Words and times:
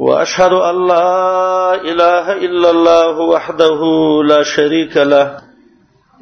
واشهد 0.00 0.52
ان 0.52 0.76
لا 0.88 1.74
اله 1.74 2.32
الا 2.32 2.68
الله 2.70 3.18
وحده 3.20 3.80
لا 4.26 4.42
شريك 4.42 4.96
له 4.96 5.36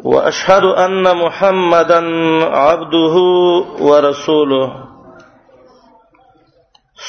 واشهد 0.02 0.64
ان 0.64 1.16
محمدا 1.16 2.00
عبده 2.44 3.14
ورسوله 3.80 4.72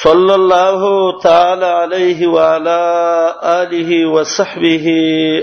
صلى 0.04 0.36
الله 0.36 0.82
تعالى 1.20 1.66
عليه 1.66 2.28
وعلى 2.28 2.82
اله 3.44 4.06
وصحبه 4.06 4.86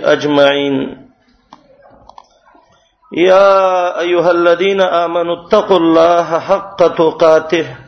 اجمعين 0.05 1.01
يا 3.13 4.01
ايها 4.01 4.31
الذين 4.31 4.81
امنوا 4.81 5.37
اتقوا 5.43 5.77
الله 5.77 6.39
حق 6.39 6.87
تقاته 6.87 7.88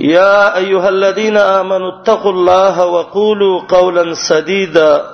يا 0.00 0.56
ايها 0.56 0.88
الذين 0.88 1.36
امنوا 1.36 1.90
اتقوا 2.00 2.30
الله 2.32 2.86
وقولوا 2.86 3.60
قولا 3.68 4.14
سديدا 4.14 5.04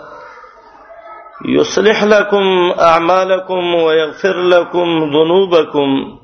يصلح 1.48 2.05
لكم 2.05 2.72
اعمالكم 2.81 3.75
ويغفر 3.75 4.37
لكم 4.42 4.87
ذنوبكم 5.14 6.19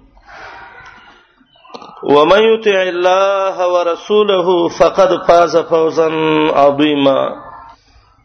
ومن 2.11 2.39
يطع 2.39 2.83
الله 2.83 3.69
ورسوله 3.75 4.69
فقد 4.69 5.23
فاز 5.29 5.57
فوزا 5.57 6.11
عظيما 6.55 7.31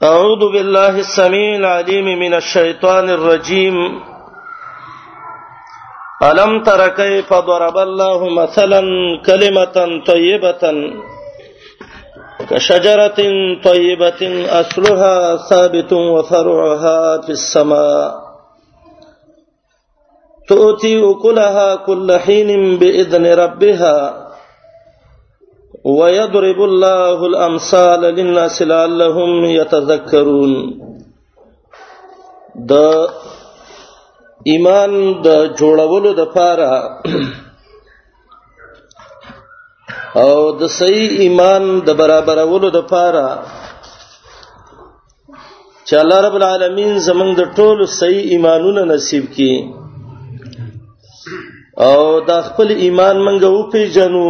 اعوذ 0.04 0.52
بالله 0.54 0.90
السميع 0.90 1.56
العليم 1.56 2.06
من 2.20 2.34
الشيطان 2.34 3.10
الرجيم 3.10 3.74
ألم 6.26 6.64
تر 6.64 6.88
كيف 6.88 7.34
ضرب 7.48 7.78
الله 7.78 8.30
مثلا 8.30 8.82
كلمة 9.26 10.02
طيبة 10.08 10.62
كشجرة 12.50 13.16
طيبة 13.64 14.22
أصلها 14.62 15.38
ثابت 15.50 15.94
وفرعها 15.94 17.22
في 17.22 17.30
السماء 17.30 18.16
تؤتي 20.48 21.12
أكلها 21.12 21.76
كل 21.76 22.18
حين 22.18 22.78
بإذن 22.78 23.26
ربها 23.26 24.26
ويضرب 25.84 26.64
الله 26.64 27.26
الأمثال 27.26 28.02
للناس 28.02 28.62
لعلهم 28.62 29.46
يتذكرون 29.46 30.54
ده 32.56 33.10
ایمان 34.52 34.92
د 35.24 35.28
جوړولو 35.60 36.12
د 36.14 36.22
پاره 36.36 36.74
او 40.24 40.36
د 40.60 40.68
صحیح 40.80 41.10
ایمان 41.24 41.64
د 41.88 41.90
برابرولو 42.00 42.70
د 42.70 42.80
پاره 42.92 43.28
چې 45.88 45.94
الله 46.02 46.20
رب 46.28 46.36
العالمین 46.40 47.00
زمونږ 47.08 47.32
د 47.38 47.42
ټولو 47.58 47.84
صحیح 48.00 48.24
ایمانونه 48.34 48.82
نصیب 48.94 49.26
کړي 49.36 49.54
او 51.90 52.02
د 52.30 52.32
خپل 52.48 52.68
ایمان 52.86 53.16
مونږ 53.26 53.42
او 53.50 53.58
پیژنو 53.72 54.30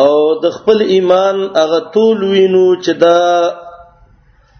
او 0.00 0.12
د 0.42 0.46
خپل 0.56 0.78
ایمان 0.94 1.36
هغه 1.62 1.80
ټول 1.94 2.18
وینو 2.32 2.66
چې 2.84 2.92
دا 3.02 3.18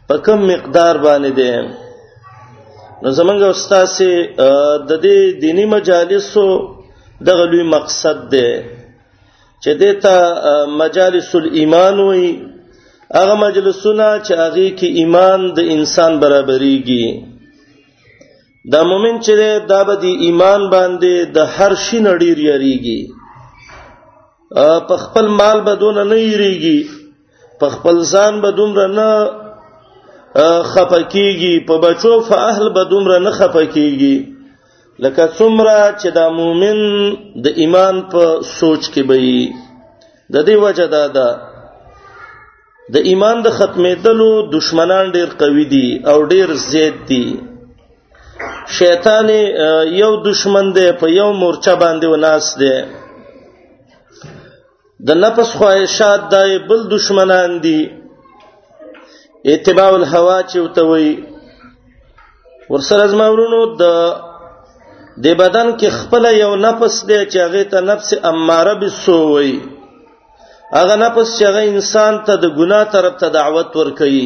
په 0.09 0.17
کم 0.27 0.39
مقدار 0.53 0.95
باندې 1.07 1.31
دی 1.39 1.53
نو 3.05 3.11
زمنګ 3.19 3.43
استاد 3.49 3.87
سي 3.97 4.11
د 4.35 4.37
دې 5.05 5.19
دینی 5.43 5.65
مجالسو 5.75 6.45
دغه 7.29 7.45
لوی 7.51 7.65
مقصد 7.75 8.17
دی 8.33 8.49
چې 9.63 9.71
دته 9.83 10.15
مجالس 10.83 11.29
الایمان 11.41 11.97
وي 12.09 12.27
هغه 13.19 13.35
مجلسونه 13.45 14.07
چې 14.27 14.33
هغه 14.45 14.67
کې 14.79 14.89
ایمان 15.01 15.41
د 15.59 15.61
انسان 15.77 16.13
برابرېږي 16.25 17.07
دا 18.73 18.81
مومن 18.91 19.17
چې 19.25 19.33
دا 19.75 19.81
به 19.91 19.95
د 20.05 20.07
ایمان 20.29 20.61
باندې 20.77 21.15
د 21.37 21.39
هر 21.57 21.73
شي 21.87 21.99
نړیر 22.09 22.39
یریږي 22.51 23.01
په 24.89 24.95
خپل 25.07 25.27
مال 25.43 25.59
بدون 25.71 25.97
نه 26.11 26.17
یریږي 26.33 26.79
په 27.61 27.67
خپل 27.77 27.97
ځان 28.17 28.35
بدون 28.49 28.71
نه 28.99 29.11
خپکیږي 30.43 31.59
په 31.67 31.79
بچو 31.83 32.13
فاهل 32.29 32.69
به 32.75 32.85
دومره 32.91 33.19
نه 33.27 33.31
خپکیږي 33.39 34.17
لکه 35.03 35.27
څومره 35.37 35.79
چې 36.01 36.09
دا 36.17 36.27
مؤمن 36.31 36.79
د 37.45 37.47
ایمان 37.63 37.97
په 38.13 38.23
سوچ 38.59 38.83
کې 38.93 39.03
وي 39.09 39.53
د 40.33 40.37
دې 40.47 40.55
وجه 40.65 40.87
دا 40.87 41.07
ده 41.17 41.29
د 42.95 42.97
ایمان 43.11 43.43
د 43.43 43.49
ختمېدلو 43.59 44.31
دشمنان 44.57 45.13
ډېر 45.15 45.29
قوي 45.41 45.65
دي 45.75 45.89
او 46.11 46.19
ډېر 46.33 46.49
زیات 46.71 46.97
دي 47.09 47.25
شیطان 48.79 49.29
یو 50.03 50.13
دشمن 50.29 50.73
دی 50.77 50.89
په 51.01 51.07
یو 51.19 51.33
مورچه 51.41 51.75
باندې 51.83 52.07
وناس 52.15 52.47
دی 52.61 52.75
د 55.07 55.11
نفس 55.25 55.49
خواهشات 55.59 56.21
دای 56.33 56.59
بل 56.69 56.81
دشمنان 56.97 57.59
دي 57.65 57.81
اتباع 59.53 59.87
الهوا 59.97 60.37
چې 60.51 60.59
وتوي 60.65 61.09
ورسره 62.71 63.05
زمورونو 63.15 63.61
د 63.83 63.85
د 65.27 65.29
بدن 65.41 65.67
کې 65.79 65.89
خپل 65.99 66.25
یو 66.43 66.53
نفس 66.67 66.95
دی 67.11 67.19
چې 67.33 67.39
هغه 67.47 67.63
ته 67.75 67.81
نفس 67.91 68.11
اماره 68.31 68.75
بسوي 68.85 69.53
هغه 70.75 70.97
نفس 71.05 71.29
چې 71.37 71.43
هغه 71.51 71.63
انسان 71.73 72.15
ته 72.31 72.35
د 72.47 72.57
ګناه 72.61 72.85
طرف 72.97 73.15
ته 73.25 73.29
دعوت 73.37 73.77
ورکوي 73.83 74.25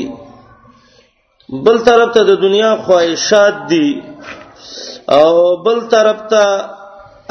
بل 1.69 1.79
طرف 1.91 2.09
ته 2.19 2.23
د 2.33 2.41
دنیا 2.47 2.73
خواهشات 2.87 3.55
دي 3.75 3.89
او 5.21 5.35
بل 5.69 5.79
طرف 5.95 6.19
ته 6.35 6.43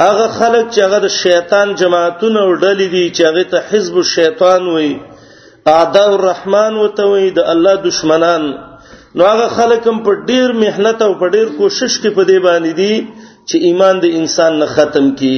هغه 0.06 0.26
خلک 0.38 0.64
چې 0.74 0.80
هغه 0.86 0.98
د 1.06 1.08
شیطان 1.20 1.68
جماعتونه 1.82 2.40
ورډلې 2.48 2.88
دي 2.94 3.04
چې 3.16 3.22
هغه 3.28 3.42
ته 3.54 3.58
حزب 3.70 3.94
الشیطان 4.04 4.62
وایي 4.74 4.94
اعداء 5.70 6.08
الرحمن 6.14 6.74
وته 6.82 7.06
وي 7.12 7.24
د 7.36 7.38
الله 7.52 7.74
دشمنان 7.88 8.42
نو 9.16 9.22
هغه 9.30 9.46
خلک 9.58 9.82
هم 9.90 9.96
په 10.06 10.10
ډیر 10.30 10.48
مهنت 10.62 10.98
او 11.06 11.12
په 11.22 11.26
ډیر 11.34 11.46
کوشش 11.58 11.96
کې 12.00 12.10
په 12.18 12.22
دی 12.30 12.38
باندې 12.46 12.72
دي 12.80 12.94
چې 13.48 13.56
ایمان 13.70 14.00
د 14.04 14.12
انسان 14.20 14.58
نه 14.62 14.66
ختم 14.76 15.10
کی 15.22 15.36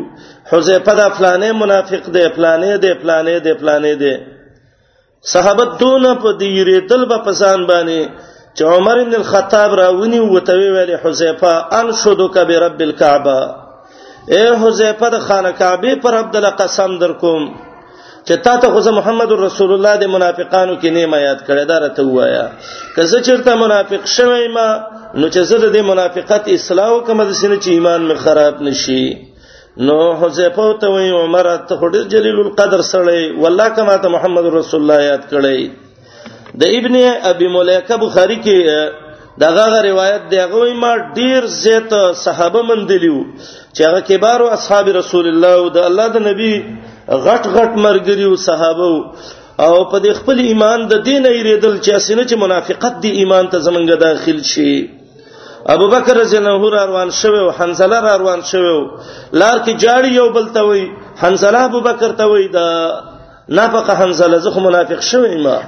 حذیفه 0.52 0.94
دا 1.00 1.06
فلانه 1.16 1.50
منافق 1.62 2.04
دی 2.16 2.26
فلانه 2.36 2.72
دی 2.84 2.92
فلانه 3.02 3.36
دی 3.46 3.54
فلانه 3.62 3.94
دی 4.02 4.14
صحابه 5.34 5.66
دون 5.80 6.06
په 6.24 6.30
دې 6.40 6.48
یریدل 6.60 7.04
په 7.12 7.18
پسان 7.26 7.60
باندې 7.72 8.02
چې 8.58 8.62
عمر 8.76 8.98
بن 9.08 9.14
الخطاب 9.22 9.72
راونی 9.82 10.20
وته 10.34 10.54
ویل 10.76 10.92
حذیفه 11.04 11.54
ان 11.82 11.88
شدک 12.04 12.36
برب 12.50 12.78
الکعبه 12.88 13.40
اے 14.34 14.44
حذیفه 14.64 15.10
د 15.10 15.20
خانه 15.28 15.52
کعبه 15.52 15.96
پر 16.04 16.14
عبد 16.16 16.36
الله 16.36 16.50
قسم 16.50 17.00
در 17.00 17.14
کوم 17.14 17.44
چې 18.28 18.34
تا 18.44 18.58
ته 18.58 18.68
غزه 18.76 18.92
محمد 18.92 19.32
رسول 19.32 19.72
الله 19.74 19.96
د 19.96 20.04
منافقانو 20.06 20.76
کې 20.82 20.86
نیمه 20.86 21.18
یاد 21.18 21.40
کړی 21.48 21.64
دا 21.72 21.80
راته 21.80 22.04
وایا 22.08 22.50
که 22.96 23.04
زه 23.06 23.22
چیرته 23.22 23.56
منافق 23.56 24.06
شوم 24.08 24.48
ما 24.54 24.68
نو 25.16 25.30
چې 25.30 25.38
زه 25.40 25.70
د 25.70 25.78
منافقت 25.82 26.44
اصلاح 26.48 27.02
کوم 27.06 27.24
د 27.24 27.32
سینې 27.40 27.58
چې 27.64 27.68
ایمان 27.68 28.02
می 28.02 28.16
خراب 28.16 28.62
نشي 28.62 29.31
نو 29.88 30.00
حذیفه 30.22 30.66
ته 30.82 30.88
وی 30.96 31.10
عمر 31.22 31.48
ته 31.68 31.74
خډ 31.84 31.94
جلیل 32.14 32.40
القدر 32.46 32.82
سره 32.92 33.16
والله 33.44 33.68
کما 33.80 33.96
ته 34.04 34.08
محمد 34.16 34.46
رسول 34.58 34.82
الله 34.84 35.00
یاد 35.10 35.24
کړی 35.32 35.60
د 36.64 36.76
ابن 36.80 36.96
ابي 37.32 37.48
مليكه 37.56 37.96
بخاري 38.04 38.38
کې 38.46 38.60
دغه 39.44 39.68
روایت 39.88 40.24
دی 40.36 40.42
هغه 40.46 40.74
ما 40.84 40.94
ډیر 41.20 41.42
زیات 41.64 41.92
صحابه 42.26 42.62
من 42.70 42.80
دلیو 42.94 43.18
چې 43.76 43.82
هغه 43.90 44.02
کبار 44.12 44.40
او 44.48 44.52
اصحاب 44.60 44.86
رسول 45.02 45.26
الله 45.34 45.54
او 45.62 45.66
د 45.80 45.90
الله 45.90 46.08
د 46.18 46.26
نبی 46.30 46.54
غټ 47.26 47.44
غټ 47.60 47.72
مرګري 47.90 48.26
او 48.32 48.36
صحابه 48.48 48.92
او 49.66 49.76
په 49.92 49.98
دې 50.04 50.12
خپل 50.22 50.38
ایمان 50.50 50.88
د 50.96 51.04
دین 51.12 51.26
ایریدل 51.36 51.76
چې 51.84 51.92
اسنه 52.00 52.24
چې 52.30 52.36
منافقت 52.48 52.94
دی 53.06 53.10
ایمان 53.24 53.50
ته 53.56 53.68
زمونږه 53.70 54.04
داخل 54.10 54.44
شي 54.56 54.74
ابو 55.66 55.88
بکر 55.88 56.14
رضی 56.14 56.38
الله 56.38 56.50
عنه 56.56 56.86
روان 56.86 57.12
شوه 57.12 57.40
او 57.40 57.52
حنزله 57.52 58.00
روان 58.18 58.42
شوه 58.42 58.90
لار 59.34 59.60
کې 59.66 59.82
جاړي 59.86 60.08
یو 60.12 60.30
بل 60.30 60.48
ته 60.54 60.62
وای 60.62 60.90
حنزله 61.22 61.58
ابو 61.62 61.82
بکر 61.82 62.12
ته 62.12 62.24
وای 62.24 62.48
دا 62.48 63.00
نافقه 63.50 63.94
حنزله 63.94 64.40
زخه 64.40 64.60
منافق 64.60 65.02
شوه 65.02 65.36
ما 65.38 65.62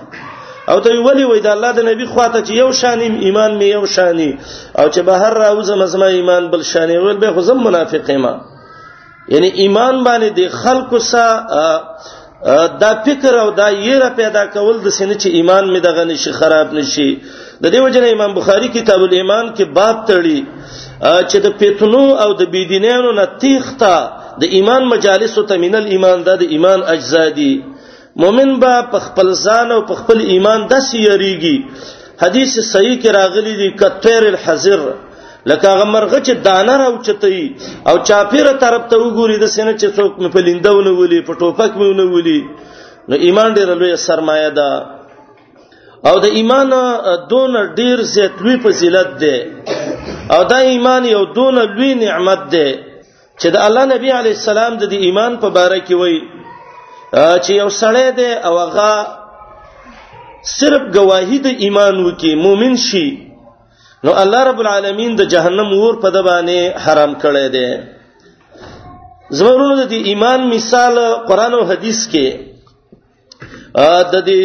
او 0.69 0.79
ته 0.79 0.89
ویلی 0.89 1.23
وای 1.23 1.39
دا 1.39 1.51
الله 1.51 1.71
د 1.71 1.79
نبی 1.85 2.05
خواته 2.05 2.43
چې 2.45 2.49
یو 2.51 2.71
شانیم 2.71 3.19
ایمان 3.19 3.57
می 3.57 3.65
یو 3.65 3.85
شانی 3.85 4.37
او 4.77 4.89
چې 4.91 4.99
بهر 4.99 5.33
راوزه 5.33 5.75
مزما 5.75 6.05
ایمان 6.05 6.47
بل 6.51 6.61
شانی 6.63 6.97
ول 6.97 7.17
به 7.17 7.31
خزم 7.33 7.57
منافق 7.57 8.09
ما 8.11 8.41
یعنی 9.29 9.47
ایمان 9.47 10.03
باندې 10.03 10.39
د 10.39 10.47
خلکو 10.49 10.99
سره 10.99 11.79
دا 12.79 13.03
فکر 13.05 13.35
او 13.37 13.51
دا 13.51 13.69
یره 13.71 14.09
پیدا 14.09 14.45
کول 14.45 14.77
د 14.79 14.89
سینې 14.89 15.15
چې 15.23 15.25
ایمان 15.25 15.69
می 15.69 15.79
دغه 15.79 16.03
نشي 16.03 16.31
خراب 16.31 16.73
نشي 16.73 17.19
د 17.63 17.65
دې 17.73 17.79
وجنه 17.85 18.07
امام 18.15 18.31
بخاری 18.37 18.67
کتاب 18.77 19.01
الایمان 19.07 19.45
کې 19.55 19.65
باب 19.77 19.95
تړي 20.09 20.39
چې 21.29 21.37
د 21.45 21.53
پیتنو 21.59 22.05
او 22.23 22.29
د 22.39 22.43
بيدینانو 22.55 23.11
نه 23.19 23.25
تیښته 23.41 23.95
د 24.41 24.55
ایمان 24.57 24.83
مجالس 24.93 25.35
ته 25.51 25.55
مینل 25.63 25.85
ایمان 25.97 26.17
د 26.29 26.41
ایمان 26.55 26.79
اجزا 26.93 27.21
دي 27.37 27.53
مؤمن 28.23 28.51
به 28.63 28.73
په 28.95 28.99
خپل 29.05 29.27
ځان 29.45 29.67
او 29.75 29.79
په 29.91 29.99
خپل 29.99 30.19
ایمان 30.33 30.59
د 30.73 30.81
سیریږي 30.89 31.55
حدیث 32.23 32.51
صحیح 32.73 32.95
کې 33.01 33.09
راغلی 33.19 33.53
دی 33.61 33.69
کثیر 33.81 34.23
الحذر 34.31 34.81
لکه 35.51 35.69
غمرغه 35.83 36.19
چې 36.25 36.33
دانه 36.47 36.75
راوچتای 36.83 37.39
او 37.89 37.95
چاپیره 38.09 38.51
طرف 38.65 38.83
ته 38.89 38.95
وګوري 39.03 39.37
د 39.43 39.45
سینې 39.55 39.73
چې 39.79 39.87
څوک 39.97 40.11
مپلیندونه 40.25 40.91
ولي 41.01 41.21
په 41.29 41.33
ټوپک 41.43 41.71
میونه 41.83 42.05
ولي 42.15 42.39
نو 43.09 43.15
ایمان 43.27 43.49
ډېر 43.55 43.67
لوی 43.79 43.95
سرمایه 44.07 44.49
ده 44.59 44.67
او 46.09 46.15
د 46.25 46.27
ایمان 46.37 46.69
دون 47.31 47.53
ډیر 47.79 47.97
زیات 48.13 48.33
لوی 48.43 48.55
فضیلت 48.65 49.09
ده 49.21 49.35
او 50.35 50.41
دا 50.51 50.59
ایمان 50.73 51.01
یو 51.15 51.23
دون 51.37 51.55
لوی 51.75 51.91
نعمت 52.05 52.41
ده 52.55 52.67
چې 53.39 53.47
د 53.55 53.57
الله 53.67 53.83
نبی 53.93 54.09
علی 54.19 54.31
السلام 54.39 54.73
د 54.81 54.95
ایمان 55.05 55.31
په 55.43 55.47
باره 55.57 55.79
کې 55.87 55.93
وای 56.01 56.15
چې 57.43 57.51
یو 57.61 57.69
سړی 57.81 58.09
ده 58.19 58.29
او 58.47 58.53
هغه 58.63 58.91
صرف 60.57 60.81
گواهی 60.97 61.37
د 61.45 61.49
ایمان 61.65 61.95
وکي 62.07 62.31
مؤمن 62.45 62.75
شي 62.89 63.07
نو 64.05 64.11
الله 64.23 64.39
رب 64.49 64.59
العالمین 64.65 65.11
د 65.21 65.33
جهنم 65.33 65.69
اور 65.81 65.93
په 66.05 66.15
د 66.15 66.25
باندې 66.27 66.59
حرام 66.85 67.11
کړی 67.21 67.47
دی 67.55 67.69
زمونږ 69.39 69.79
د 69.95 70.11
ایمان 70.11 70.39
مثال 70.55 70.95
قران 71.31 71.53
او 71.59 71.63
حدیث 71.71 72.01
کې 72.11 72.27
د 74.13 74.25
دې 74.27 74.41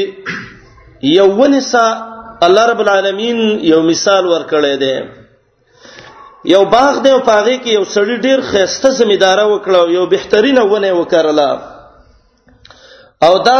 یو 1.02 1.26
ونسا 1.36 2.18
الله 2.42 2.66
رب 2.66 2.80
العالمین 2.80 3.58
یو 3.62 3.82
مثال 3.82 4.24
ورکړی 4.26 4.76
دی 4.80 4.94
یو 6.52 6.64
باغ 6.64 6.98
دی 7.02 7.10
او 7.10 7.18
پاغه 7.20 7.56
کې 7.62 7.68
یو 7.72 7.82
سړی 7.84 8.20
ډیر 8.22 8.40
خسته 8.40 8.90
زمیدار 8.90 9.38
وکړو 9.46 9.88
یو 9.90 10.06
بهترینه 10.06 10.60
ونه 10.62 10.92
وکړله 10.92 11.58
او 13.22 13.38
دا 13.38 13.58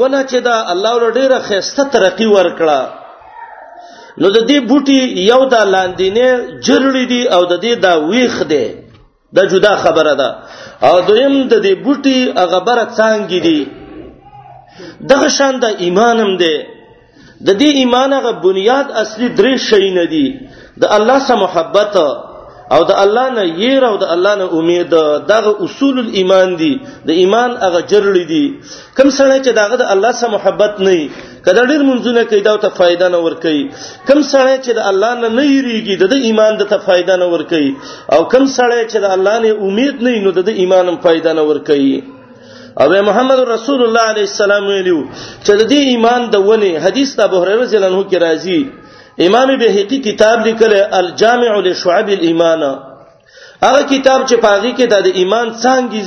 ونه 0.00 0.22
چې 0.26 0.36
دا 0.40 0.64
الله 0.72 0.92
ور 0.94 1.12
ډیره 1.12 1.38
خسته 1.38 1.84
ترقی 1.92 2.26
ورکړه 2.26 2.80
نو 4.18 4.30
د 4.30 4.46
دې 4.48 4.58
بوټي 4.68 4.98
یو 5.32 5.44
دا 5.44 5.64
لاندې 5.64 6.08
نه 6.18 6.28
جړړې 6.66 7.04
دي 7.08 7.22
او 7.28 7.44
د 7.44 7.60
دې 7.62 7.74
دا 7.80 7.94
ویخ 7.98 8.42
دی 8.48 8.66
دا 9.34 9.44
جدا 9.46 9.76
خبره 9.76 10.14
ده 10.14 10.36
او 10.82 11.00
دویم 11.00 11.48
د 11.48 11.54
دې 11.64 11.72
بوټي 11.84 12.18
هغه 12.40 12.58
بره 12.66 12.84
څنګه 12.96 13.40
دي 13.46 13.81
دغه 15.10 15.28
شان 15.38 15.54
د 15.64 15.66
ایمانم 15.84 16.30
دی 16.42 16.56
د 17.46 17.48
دې 17.60 17.68
ایمان 17.82 18.12
غ 18.24 18.26
بنیاد 18.46 18.86
اصلي 19.02 19.28
درې 19.38 19.54
شی 19.68 19.86
نه 19.98 20.04
دي 20.12 20.26
د 20.82 20.84
الله 20.96 21.18
سره 21.28 21.36
محبت 21.44 21.94
او 22.74 22.80
د 22.90 22.92
الله 23.04 23.26
نه 23.38 23.42
ير 23.70 23.82
او 23.90 23.96
د 24.02 24.04
الله 24.14 24.32
نه 24.40 24.46
امید 24.58 24.92
دغه 25.32 25.52
اصول 25.64 25.96
الایمان 26.04 26.48
دي 26.60 26.72
د 27.08 27.10
ایمان 27.22 27.50
هغه 27.64 27.80
جړل 27.92 28.16
دي 28.32 28.44
کوم 28.96 29.08
سره 29.18 29.34
چې 29.44 29.50
دغه 29.60 29.74
د 29.82 29.84
الله 29.94 30.12
سره 30.20 30.30
محبت 30.36 30.72
نه 30.86 30.96
کله 31.44 31.60
ډیر 31.70 31.80
منځونه 31.90 32.20
کوي 32.30 32.42
دا 32.48 32.54
ته 32.64 32.68
فائدہ 32.78 33.06
نه 33.14 33.18
ور 33.26 33.34
کوي 33.44 33.64
کم 34.08 34.18
سړی 34.32 34.56
چې 34.64 34.72
د 34.78 34.80
الله 34.90 35.10
نه 35.22 35.28
نه 35.38 35.44
یریږي 35.56 35.94
د 36.02 36.04
ایمان 36.28 36.52
د 36.60 36.62
ته 36.72 36.76
فائدہ 36.88 37.14
نه 37.22 37.26
ور 37.34 37.42
کوي 37.52 37.70
او 38.14 38.20
کم 38.34 38.44
سړی 38.58 38.80
چې 38.90 38.98
د 39.04 39.06
الله 39.16 39.36
نه 39.42 39.48
امید 39.68 39.94
نه 40.06 40.12
نو 40.24 40.30
د 40.48 40.50
ایمان 40.60 40.84
هم 40.88 40.96
فائدہ 41.06 41.30
نه 41.38 41.42
ور 41.50 41.60
کوي 41.70 41.94
او 42.80 42.88
محمد 43.02 43.40
رسول 43.40 43.80
الله 43.82 44.00
علیه 44.12 44.26
السلام 44.32 44.66
ویلو 44.66 45.02
چې 45.44 45.50
د 45.60 45.62
دې 45.72 45.78
ایمان 45.92 46.30
د 46.30 46.34
ونه 46.48 46.80
حدیث 46.84 47.16
د 47.16 47.20
ابو 47.28 47.36
هريره 47.42 47.62
رضی 47.62 47.76
الله 47.76 47.90
عنه 47.92 48.04
کې 48.10 48.18
راځي 48.26 48.60
امام 49.26 49.48
بهقي 49.60 49.98
کتاب 50.08 50.46
لیکل 50.46 50.72
الجامع 51.00 51.52
لشعب 51.66 52.08
الايمان 52.08 52.60
هغه 53.66 53.82
کتاب 53.92 54.20
چې 54.28 54.36
پاږی 54.46 54.72
کې 54.78 54.86
د 54.94 54.94
ایمان 55.20 55.48
څنګه 55.64 56.00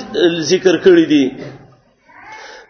ذکر 0.52 0.76
کړی 0.86 1.06
دی 1.14 1.26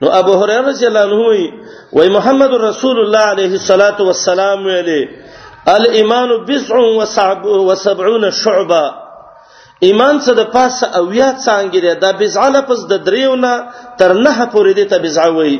نو 0.02 0.12
ابو 0.12 0.34
هريره 0.42 0.62
رضی 0.72 0.86
الله 0.88 1.04
عنه 1.10 1.20
وی 1.28 1.52
وای 1.94 2.10
محمد 2.10 2.54
رسول 2.70 3.00
الله 3.00 3.24
علیه 3.36 3.52
الصلاۃ 3.60 4.00
والسلام 4.02 4.66
ویلي 4.66 5.04
الايمان 5.68 6.30
بضع 6.48 6.76
و 7.68 7.76
70 7.76 8.30
شعبه 8.44 9.05
ایمان 9.84 10.16
څه 10.26 10.32
د 10.42 10.46
پاسه 10.58 10.86
اویا 11.00 11.30
څنګه 11.46 11.80
دی 11.86 11.92
د 12.04 12.14
بزعه 12.20 12.50
لپس 12.56 12.80
د 12.92 13.02
دریونه 13.08 13.52
تر 14.00 14.12
نه 14.26 14.34
پورې 14.54 14.72
دی 14.78 14.86
ته 14.92 14.98
بزعه 15.06 15.32
وایي 15.38 15.60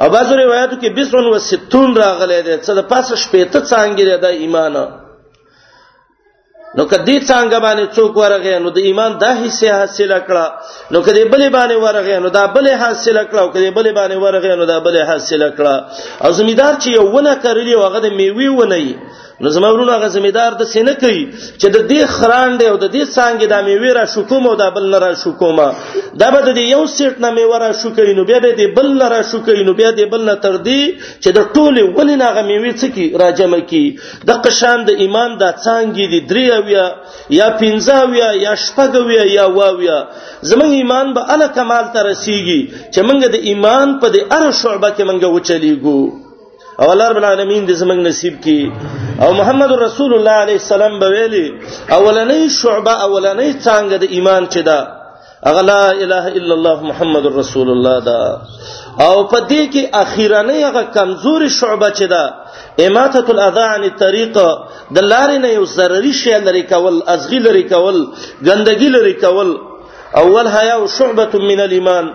او 0.00 0.08
بعضو 0.14 0.34
روایتو 0.44 0.76
کې 0.82 0.88
260 1.00 2.00
راغلي 2.04 2.40
دي 2.46 2.54
څه 2.64 2.72
د 2.78 2.82
پاسه 2.92 3.14
شپېته 3.24 3.60
څنګه 3.72 4.04
لري 4.10 4.18
د 4.24 4.26
ایمان 4.42 4.76
نو 6.76 6.82
کدی 6.92 7.16
څنګه 7.30 7.58
باندې 7.66 7.84
څوک 7.96 8.12
ورغی 8.20 8.58
نو 8.64 8.70
د 8.76 8.78
ایمان 8.88 9.12
دا 9.22 9.30
حصہ 9.42 9.68
حاصل 9.78 10.10
کړه 10.28 10.46
نو 10.92 10.98
کدی 11.06 11.22
بلې 11.32 11.48
باندې 11.56 11.76
ورغی 11.84 12.16
نو 12.24 12.28
دا 12.38 12.44
بلې 12.56 12.74
حاصل 12.82 13.16
کړه 13.28 13.38
او 13.44 13.48
کدی 13.54 13.70
بلې 13.78 13.92
باندې 13.98 14.16
ورغی 14.24 14.54
نو 14.60 14.64
دا 14.72 14.76
بلې 14.86 15.02
حاصل 15.10 15.40
کړه 15.56 15.74
او 16.24 16.30
زمیدار 16.32 16.74
چې 16.82 16.88
یو 16.96 17.04
ونه 17.16 17.34
کړلی 17.44 17.74
وغه 17.82 17.98
د 18.04 18.08
میوي 18.18 18.48
ونی 18.48 18.88
نو 19.42 19.48
زما 19.54 19.68
ورونو 19.72 19.92
هغه 19.98 20.08
زمیدار 20.16 20.52
د 20.60 20.66
سینه 20.72 20.92
کوي 21.02 21.18
چې 21.60 21.66
د 21.74 21.78
دې 21.90 22.00
خرانډه 22.16 22.64
او 22.70 22.76
د 22.84 22.88
دې 22.94 23.02
سانګې 23.16 23.46
د 23.52 23.54
میوې 23.68 23.92
را 23.98 24.04
شکوم 24.14 24.44
او 24.50 24.54
د 24.62 24.72
بل 24.78 24.84
نه 24.92 24.98
را 25.04 25.12
شکوم 25.22 25.56
دا 26.22 26.28
به 26.34 26.40
د 26.46 26.58
یو 26.74 26.82
سیټ 26.96 27.14
نه 27.24 27.30
میوې 27.36 27.58
را 27.64 27.70
شکوي 27.82 28.12
نو 28.18 28.22
بیا 28.30 28.38
د 28.46 28.66
بل 28.76 28.88
نه 29.00 29.06
را 29.14 29.22
شکوي 29.30 29.62
نو 29.68 29.72
بیا 29.80 29.90
د 30.00 30.10
بل 30.12 30.22
نه 30.30 30.34
تر 30.46 30.54
دې 30.66 30.82
چې 31.22 31.30
د 31.36 31.38
ټوله 31.54 31.82
ولې 31.96 32.14
نه 32.20 32.26
هغه 32.30 32.42
میوې 32.48 32.72
څکی 32.80 33.06
راجمع 33.24 33.62
کی 33.70 33.84
د 34.28 34.44
قشان 34.44 34.78
د 34.88 34.90
ایمان 35.02 35.30
د 35.40 35.56
سانګې 35.66 36.06
د 36.14 36.16
درې 36.30 36.44
اویا 36.58 36.86
یا 37.40 37.48
پنځاویا 37.60 38.28
یا 38.46 38.52
شپږویا 38.66 39.24
یا 39.38 39.44
واویا 39.58 39.98
زمون 40.50 40.72
ایمان 40.82 41.06
به 41.16 41.20
ال 41.34 41.42
کمال 41.56 41.84
ته 41.94 42.00
رسیږي 42.10 42.62
چې 42.92 43.00
موږ 43.08 43.18
د 43.34 43.50
ایمان 43.50 43.88
په 44.00 44.06
دې 44.14 44.22
ار 44.38 44.44
شعبه 44.62 44.88
کې 44.96 45.02
موږ 45.08 45.22
وچلیږو 45.36 46.00
او 46.82 46.86
الله 46.92 47.06
رب 47.10 47.16
العالمین 47.20 47.62
دې 47.68 47.72
زمنګ 47.82 48.00
نصیب 48.08 48.34
کی 48.42 48.70
او 49.22 49.28
محمد 49.38 49.72
رسول 49.78 50.12
الله 50.16 50.36
علیه 50.44 50.58
السلام 50.62 50.98
به 51.00 51.08
ویلي 51.14 51.46
اولنې 51.96 52.42
شعبه 52.60 52.92
اولنې 53.06 53.48
څنګه 53.66 53.96
د 54.02 54.04
ایمان 54.16 54.46
چې 54.52 54.58
دا 54.68 54.78
اغه 55.50 55.60
لا 55.72 55.84
اله 56.04 56.24
الا 56.38 56.54
الله 56.56 56.76
محمد 56.90 57.26
رسول 57.40 57.68
الله 57.74 57.96
دا 58.10 58.22
او 59.06 59.14
په 59.28 59.40
دې 59.48 59.62
کې 59.72 59.82
اخیرانه 60.04 60.52
هغه 60.68 60.82
کمزوري 60.96 61.50
شعبه 61.58 61.88
چې 61.98 62.02
دا 62.14 62.24
اماتت 62.86 63.26
الاذى 63.32 63.60
عن 63.74 63.82
الطريق 63.90 64.36
د 64.90 64.98
لارې 65.10 65.38
نه 65.44 65.48
یو 65.56 65.64
ضروري 65.78 66.12
شی 66.20 66.32
لري 66.46 66.62
کول 66.74 67.02
ازغی 67.14 67.38
لري 67.48 67.62
کول 67.74 67.98
ګندګی 68.46 68.88
لري 68.96 69.14
کول 69.24 69.50
اول 70.22 70.46
حیا 70.56 70.74
او 70.78 70.86
شعبه 70.98 71.32
من 71.50 71.60
الايمان 71.66 72.06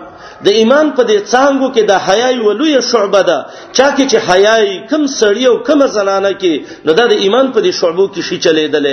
د 0.46 0.48
ایمان 0.60 0.86
په 0.96 1.02
دې 1.10 1.18
څنګه 1.32 1.66
کې 1.74 1.82
د 1.90 1.92
حیاي 2.06 2.36
ولوی 2.46 2.74
شعبه 2.90 3.20
ده 3.28 3.38
چا 3.76 3.86
کې 3.96 4.04
چې 4.10 4.18
حیاي 4.28 4.66
کم 4.90 5.02
سړی 5.20 5.44
او 5.50 5.56
کم 5.68 5.80
زنانه 5.96 6.32
کې 6.40 6.54
نو 6.86 6.90
د 6.98 7.02
ایمان 7.24 7.46
په 7.54 7.60
دې 7.64 7.72
شعبو 7.80 8.04
کې 8.14 8.20
شي 8.28 8.36
چلیدل 8.44 8.86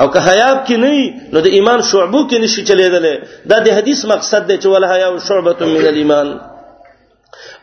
او 0.00 0.06
که 0.14 0.20
حیاب 0.28 0.58
کې 0.66 0.76
نه 0.82 0.94
نو 1.32 1.38
د 1.46 1.48
ایمان 1.56 1.80
شعبو 1.90 2.20
کې 2.28 2.36
نشي 2.42 2.62
چلیدل 2.68 3.04
دا 3.50 3.56
د 3.66 3.68
حدیث 3.78 4.00
مقصد 4.12 4.42
دی 4.48 4.56
چې 4.62 4.66
ول 4.74 4.84
حیا 4.92 5.08
او 5.12 5.18
شعبه 5.28 5.52
من 5.74 5.82
الايمان 5.92 6.28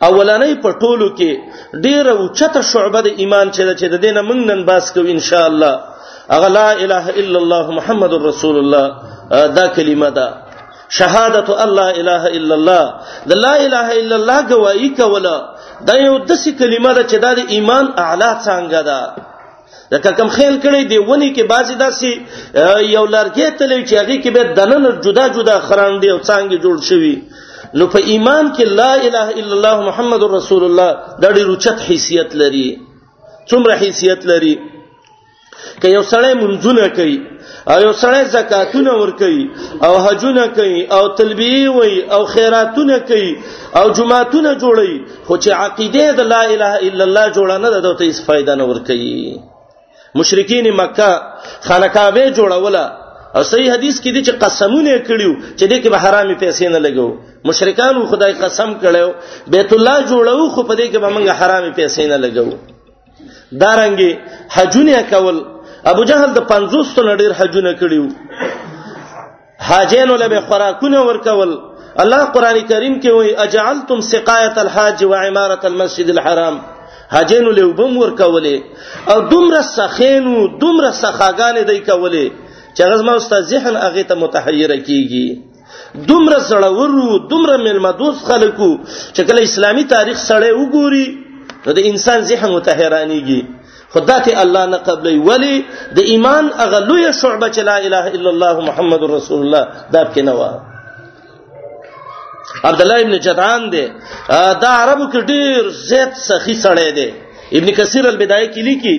اولنې 0.08 0.52
په 0.64 0.70
ټولو 0.82 1.08
کې 1.18 1.32
ډیره 1.86 2.12
اوچته 2.22 2.60
شعبه 2.72 3.00
د 3.08 3.10
ایمان 3.22 3.48
چې 3.56 3.64
ده 3.68 3.74
چې 3.80 3.86
د 3.94 3.96
دینه 4.06 4.22
موږ 4.30 4.40
نن 4.50 4.62
باس 4.70 4.86
کوو 4.94 5.10
ان 5.14 5.20
شاء 5.30 5.46
الله 5.52 5.74
اغه 6.38 6.48
لا 6.60 6.70
اله 6.84 7.06
الا 7.22 7.38
الله 7.44 7.66
محمد 7.78 8.12
رسول 8.30 8.56
الله 8.64 8.86
دا 9.58 9.66
کلمه 9.76 10.10
ده 10.18 10.28
شهادت 10.98 11.50
الله 11.66 11.88
اله 12.02 12.24
الا 12.38 12.54
الله 12.60 12.82
د 13.30 13.32
لا 13.46 13.54
اله 13.68 13.88
الا 14.02 14.16
الله 14.20 14.38
گواہی 14.54 14.90
کوله 15.00 15.36
دا 15.88 15.96
یو 16.08 16.16
دسي 16.32 16.52
کلمه 16.62 16.92
ده 16.98 17.04
چې 17.10 17.18
د 17.24 17.28
ایمان 17.56 17.86
اعلی 18.06 18.32
څنګه 18.46 18.82
ده 18.90 19.00
لکه 19.94 20.10
کوم 20.18 20.30
خیال 20.38 20.56
کړي 20.66 20.82
دی 20.92 20.98
ونی 21.10 21.30
کې 21.36 21.44
بعضی 21.54 21.76
داسي 21.86 22.12
یو 22.96 23.06
لارګې 23.16 23.48
تلې 23.60 23.80
چې 23.90 23.94
هغه 24.02 24.16
کې 24.24 24.30
به 24.36 24.44
دنن 24.60 24.84
جدا 25.06 25.26
جدا 25.36 25.56
خراندي 25.68 26.08
او 26.12 26.20
څنګه 26.30 26.56
جوړ 26.66 26.78
شوی 26.90 27.16
نو 27.78 27.84
په 27.94 28.00
ایمان 28.12 28.46
کې 28.56 28.66
لا 28.82 28.92
اله 29.08 29.26
الا 29.40 29.54
الله 29.56 29.76
محمد 29.90 30.22
رسول 30.40 30.62
الله 30.68 30.90
دا 31.22 31.28
ډېر 31.38 31.46
اوچت 31.54 31.80
حیثیت 31.90 32.30
لري 32.42 32.68
څومره 33.50 33.74
حیثیت 33.86 34.22
لري 34.32 34.56
که 35.82 35.88
یو 35.96 36.04
سړی 36.14 36.34
منځونه 36.44 36.86
کوي 36.98 37.18
ایو 37.72 37.92
سړی 38.00 38.24
زکاتونه 38.32 38.94
ور 39.00 39.12
کوي 39.18 39.50
او 39.90 39.92
حجونه 40.06 40.42
کوي 40.56 40.80
او 40.96 41.04
تلبیه 41.16 41.70
وي 41.76 42.00
او 42.16 42.18
خیراتونه 42.32 42.96
کوي 43.12 43.30
او 43.82 43.84
جمعهتونه 43.92 44.54
جوړي 44.64 44.98
خو 45.30 45.38
چې 45.38 45.52
عقیده 45.52 46.12
د 46.18 46.28
لا 46.32 46.40
اله 46.48 46.74
الا 46.80 47.04
الله 47.04 47.32
جوړه 47.32 47.58
نه 47.66 47.70
ده 47.76 47.80
دوی 47.86 48.08
هیڅ 48.10 48.20
فائدہ 48.26 48.56
نه 48.62 48.68
ور 48.72 48.82
کوي 48.90 49.14
مشرکین 50.24 50.68
مکه 50.82 51.08
خانقاوه 51.70 52.26
جوړوله 52.34 52.84
او 53.38 53.46
صحیح 53.52 53.72
حدیث 53.76 54.02
کې 54.02 54.12
دي 54.18 54.24
چې 54.26 54.44
قسمونه 54.44 54.98
کړیو 55.08 55.32
چې 55.58 55.66
دې 55.72 55.78
کې 55.84 55.90
به 55.96 56.04
حرامي 56.08 56.36
پیسې 56.44 56.76
نه 56.76 56.84
لګو 56.88 57.08
مشرکان 57.52 58.02
خدای 58.12 58.34
قسم 58.44 58.76
کړو 58.84 59.48
بیت 59.56 59.74
الله 59.80 59.96
جوړو 60.12 60.52
خو 60.58 60.68
په 60.68 60.80
دې 60.84 60.86
کې 60.92 61.00
به 61.00 61.16
موږ 61.16 61.42
حرامي 61.44 61.72
پیسې 61.82 62.14
نه 62.14 62.22
لګو 62.28 63.58
دارنګي 63.66 64.12
حجونه 64.60 65.02
کول 65.16 65.44
ابو 65.92 66.04
جهل 66.10 66.32
د 66.36 66.40
50 66.50 66.92
تن 66.98 67.08
ډیر 67.22 67.32
حجونه 67.40 67.72
کړیو 67.80 68.06
حاجین 69.70 70.10
ولې 70.16 70.40
خوراکونه 70.52 71.00
ورکول 71.08 71.50
الله 72.04 72.26
قران 72.36 72.60
کریم 72.70 72.94
کې 73.02 73.12
وایي 73.18 73.34
اجعلتم 73.46 74.02
سقایه 74.10 74.54
الحاج 74.64 75.04
وعماره 75.08 75.60
المسجد 75.72 76.12
الحرام 76.16 76.60
حاجین 77.16 77.50
له 77.58 77.66
وبم 77.70 77.98
ورکولې 78.04 79.12
او 79.16 79.18
دومره 79.34 79.62
سخینو 79.72 80.36
دومره 80.60 80.92
سخاګانې 80.92 81.62
دای 81.70 81.82
کولې 81.90 82.32
چې 82.78 82.94
غزما 82.94 83.16
استاد 83.22 83.50
ذهن 83.54 83.78
هغه 83.80 84.04
ته 84.12 84.16
متحیر 84.22 84.76
کیږي 84.76 86.06
دومره 86.12 86.38
سړورو 86.52 87.20
دومره 87.34 87.58
ملمدوس 87.66 88.24
خلکو 88.32 88.70
چې 89.16 89.22
کله 89.32 89.42
اسلامي 89.50 89.84
تاریخ 89.96 90.18
سړې 90.28 90.52
وګوري 90.62 91.08
نو 91.68 91.72
د 91.82 91.88
انسان 91.92 92.22
ذهن 92.32 92.56
متحیرانیږي 92.60 93.42
خدای 93.94 94.36
الله 94.44 94.66
نه 94.66 94.78
قبلې 94.90 95.16
ولی 95.30 95.56
د 95.96 96.00
ایمان 96.12 96.46
اغه 96.66 96.80
لوی 96.88 97.04
شعبه 97.22 97.48
چې 97.56 97.60
لا 97.70 97.76
اله 97.88 98.06
الا 98.18 98.30
الله 98.36 98.56
محمد 98.70 99.02
رسول 99.16 99.40
الله 99.46 99.64
دا 99.96 100.04
کې 100.14 100.22
نه 100.28 100.34
و 100.40 100.42
عبد 102.70 102.82
الله 102.82 103.00
ابن 103.06 103.18
جدعان 103.28 103.70
دی 103.74 103.84
دا 104.64 104.72
عربو 104.84 105.06
کې 105.14 105.20
ډیر 105.34 105.62
زیات 105.90 106.12
سخی 106.30 106.56
سړی 106.66 106.90
دی 106.98 107.08
ابن 107.58 107.72
کثیر 107.80 108.08
البدایه 108.14 108.48
کې 108.54 108.62
لیکي 108.68 108.96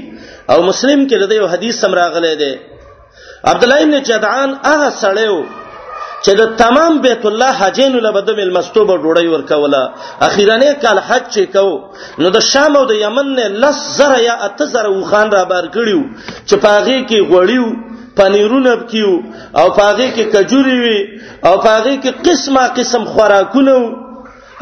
او 0.50 0.62
مسلم 0.70 1.00
کې 1.08 1.16
د 1.32 1.42
یو 1.42 1.46
حدیث 1.56 1.80
سم 1.86 1.94
راغلی 2.02 2.34
دی 2.42 2.52
عبد 3.52 3.62
الله 3.64 3.78
ابن 3.86 4.00
جدعان 4.12 4.50
هغه 4.70 4.88
سړی 5.02 5.28
و 5.36 5.63
چې 6.26 6.32
د 6.40 6.52
تمام 6.62 6.92
بیت 7.04 7.24
الله 7.30 7.52
حجین 7.62 7.94
له 8.06 8.10
بده 8.16 8.32
مل 8.40 8.50
مستوبه 8.56 8.94
ډوړی 9.04 9.28
ورکوله 9.34 9.80
اخیرانه 10.28 10.68
کال 10.84 10.98
حج 11.08 11.24
چې 11.34 11.42
کو 11.56 11.66
نو 12.24 12.30
د 12.36 12.46
شام 12.52 12.72
او 12.80 12.84
د 12.92 12.98
یمن 13.04 13.28
نه 13.40 13.44
لس 13.64 13.78
زره 13.98 14.18
یا 14.28 14.34
اته 14.46 14.64
زره 14.76 14.90
وخان 15.00 15.26
را 15.36 15.42
بار 15.52 15.64
کړیو 15.76 16.00
چې 16.48 16.54
پاغي 16.66 16.96
کې 17.08 17.18
غوړیو 17.30 17.66
پنیرونه 18.22 18.72
بکیو 18.82 19.12
او 19.62 19.66
پاغي 19.82 20.08
کې 20.16 20.24
کجوري 20.36 20.76
وي 20.86 20.98
او 21.48 21.54
پاغي 21.66 21.94
کې 22.02 22.10
قسمه 22.26 22.64
قسم 22.82 23.02
خوراکونه 23.12 23.76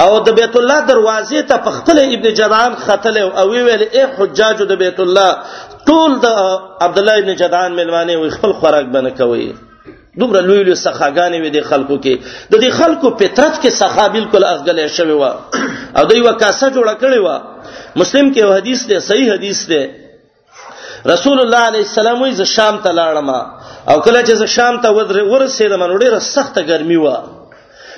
او 0.05 0.13
د 0.27 0.29
بیت 0.43 0.55
الله 0.61 0.79
دروازې 0.93 1.41
ته 1.51 1.57
پختل 1.69 1.99
ابن 2.07 2.27
جدعان 2.41 2.75
خطل 2.87 3.17
او 3.29 3.49
ویل 3.57 3.83
اے 3.95 4.03
حجاج 4.21 4.63
د 4.71 4.87
بیت 4.87 5.01
الله 5.07 5.31
ټول 5.91 6.19
د 6.23 6.41
عبد 6.87 6.99
الله 6.99 7.15
ابن 7.25 7.35
جدعان 7.43 7.77
ملوانه 7.81 8.17
وي 8.23 8.31
خپل 8.39 8.53
خوراک 8.63 8.85
بنه 8.97 9.11
کوي 9.21 9.47
دومره 10.21 10.41
لوی 10.47 10.63
لوی 10.65 10.75
سخاګانې 10.75 11.39
وي 11.43 11.51
د 11.57 11.61
خلکو 11.71 11.97
کې 12.07 12.33
د 12.53 12.61
دې 12.63 12.71
خلکو 12.81 13.11
پترت 13.21 13.55
کې 13.63 13.71
سخا 13.81 14.07
بالکل 14.17 14.45
ازګلې 14.45 14.87
شوی 14.97 15.15
و 15.21 15.25
او 15.99 16.05
دوی 16.11 16.21
وکاسه 16.27 16.69
جوړه 16.75 16.95
کړې 17.01 17.19
و 17.27 17.29
مسلم 18.03 18.29
کې 18.33 18.39
یو 18.45 18.53
حدیث 18.59 18.85
دی 18.93 18.99
صحیح 19.09 19.33
حدیث 19.35 19.61
دی 19.73 19.81
رسول 21.15 21.39
الله 21.45 21.63
علیه 21.71 21.85
السلام 21.89 22.23
وی 22.23 22.31
ز 22.43 22.51
شام 22.57 22.79
ته 22.87 22.91
لاړم 22.99 23.29
او 23.93 23.97
کله 24.07 24.21
چې 24.27 24.35
ز 24.45 24.55
شام 24.59 24.81
ته 24.87 24.95
ورسېدم 24.97 25.83
نو 25.91 25.99
ډېره 25.99 26.21
سخته 26.35 26.61
ګرمي 26.73 26.97
و 26.97 27.09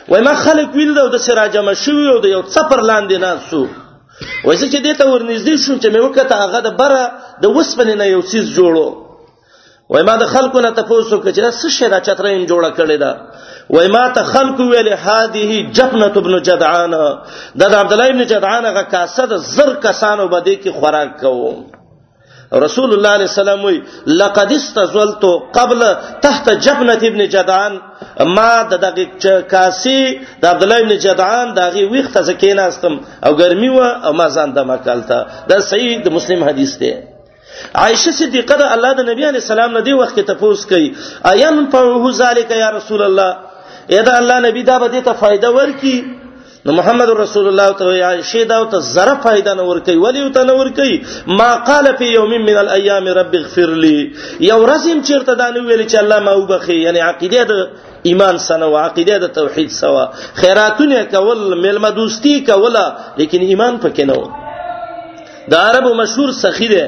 وای 0.08 0.22
ما 0.28 0.34
خلک 0.46 0.74
ویل 0.74 0.94
د 1.00 1.16
سراجه 1.28 1.60
مشوي 1.66 2.08
او 2.12 2.18
د 2.24 2.36
یو 2.36 2.42
څپر 2.54 2.80
لاندې 2.90 3.16
ناسو 3.26 3.60
وای 4.44 4.58
چې 4.58 4.78
دې 4.86 4.92
ته 4.98 5.04
ورنږدې 5.12 5.54
شوم 5.64 5.76
چې 5.82 5.88
مې 5.88 6.00
وکړه 6.06 6.36
هغه 6.44 6.60
د 6.66 6.70
بره 6.80 7.10
د 7.42 7.44
وسپنې 7.56 7.94
نه 8.00 8.04
یو 8.14 8.20
چیز 8.34 8.54
جوړو 8.58 8.90
وای 9.90 10.02
ما 10.08 10.14
د 10.20 10.24
خلکو 10.34 10.60
نه 10.64 10.70
تفوسو 10.76 11.16
کچې 11.24 11.40
دا 11.46 11.50
څه 11.60 11.68
شی 11.76 11.88
دا 11.94 11.98
چترین 12.06 12.44
جوړه 12.52 12.70
کړې 12.78 12.96
ده 13.02 13.10
وای 13.76 13.88
ما 13.96 14.04
ته 14.18 14.22
خلکو 14.34 14.62
ویلې 14.70 14.96
هذه 15.06 15.50
جفنه 15.78 16.12
ابن 16.20 16.34
جدعان 16.50 16.90
دا 16.94 17.66
د 17.70 17.74
عبد 17.82 17.92
الله 17.92 18.06
ابن 18.14 18.22
جدعان 18.32 18.66
غا 18.78 18.82
کاسه 18.96 19.26
د 19.34 19.44
زر 19.50 19.70
کسانو 19.88 20.28
بده 20.36 20.56
کې 20.62 20.70
خوراک 20.78 21.20
کوو 21.24 21.52
رسول 22.64 22.90
الله 22.94 23.10
علیه 23.18 23.30
السلام 23.32 23.60
وی 23.64 23.76
لقد 24.18 24.50
استزلت 24.58 25.22
قبل 25.54 25.80
تحت 26.26 26.50
جبنه 26.66 26.98
ابن 27.12 27.24
جدعان 27.38 27.80
ما 28.36 28.50
د 28.74 28.84
دغه 28.84 29.40
کاسی 29.56 30.02
د 30.42 30.46
عبد 30.52 30.62
الله 30.66 30.78
ابن 30.82 30.92
جدعان 31.08 31.54
دغه 31.56 31.82
ویخت 31.94 32.22
زکیناستم 32.28 32.94
او 33.26 33.32
ګرمي 33.40 33.70
و 33.72 33.78
او 33.80 34.12
ما 34.20 34.28
ځان 34.36 34.52
د 34.60 34.70
مکالته 34.74 35.26
دا 35.50 35.58
صحیح 35.70 35.98
د 36.06 36.16
مسلم 36.18 36.44
حدیث 36.50 36.72
دی 36.84 36.92
عائشه 37.82 38.10
صدیقه 38.20 38.54
د 38.58 38.62
الله 38.74 38.90
د 38.98 39.00
نبی 39.10 39.22
علی 39.30 39.40
السلام 39.44 39.70
ندی 39.78 39.94
وخت 40.02 40.18
ته 40.30 40.34
پوس 40.42 40.64
کوي 40.72 40.88
ایم 41.30 41.62
فهو 41.74 42.10
ذالک 42.22 42.50
یا 42.64 42.68
رسول 42.80 43.02
الله 43.08 43.30
اېدا 43.96 44.12
الله 44.20 44.36
نبی 44.46 44.62
دا 44.70 44.76
به 44.84 45.02
ته 45.06 45.12
فائدہ 45.24 45.48
ورکي 45.58 45.96
نو 46.68 46.72
محمد 46.76 47.10
رسول 47.22 47.48
الله 47.48 47.68
ته 47.80 47.96
عائشه 48.10 48.42
دا 48.52 48.58
ته 48.74 48.80
زره 48.90 49.14
فائدہ 49.26 49.54
نه 49.60 49.66
ورکي 49.70 49.96
ولی 50.04 50.22
ته 50.36 50.42
نه 50.50 50.52
ورکي 50.60 51.00
ما 51.40 51.50
قال 51.70 51.90
فی 51.98 52.08
یوم 52.14 52.32
من 52.50 52.56
الايام 52.64 53.08
رب 53.20 53.36
اغفر 53.42 53.74
لی 53.86 53.96
یو 54.50 54.58
رزم 54.72 55.02
چیرته 55.10 55.34
دا 55.42 55.50
نه 55.56 55.62
ویل 55.68 55.84
چې 55.88 55.98
الله 56.04 56.18
ما 56.28 56.32
وبخي 56.44 56.78
یعنی 56.86 57.02
عقیده 57.10 57.44
د 57.52 57.66
ایمان 58.12 58.38
سنه 58.48 58.64
او 58.70 58.74
عقیده 58.86 59.18
د 59.28 59.32
توحید 59.40 59.70
سوا 59.82 60.04
خیراتونه 60.42 61.04
کول 61.16 61.46
ملما 61.66 61.90
دوستی 62.00 62.34
کوله 62.50 62.84
لیکن 63.22 63.48
ایمان 63.52 63.78
پکې 63.86 64.04
نه 64.10 64.18
و 64.18 65.54
د 65.54 65.64
عربو 65.68 65.94
مشهور 66.02 66.32
سخی 66.42 66.68
ده 66.74 66.84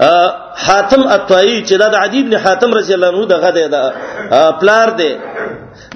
حاتم 0.00 1.02
الطایی 1.12 1.64
چې 1.66 1.72
دا 1.78 1.88
د 1.88 1.94
عدی 1.94 2.20
ابن 2.20 2.34
حاتم 2.44 2.74
رضی 2.74 2.94
الله 2.94 3.06
عنه 3.08 3.26
دغه 3.26 3.50
دی 3.56 3.66
دا 3.68 4.50
پلار 4.60 4.88
دی 5.00 5.16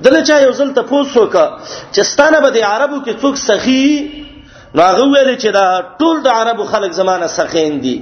دله 0.02 0.22
چا 0.22 0.38
یو 0.40 0.52
ځل 0.52 0.72
ته 0.74 0.82
پوسوکه 0.82 1.52
چې 1.92 2.00
ستانه 2.00 2.40
به 2.40 2.50
د 2.50 2.56
عربو 2.72 2.98
کې 3.06 3.14
څوک 3.22 3.36
سخی 3.36 3.84
راغه 4.74 5.04
ویل 5.08 5.36
چې 5.38 5.48
دا 5.52 5.82
ټول 5.98 6.22
د 6.22 6.26
عربو 6.28 6.64
خلک 6.64 6.92
زمانه 6.92 7.26
سخین 7.26 7.78
دي 7.80 7.98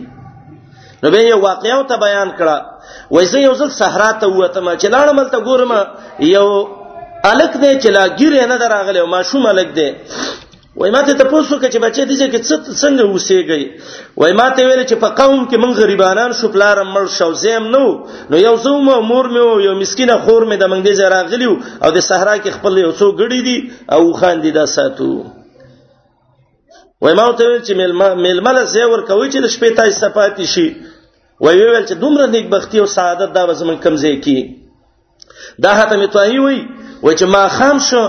نو 1.03 1.11
به 1.11 1.19
یو 1.19 1.41
واقعیت 1.41 1.87
ته 1.89 1.97
بیان 1.97 2.31
کړه 2.39 3.11
وایسه 3.11 3.39
یو 3.39 3.55
ځل 3.55 3.71
صحرا 3.81 4.13
ته 4.13 4.27
وته 4.29 4.61
ما 4.61 4.77
چې 4.77 4.87
لاړم 4.95 5.31
تل 5.31 5.45
ګورم 5.45 5.87
یو 6.37 6.47
الک 7.25 7.53
دی 7.63 7.73
چې 7.81 7.87
لا 7.97 8.09
ګیر 8.09 8.47
نه 8.47 8.57
دراغله 8.59 9.07
ما 9.07 9.23
شوم 9.31 9.47
الک 9.47 9.69
دی 9.75 9.91
وای 10.77 10.91
ماته 10.91 11.15
ته 11.21 11.25
پوښتنه 11.25 11.59
کوي 11.61 11.71
چې 11.73 11.79
بچي 11.85 12.05
دې 12.11 12.29
چې 12.35 12.75
څنګه 12.83 13.03
اوسېږي 13.03 13.63
وای 14.21 14.33
ماته 14.39 14.65
ویل 14.69 14.87
چې 14.89 14.95
په 15.03 15.09
قوم 15.21 15.41
کې 15.51 15.57
من 15.65 15.73
غریبانان 15.81 16.33
شو 16.39 16.49
پلار 16.55 16.79
مړ 16.95 17.05
شو 17.17 17.33
زم 17.41 17.65
نو 17.75 17.85
نو 18.35 18.41
یو 18.43 18.53
زوم 18.63 18.89
مور 19.11 19.29
مې 19.29 19.65
یو 19.67 19.75
مسکینه 19.81 20.17
خور 20.25 20.47
مې 20.49 20.57
د 20.63 20.73
منګ 20.73 20.85
دې 20.87 21.13
راغلی 21.17 21.45
او 21.45 21.91
د 21.97 22.07
صحرا 22.09 22.39
کې 22.39 22.51
خپل 22.57 22.79
یو 22.85 22.93
څو 23.03 23.11
غړي 23.19 23.41
دي 23.49 23.59
او 23.97 24.01
خان 24.23 24.43
دې 24.43 24.51
دا 24.61 24.67
ساتو 24.77 25.11
وای 27.03 27.15
ماته 27.21 27.49
ویل 27.53 27.63
چې 27.69 28.19
ململ 28.25 28.65
زیور 28.77 29.05
کوي 29.07 29.31
چې 29.31 29.41
د 29.45 29.55
شپې 29.57 29.77
تای 29.83 29.91
صفات 30.01 30.41
شي 30.55 30.69
وای 31.43 31.57
ویل 31.61 31.87
چې 31.87 31.95
دومره 32.07 32.27
نیکبختی 32.35 32.79
او 32.85 32.89
سعادت 32.97 33.33
دا 33.37 33.47
زمون 33.53 33.79
کمزې 33.85 34.19
کی 34.25 34.41
دا 35.69 35.75
هته 35.83 35.97
متوهی 36.05 36.39
وای 36.43 36.61
و 37.03 37.13
چې 37.13 37.25
ما 37.37 37.49
خام 37.61 37.79
شو 37.91 38.03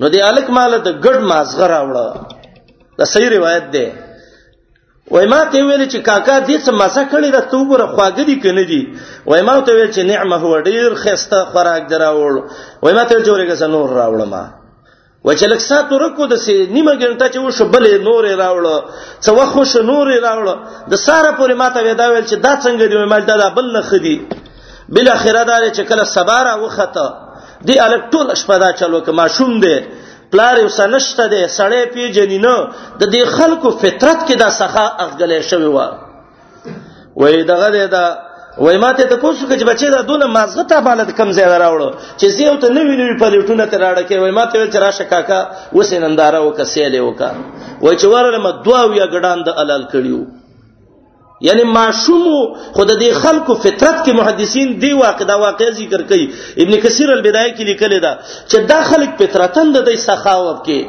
نو 0.00 0.08
دی 0.12 0.20
الک 0.28 0.50
مال 0.56 0.72
د 0.84 0.88
ګډ 1.04 1.18
مازغه 1.32 1.66
راوړه 1.74 3.00
دا 3.00 3.04
صحیح 3.14 3.28
روایت 3.36 3.66
ده 3.76 3.86
وای 5.14 5.26
ما 5.32 5.40
ته 5.52 5.64
ویل 5.66 5.82
چې 5.88 5.98
کاکا 6.08 6.36
دې 6.40 6.58
څه 6.64 6.70
مزه 6.80 7.02
کړې 7.12 7.28
ده 7.34 7.40
ته 7.50 7.56
وګوره 7.58 7.86
خواږه 7.94 8.24
دي 8.28 8.36
کنه 8.44 8.64
دي 8.70 8.78
وای 9.28 9.42
ما 9.48 9.54
ته 9.66 9.72
ویل 9.74 9.90
چې 9.96 10.02
نعمه 10.10 10.36
هو 10.36 10.60
ډیر 10.68 10.94
خسته 11.02 11.38
خوراک 11.52 11.82
دراوړ 11.92 12.32
وای 12.82 12.94
ما 12.98 13.04
ته 13.04 13.20
جوړېګه 13.28 13.66
نور 13.74 13.88
راوړم 14.00 14.30
ما 14.36 14.42
وچلک 15.26 15.60
ساتو 15.64 15.98
رکو 16.02 16.26
د 16.30 16.38
سي 16.44 16.54
نیمه 16.76 16.94
ګنټه 17.00 17.26
چې 17.32 17.38
وشو 17.48 17.64
بلې 17.74 17.92
نورې 18.08 18.32
راوړو 18.42 18.76
څه 19.24 19.30
وخو 19.40 19.64
شو 19.72 19.82
نورې 19.90 20.16
راوړو 20.26 20.54
د 20.92 21.02
ساره 21.06 21.30
پورې 21.38 21.54
ماته 21.62 21.78
ودا 21.90 22.06
ویل 22.12 22.26
چې 22.30 22.36
دا 22.46 22.52
څنګه 22.64 22.84
دی 22.90 23.04
مال 23.12 23.26
دا 23.32 23.48
بل 23.60 23.66
نه 23.76 23.82
خدي 23.90 24.16
بل 24.94 25.08
اخره 25.12 25.42
دا 25.52 25.56
چې 25.76 25.82
کله 25.90 26.04
سبارا 26.14 26.54
وخته 26.64 27.06
دی 27.66 27.78
الک 27.86 28.02
ټول 28.12 28.34
شپدا 28.34 28.70
چلو 28.80 29.00
که 29.06 29.12
ماشوم 29.20 29.60
دی 29.60 29.76
پلار 30.32 30.56
یو 30.58 30.68
سنشته 30.78 31.26
دی 31.34 31.42
سړی 31.48 31.82
پیجنې 31.94 32.40
نه 32.46 32.56
د 33.00 33.12
دې 33.12 33.24
خلکو 33.38 33.70
فطرت 33.82 34.20
کې 34.28 34.36
دا 34.44 34.50
سخا 34.58 34.86
اغګلې 35.04 35.40
شوی 35.50 35.68
و 35.76 35.80
وې 37.16 37.44
دغه 37.52 37.86
دا 37.96 38.04
وای 38.58 38.78
ماته 38.78 39.02
ته 39.02 39.16
پوښتنه 39.16 39.48
کوي 39.48 39.58
چې 39.60 39.64
بچی 39.70 39.90
دا 39.92 40.00
دونه 40.10 40.26
مازغه 40.36 40.62
ته 40.72 40.80
بالد 40.88 41.10
کم 41.20 41.32
زیاده 41.38 41.58
راوړو 41.58 41.90
چې 42.18 42.26
زیو 42.38 42.56
ته 42.64 42.68
نوی 42.74 42.96
نوی 43.00 43.14
پلیټونه 43.22 43.66
ته 43.70 43.78
راړه 43.78 44.08
کې 44.08 44.16
وای 44.22 44.30
ماته 44.38 44.58
ول 44.58 44.70
چې 44.72 44.76
راشه 44.76 45.04
کاکا 45.14 45.40
وسیننداره 45.78 46.38
وکسېلې 46.38 46.98
وکا 47.06 47.30
وای 47.82 47.96
چې 47.98 48.04
ورلم 48.12 48.46
دوا 48.62 48.84
ویا 48.86 49.06
ګډان 49.14 49.44
د 49.46 49.56
علل 49.62 49.84
کړیو 49.92 50.20
یعنی 51.46 51.62
معشوم 51.76 52.54
خود 52.74 52.90
د 53.00 53.14
خلکو 53.22 53.52
فطرت 53.64 53.96
کې 54.04 54.12
محدثین 54.20 54.68
دی 54.84 54.92
واقع 55.02 55.24
دا 55.30 55.36
واقع 55.44 55.66
ذکر 55.78 56.00
کوي 56.12 56.26
ابن 56.64 56.72
کثیر 56.84 57.08
البدایه 57.16 57.50
کې 57.56 57.64
لیکلی 57.70 58.00
دا 58.04 58.12
چې 58.50 58.56
دا 58.72 58.80
خلک 58.90 59.10
فطرتن 59.22 59.66
د 59.78 59.88
سخاوت 60.06 60.58
کې 60.66 60.80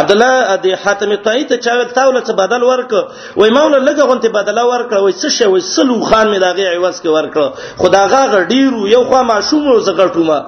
عبد 0.00 0.10
الله 0.12 0.56
د 0.64 0.80
حاتم 0.84 1.12
طایی 1.26 1.44
ته 1.50 1.56
چا 1.66 1.72
ویل 1.78 1.90
تاول 1.98 2.16
څه 2.28 2.32
بدل 2.40 2.62
ورک 2.70 2.90
وای 3.36 3.50
مولا 3.58 3.78
لګه 3.88 4.04
غونته 4.10 4.28
بدل 4.34 4.58
ورک 4.72 4.92
وای 4.94 5.12
څه 5.20 5.26
شی 5.36 5.46
وای 5.52 5.60
سلو 5.68 5.96
خان 6.08 6.26
می 6.32 6.38
داغه 6.44 6.66
عوض 6.76 6.96
کې 7.02 7.10
ورک 7.16 7.36
خدا 7.82 8.02
غا 8.14 8.24
ډیرو 8.52 8.80
یو 8.96 9.02
خو 9.12 9.22
ماشوم 9.32 9.64
او 9.74 9.78
زګټوما 9.88 10.38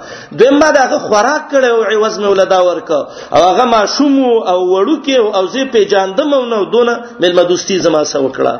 دیم 0.42 0.58
ما 0.64 0.70
دغه 0.78 0.98
خوراک 1.06 1.44
کړي 1.52 1.70
او 1.76 1.80
عوض 1.94 2.14
می 2.24 2.32
ولدا 2.32 2.58
ورک 2.70 2.90
او 3.00 3.40
هغه 3.48 3.64
ماشوم 3.76 4.14
او 4.52 4.58
وړو 4.72 4.96
کې 5.04 5.36
او 5.40 5.46
زی 5.56 5.64
په 5.76 5.84
جاندم 5.96 6.30
نو 6.54 6.62
دونه 6.76 6.94
مل 7.26 7.32
مدوستی 7.40 7.78
زما 7.88 8.04
سره 8.14 8.22
وکړه 8.28 8.52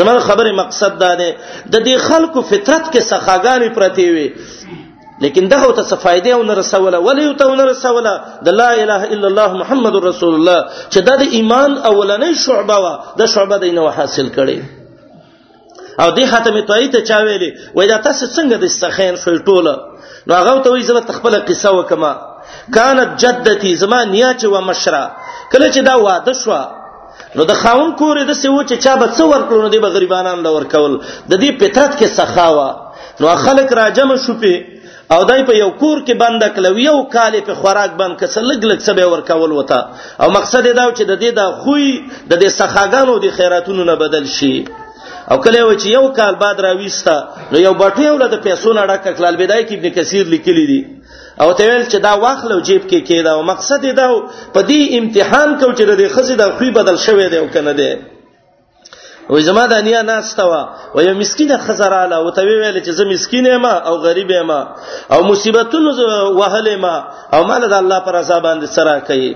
زما 0.00 0.18
خبره 0.30 0.52
مقصد 0.62 0.98
دا 1.06 1.14
ده 1.22 1.32
د 1.70 1.84
دې 1.84 1.98
خلکو 2.10 2.42
فطرت 2.52 2.84
کې 2.92 3.02
سخاګانی 3.12 3.68
پرتی 3.80 4.10
وي 4.14 4.28
لیکن 5.22 5.46
دغه 5.52 5.72
ته 5.78 5.82
صفایده 5.90 6.30
او 6.36 6.42
نه 6.48 6.54
رسوله 6.60 6.98
ولې 7.06 7.28
ته 7.40 7.48
نه 7.58 7.64
رسوله 7.72 8.12
د 8.46 8.48
لا 8.60 8.70
اله 8.82 9.00
الا 9.14 9.26
الله 9.30 9.50
محمد 9.62 9.94
رسول 10.08 10.32
الله 10.38 10.58
چې 10.92 10.98
دا 11.08 11.14
د 11.22 11.22
ایمان 11.38 11.70
اولنۍ 11.90 12.32
شعبه 12.44 12.76
وا 12.84 12.94
د 13.20 13.26
شعبه 13.34 13.56
د 13.64 13.70
نه 13.76 13.84
حاصل 13.98 14.28
کړي 14.38 14.58
او 16.02 16.08
دې 16.16 16.24
ختمه 16.32 16.62
توي 16.70 16.88
ته 16.94 17.00
چا 17.10 17.18
ویلي 17.28 17.50
وای 17.76 17.86
دا 17.92 17.96
تاسو 18.06 18.24
څنګه 18.36 18.54
د 18.62 18.66
سخین 18.80 19.14
شول 19.24 19.38
ټوله 19.48 19.74
نو 20.26 20.32
هغه 20.40 20.60
ته 20.64 20.70
وی 20.72 20.82
زما 20.90 21.00
تخپل 21.12 21.34
قصه 21.50 21.70
وکما 21.78 22.12
كانت 22.74 23.08
جدتي 23.24 23.74
زمان 23.84 24.14
یا 24.22 24.34
چې 24.40 24.46
و 24.54 24.60
مشره 24.70 25.04
کله 25.52 25.66
چې 25.74 25.80
دا 25.90 25.94
واده 26.06 26.32
شوه 26.42 26.62
نو 27.36 27.42
د 27.50 27.52
خاون 27.62 27.90
کورې 28.00 28.22
د 28.30 28.32
سوي 28.42 28.62
چې 28.70 28.76
چا 28.84 28.92
به 29.00 29.06
څو 29.16 29.24
ورکړو 29.32 29.62
نو 29.64 29.68
د 29.74 29.76
غریبانان 29.98 30.38
لور 30.46 30.64
کول 30.74 30.92
د 31.30 31.32
دې 31.42 31.50
پتات 31.62 31.92
کې 31.98 32.06
سخاوه 32.18 32.68
نو 33.20 33.36
خلک 33.46 33.72
راجم 33.82 34.16
شو 34.26 34.34
په 34.44 34.71
او 35.14 35.22
دای 35.30 35.42
په 35.48 35.54
یو 35.62 35.70
کور 35.80 35.98
کې 36.06 36.14
بند 36.22 36.42
کلو 36.56 36.72
یو 36.88 36.98
کال 37.14 37.34
په 37.46 37.54
خوراک 37.60 37.90
بند 38.00 38.12
کس 38.20 38.36
لګ 38.50 38.60
لګ 38.70 38.80
سبه 38.88 39.04
ورکول 39.12 39.50
وته 39.58 39.78
او 40.22 40.28
مقصد 40.38 40.64
دا 40.80 40.84
چې 40.98 41.02
د 41.10 41.12
دې 41.22 41.30
د 41.38 41.42
خوې 41.62 41.88
د 42.30 42.32
دې 42.42 42.48
سخاګانو 42.60 43.14
د 43.24 43.34
خیراتونو 43.38 43.84
نه 43.90 43.94
بدل 44.02 44.24
شي 44.36 44.54
او 45.30 45.36
کله 45.44 45.60
و 45.68 45.74
چې 45.80 45.86
یو 45.96 46.04
کال 46.18 46.34
بعد 46.44 46.58
را 46.64 46.72
وستا 46.82 47.16
نو 47.52 47.58
یو 47.66 47.74
بټو 47.82 48.02
یو 48.10 48.16
د 48.22 48.36
پیسو 48.46 48.70
نه 48.78 48.86
ډک 48.90 49.04
کلال 49.18 49.36
بدای 49.42 49.62
کې 49.66 49.74
ابن 49.78 49.86
کثیر 49.98 50.24
لیکلی 50.34 50.64
دی 50.72 50.80
او 51.42 51.48
ته 51.58 51.62
ویل 51.70 51.84
چې 51.92 51.98
دا 52.06 52.14
واخلو 52.24 52.58
جیب 52.68 52.82
کې 52.90 52.98
کېدا 53.08 53.30
او 53.36 53.42
مقصد 53.52 53.84
دا 54.00 54.08
په 54.54 54.60
دې 54.70 54.80
امتحان 55.00 55.54
کو 55.60 55.68
چې 55.76 55.82
د 56.02 56.02
خزې 56.14 56.34
د 56.40 56.52
خوې 56.56 56.70
بدل 56.78 56.96
شوی 57.06 57.26
دی 57.32 57.36
او 57.42 57.46
کنه 57.56 57.72
دی 57.80 57.90
وې 59.30 59.40
زما 59.48 59.64
د 59.68 59.72
انیا 59.80 60.00
ناستوا 60.10 60.62
و 60.94 60.98
یو 61.08 61.14
مسکینه 61.22 61.56
خزراله 61.66 62.16
او 62.20 62.26
ته 62.36 62.40
ویل 62.48 62.76
چې 62.86 62.92
زه 62.98 63.04
مسکینه 63.12 63.52
ما 63.64 63.74
او 63.88 63.94
غریب 64.06 64.30
ما 64.50 64.60
او 65.14 65.18
مصیبتونو 65.30 65.90
وهلې 66.38 66.76
ما 66.84 66.96
او 67.34 67.40
مال 67.48 67.62
د 67.72 67.74
الله 67.82 67.98
پر 68.06 68.14
عذاب 68.22 68.40
باندې 68.46 68.68
سره 68.76 68.92
کوي 69.08 69.32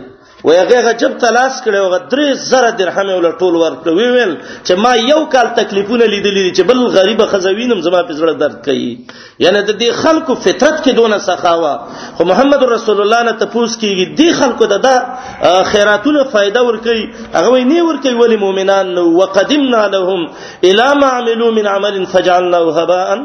و 0.47 0.51
هغه 0.51 0.93
جب 1.03 1.13
تلاش 1.25 1.55
کړي 1.65 1.79
او 1.79 1.99
درې 2.13 2.27
زره 2.49 2.71
درهم 2.81 3.09
ول 3.15 3.33
ټول 3.39 3.55
ورکړ 3.63 3.89
وی 3.95 4.11
ویل 4.17 4.35
چې 4.67 4.73
ما 4.85 4.93
یو 5.13 5.21
کال 5.33 5.49
تکلیفونه 5.59 6.05
لیدلې 6.13 6.55
چې 6.57 6.63
بل 6.69 6.83
غریب 6.97 7.23
خزوینم 7.33 7.81
زما 7.87 8.03
په 8.11 8.15
زړه 8.19 8.33
درد 8.43 8.63
کوي 8.67 9.01
یعنی 9.45 9.63
د 9.71 9.79
دې 9.81 9.93
خلکو 10.03 10.35
فطرت 10.45 10.77
کې 10.85 10.93
دونه 11.01 11.19
سخاوه 11.25 11.73
خو 12.19 12.25
محمد 12.31 12.63
رسول 12.75 13.01
الله 13.07 13.23
نه 13.31 13.35
تپوس 13.43 13.75
کیږي 13.83 14.15
دې 14.21 14.41
خلکو 14.43 14.71
د 14.75 15.69
خیراتونو 15.73 16.25
فائدہ 16.37 16.65
ور 16.71 16.79
کوي 16.87 17.03
هغه 17.35 17.65
نه 17.73 17.83
ور 17.89 18.01
کوي 18.07 18.15
ولی 18.23 18.37
مؤمنان 18.47 18.95
نو 19.01 19.07
وقدمنا 19.19 19.83
لهم 19.97 20.29
الا 20.73 20.89
ما 21.03 21.13
عملوا 21.19 21.51
من 21.61 21.73
عمل 21.75 22.01
فجعلناه 22.17 22.83
هباء 22.83 23.21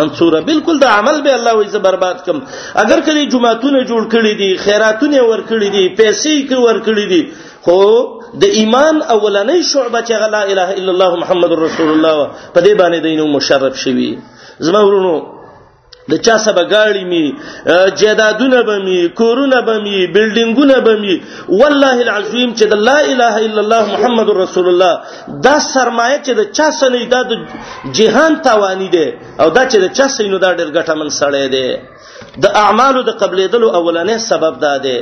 منصوره 0.00 0.40
بالکل 0.50 0.76
د 0.84 0.90
عمل 0.98 1.16
به 1.26 1.32
الله 1.38 1.54
وي 1.58 1.66
زه 1.74 1.78
برباد 1.86 2.18
کم 2.26 2.36
اگر 2.82 3.00
کله 3.08 3.20
جمعهونه 3.34 3.80
جوړ 3.90 4.02
کړی 4.14 4.32
دي 4.42 4.50
خیراتونه 4.64 5.22
ور 5.30 5.42
کړی 5.50 5.68
دي 5.76 5.84
پیسې 6.00 6.62
ور 6.66 6.78
کړی 6.86 7.04
دي 7.12 7.22
خو 7.66 7.78
د 8.44 8.54
ایمان 8.60 9.00
اولنۍ 9.16 9.60
شعبه 9.72 10.00
چې 10.10 10.22
غلا 10.24 10.42
اله 10.52 10.68
الا 10.80 10.92
الله 10.96 11.20
محمد 11.24 11.58
رسول 11.64 11.92
الله 11.96 12.28
په 12.54 12.66
دې 12.66 12.82
باندې 12.82 12.98
دینو 13.08 13.26
مشرف 13.36 13.82
شوی 13.86 14.08
زما 14.68 14.86
ورونو 14.88 15.16
د 16.10 16.14
چا 16.26 16.36
سبګاړی 16.46 17.04
می 17.12 17.24
جیدادونه 18.00 18.58
بمی 18.68 18.98
کورونه 19.20 19.58
بمی 19.68 19.96
بلډینګونه 20.14 20.76
بمی 20.86 21.14
والله 21.60 21.96
العظیم 22.06 22.50
چې 22.58 22.64
د 22.72 22.74
لا 22.88 22.98
اله 23.12 23.34
الا 23.46 23.60
الله 23.64 23.82
محمد 23.94 24.28
رسول 24.42 24.66
الله 24.72 24.94
دا 25.46 25.56
سرمایه 25.74 26.18
چې 26.26 26.32
د 26.40 26.42
چا 26.56 26.68
سنې 26.80 27.02
د 27.12 27.16
جهان 27.98 28.32
توانی 28.48 28.88
دی 28.94 29.06
او 29.42 29.48
دا 29.56 29.62
چې 29.70 29.76
د 29.84 29.86
چا 29.96 30.06
سینو 30.16 30.38
دا 30.44 30.50
ډېر 30.58 30.68
ګټمن 30.76 31.08
سړی 31.20 31.46
دی 31.54 31.68
د 32.44 32.46
اعمالو 32.62 33.00
د 33.08 33.16
قبلېدلو 33.22 33.68
اولنې 33.78 34.16
سبب 34.30 34.54
دا 34.64 34.74
دی 34.84 34.98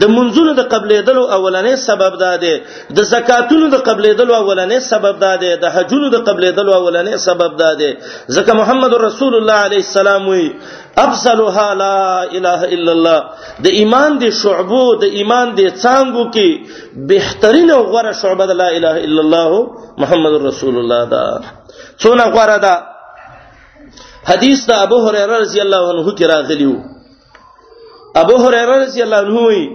د 0.00 0.08
منځونو 0.16 0.52
د 0.58 0.62
قبلېدلو 0.74 1.22
اولنې 1.36 1.74
سبب 1.88 2.12
دا 2.24 2.32
دی 2.44 2.54
د 2.96 3.02
زکاتونو 3.12 3.66
د 3.74 3.76
قبلېدلو 3.88 4.32
اولنې 4.42 4.78
سبب 4.90 5.14
دا 5.24 5.32
دی 5.42 5.50
د 5.64 5.70
حجونو 5.74 6.06
د 6.14 6.18
قبلېدلو 6.28 6.72
اولنې 6.80 7.14
سبب 7.28 7.50
دا 7.62 7.70
دی 7.80 7.90
ځکه 8.36 8.52
محمد 8.60 8.92
رسول 9.06 9.34
الله 9.38 9.58
عليه 9.66 9.82
السلام 9.86 10.22
وی 10.32 10.44
افضلها 11.06 11.66
لا 11.82 11.98
اله 12.36 12.60
الا 12.74 12.92
الله 12.96 13.18
د 13.66 13.80
ایمان 13.82 14.10
د 14.22 14.30
شعبو 14.42 14.84
د 15.02 15.04
ایمان 15.18 15.46
د 15.58 15.74
څنګو 15.84 16.22
کې 16.34 16.50
بهترین 17.12 17.68
او 17.76 17.82
غوره 17.92 18.12
شعبه 18.22 18.44
د 18.50 18.56
لا 18.62 18.68
اله 18.78 18.94
الا 19.08 19.20
الله 19.26 19.50
محمد 20.02 20.34
رسول 20.48 20.74
الله 20.82 21.02
دا 21.14 21.26
څونه 22.02 22.24
غوره 22.36 22.58
ده 22.66 22.74
حدیث 24.24 24.68
دا 24.70 24.74
ابو 24.80 25.06
هريره 25.06 25.36
رضی 25.38 25.60
الله 25.60 25.82
عنه 25.92 26.14
کی 26.14 26.24
راغلیو 26.24 26.72
ابو 28.14 28.36
هريره 28.44 28.76
رضی 28.84 29.02
الله 29.02 29.16
عنه 29.16 29.46
وی 29.46 29.68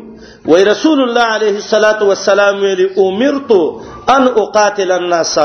وی 0.45 0.63
رسول 0.65 1.01
الله 1.01 1.25
علیه 1.38 1.55
الصلاۃ 1.55 2.01
والسلام 2.01 2.62
وی 2.62 2.89
امرت 2.97 3.51
ان 4.15 4.27
اقاتل 4.27 4.91
الناس 4.91 5.38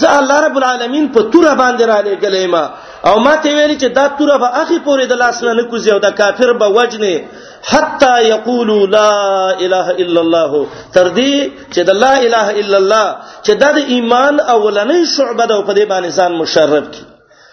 ز 0.00 0.04
الله 0.04 0.40
رب 0.46 0.56
العالمین 0.56 1.08
په 1.12 1.22
توره 1.32 1.54
باندې 1.54 1.82
را 1.82 2.00
لګلې 2.02 2.46
ما 2.54 2.62
او 3.04 3.18
ما 3.20 3.36
ته 3.36 3.50
ویل 3.56 3.78
چې 3.78 3.84
دا 3.94 4.08
توره 4.18 4.36
به 4.36 4.48
اخی 4.62 4.78
پورې 4.84 5.04
د 5.06 5.12
لاس 5.12 5.42
نه 5.44 5.62
کوزي 5.70 5.90
او 5.90 5.98
دا 5.98 6.10
کافر 6.10 6.52
به 6.52 6.68
وجنه 6.68 7.20
حتا 7.62 8.14
یقولوا 8.22 8.86
لا 8.86 9.14
اله 9.60 9.90
الا 9.90 10.20
الله 10.20 10.66
تر 10.94 11.08
دې 11.14 11.50
چې 11.74 11.80
د 11.88 11.90
لا 11.90 12.12
اله 12.18 12.48
الا 12.60 12.76
الله 12.76 13.16
چې 13.42 13.50
د 13.62 13.64
ایمان 13.88 14.38
اولنې 14.40 15.04
شعبه 15.16 15.46
ده 15.46 15.62
په 15.62 15.74
دې 15.74 15.84
باندې 15.88 16.16
ځان 16.18 16.32
مشرب 16.32 16.90
کی 16.92 17.02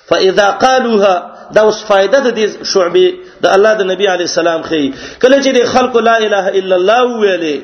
فاذا 0.08 0.50
قالوها 0.50 1.32
دا 1.56 1.62
اوس 1.62 1.80
فائدہ 1.86 2.18
د 2.26 2.30
دې 2.36 2.68
شعبې 2.72 3.41
د 3.44 3.54
الله 3.56 3.72
د 3.80 3.84
نبی 3.91 4.08
علی 4.13 4.26
السلام 4.30 4.62
خي 4.70 4.82
کله 5.22 5.38
چې 5.46 5.72
خلکو 5.74 6.00
لا 6.10 6.15
اله 6.28 6.46
الا 6.62 6.76
الله 6.80 7.02
ویلې 7.24 7.58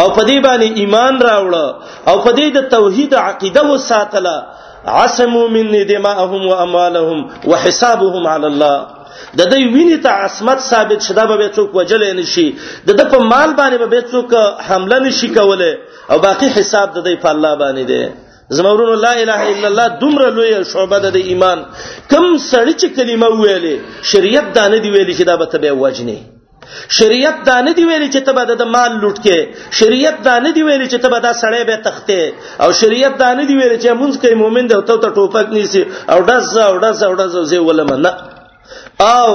او 0.00 0.06
په 0.18 0.26
دې 0.26 0.38
باندې 0.46 0.68
ایمان 0.82 1.20
راوړ 1.28 1.54
او 2.10 2.16
په 2.26 2.30
دې 2.38 2.48
د 2.56 2.58
توحید 2.76 3.14
عقیده 3.14 3.62
وساتله 3.72 4.36
عصموا 5.04 5.46
من 5.56 5.70
دماءهم 5.92 6.42
واموالهم 6.50 7.48
وحسابهم 7.50 8.26
على 8.34 8.46
الله 8.52 8.76
د 9.40 9.52
دې 9.54 9.72
ویني 9.76 9.96
ته 10.08 10.18
عصمت 10.24 10.58
ثابت 10.72 11.00
شدا 11.08 11.24
به 11.32 11.48
څوک 11.56 11.74
وجل 11.80 12.04
نه 12.16 12.22
شي 12.34 12.46
د 12.90 13.00
د 13.00 13.10
په 13.14 13.24
مال 13.32 13.56
باندې 13.60 13.94
به 13.96 14.06
څوک 14.12 14.68
حمله 14.68 14.98
نشي 15.08 15.34
کوله 15.40 15.72
او 16.10 16.18
باقی 16.28 16.48
حساب 16.60 16.94
د 16.94 17.08
دې 17.08 17.16
په 17.26 17.30
الله 17.34 17.52
باندې 17.64 17.84
دی 17.92 18.04
زمورونو 18.54 18.94
لا 19.06 19.12
اله 19.22 19.40
الا 19.52 19.66
الله 19.70 19.86
دومره 20.02 20.28
لوی 20.36 20.54
شعبه 20.72 20.98
ده 21.04 21.10
د 21.16 21.18
ایمان 21.30 21.58
کم 22.12 22.24
سړی 22.52 22.74
چې 22.80 22.86
کلمه 22.96 23.28
ویلې 23.42 23.74
شریعت 24.12 24.46
دانه 24.56 24.78
دی 24.84 24.90
ویلې 24.94 25.14
چې 25.18 25.24
دا 25.30 25.34
به 25.40 25.46
تبه 25.52 25.72
وجنې 25.82 26.18
شریعت 26.98 27.36
دانه 27.48 27.72
دی 27.78 27.84
ویلې 27.90 28.08
چې 28.14 28.20
تبه 28.28 28.42
د 28.62 28.64
مال 28.74 28.92
لوټ 29.02 29.16
کې 29.24 29.38
شریعت 29.80 30.16
دانه 30.28 30.50
دی 30.56 30.62
ویلې 30.68 30.86
چې 30.92 30.98
تبه 31.04 31.18
دا 31.26 31.32
سړی 31.42 31.62
به 31.68 31.76
تخته 31.86 32.22
او 32.62 32.68
شریعت 32.80 33.14
دانه 33.22 33.44
دی 33.48 33.54
ویلې 33.60 33.78
چې 33.82 33.88
مونږ 34.00 34.14
کې 34.22 34.32
مؤمن 34.42 34.64
دی 34.68 34.74
او 34.76 34.82
ته 34.88 35.08
ټوپک 35.16 35.46
نیسی 35.56 35.82
او 36.12 36.18
داس 36.30 36.46
او 36.68 36.76
داس 36.84 36.98
او 37.08 37.14
داس 37.20 37.32
زه 37.50 37.58
ولمنه 37.68 38.12
او 39.16 39.28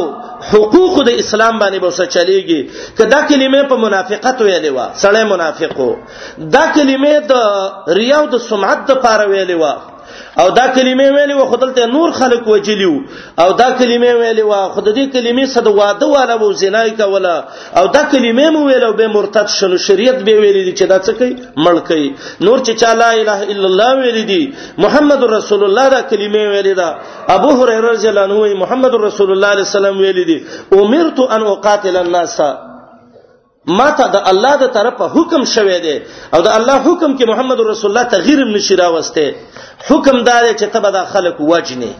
حقوق 0.51 0.95
د 1.07 1.09
اسلام 1.21 1.55
باندې 1.61 1.79
به 1.83 1.89
څه 1.97 2.03
چلیږي 2.15 2.61
کدا 2.99 3.19
کلمه 3.29 3.61
په 3.71 3.75
منافقت 3.85 4.37
ویلې 4.45 4.71
و 4.75 4.79
سړی 5.03 5.23
منافقو 5.33 5.89
دا 6.55 6.63
کلمه 6.75 7.13
د 7.31 7.33
ریاو 7.99 8.25
د 8.33 8.37
سمعت 8.49 8.79
د 8.89 8.91
پاره 9.03 9.25
ویلې 9.31 9.55
و 9.61 9.63
او 10.39 10.49
دا 10.59 10.65
کلمې 10.75 11.07
ویلې 11.15 11.35
و 11.37 11.45
خدلته 11.51 11.85
نور 11.93 12.11
خلق 12.19 12.47
وجلیو 12.51 12.93
او 13.43 13.49
دا 13.61 13.67
کلمې 13.79 14.11
ویلې 14.19 14.45
و 14.49 14.53
خددي 14.75 15.03
کلمې 15.15 15.45
صد 15.55 15.67
واده 15.79 16.07
واره 16.13 16.35
و 16.43 16.53
زنای 16.61 16.91
کوله 16.99 17.35
او 17.79 17.85
دا 17.95 18.03
کلمې 18.11 18.45
مو 18.55 18.61
ویلو 18.69 18.93
به 18.99 19.07
مرتد 19.17 19.47
شلو 19.57 19.77
شریعت 19.87 20.23
به 20.27 20.33
ویلې 20.43 20.73
چې 20.77 20.85
دا 20.91 20.99
څه 21.07 21.11
کوي 21.19 21.37
مړ 21.57 21.75
کوي 21.89 22.07
نور 22.47 22.59
چې 22.65 22.71
چا 22.81 22.93
لا 23.01 23.11
اله 23.17 23.39
الا 23.53 23.67
الله 23.69 23.91
ویلې 24.03 24.25
دي 24.31 24.43
محمد 24.87 25.23
رسول 25.37 25.63
الله 25.69 25.85
دا 25.97 26.01
کلمې 26.09 26.43
ویلې 26.53 26.75
دا 26.81 26.89
ابو 27.37 27.49
هريره 27.59 27.87
رضی 27.91 28.07
الله 28.09 28.23
عنه 28.27 28.55
محمد 28.65 28.93
رسول 29.05 29.05
الله 29.05 29.13
صلی 29.15 29.31
الله 29.31 29.51
علیه 29.53 29.69
وسلم 29.77 29.95
ویلې 30.03 30.25
دي 30.29 30.37
امرت 30.79 31.19
ان 31.35 31.41
اقاتل 31.55 31.95
الناس 32.05 32.41
ماته 33.67 34.05
د 34.13 34.17
الله 34.31 34.53
د 34.63 34.65
طرفه 34.77 35.05
حکم 35.15 35.41
شوه 35.55 35.77
دی 35.85 35.97
او 36.33 36.39
د 36.47 36.49
الله 36.57 36.77
حکم 36.87 37.11
کې 37.17 37.25
محمد 37.31 37.59
رسول 37.59 37.91
الله 37.91 38.03
تغییر 38.17 38.39
نشی 38.45 38.75
راوسته 38.75 39.31
حکم 39.87 40.23
دار 40.29 40.45
چې 40.53 40.65
تبه 40.73 40.89
د 40.91 41.05
خلق 41.13 41.35
وجنی 41.41 41.93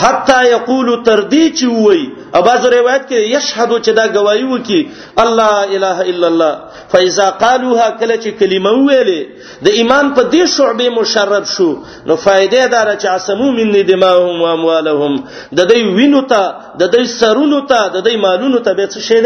حتا 0.00 0.42
یقول 0.44 0.88
تر 1.06 1.20
دې 1.22 1.44
چې 1.58 1.66
وای 1.70 2.00
او 2.34 2.42
باز 2.48 2.66
روایت 2.66 3.02
کې 3.08 3.18
یشهد 3.36 3.70
چې 3.84 3.90
دا 3.98 4.04
گواہی 4.16 4.44
وکي 4.52 4.80
الله 5.16 5.54
اله 5.76 5.96
الا 6.10 6.26
الله 6.26 6.52
فاذا 6.92 7.26
قالوها 7.42 7.88
کله 7.90 8.14
چې 8.22 8.30
کلمه 8.40 8.72
ویلې 8.86 9.20
د 9.66 9.68
ایمان 9.78 10.12
په 10.16 10.22
دې 10.34 10.42
شعبې 10.56 10.88
مشرب 10.98 11.44
شو 11.54 11.70
نو 12.06 12.16
فائدې 12.24 12.64
دار 12.76 12.94
چې 13.00 13.06
عصمو 13.14 13.48
من 13.58 13.74
دماهم 13.90 14.42
و 14.42 14.46
اموالهم 14.58 15.18
د 15.52 15.60
دې 15.70 15.80
وینو 15.96 16.22
ته 16.34 16.54
د 16.78 16.82
دې 16.92 17.04
سرونو 17.20 17.60
ته 17.70 17.80
د 17.96 17.98
دې 18.08 18.14
مالونو 18.26 18.58
ته 18.58 18.74
به 18.74 18.86
څه 18.86 18.98
شي 19.08 19.20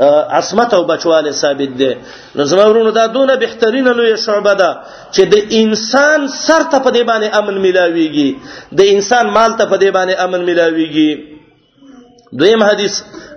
عصمت 0.00 0.74
او 0.74 0.84
بچواله 0.90 1.30
ثابت 1.32 1.68
دي 1.80 1.96
نو 2.36 2.44
زمورونو 2.44 2.90
دا 2.90 3.06
دونه 3.06 3.34
بهترین 3.44 3.88
لوی 3.98 4.16
شعبه 4.16 4.54
ده 4.54 4.76
چې 5.14 5.20
د 5.34 5.36
انسان 5.52 6.28
سر 6.28 6.62
ته 6.70 6.78
په 6.78 6.90
دی 6.90 7.02
باندې 7.10 7.36
امن 7.38 7.56
ملاويږي 7.62 8.30
د 8.78 8.80
انسان 8.94 9.26
مال 9.30 9.52
ته 9.58 9.64
په 9.66 9.76
دی 9.82 9.90
باندې 9.96 10.14
امن 10.24 10.40
ملاويږي 10.48 11.10
دویم 12.38 12.62
حدیث 12.64 12.94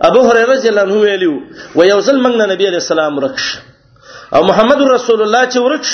ابو 0.09 0.21
هريره 0.27 0.53
رضی 0.53 0.67
الله 0.69 0.81
عنه 0.81 0.97
ویلو 1.01 1.35
و 1.75 1.83
یوزل 1.83 2.17
منګ 2.25 2.41
نبی 2.53 2.65
علیہ 2.67 2.81
السلام 2.85 3.19
رکش 3.19 3.47
او 4.35 4.43
محمد 4.49 4.81
رسول 4.91 5.21
الله 5.21 5.43
چې 5.51 5.57
ورکش 5.57 5.93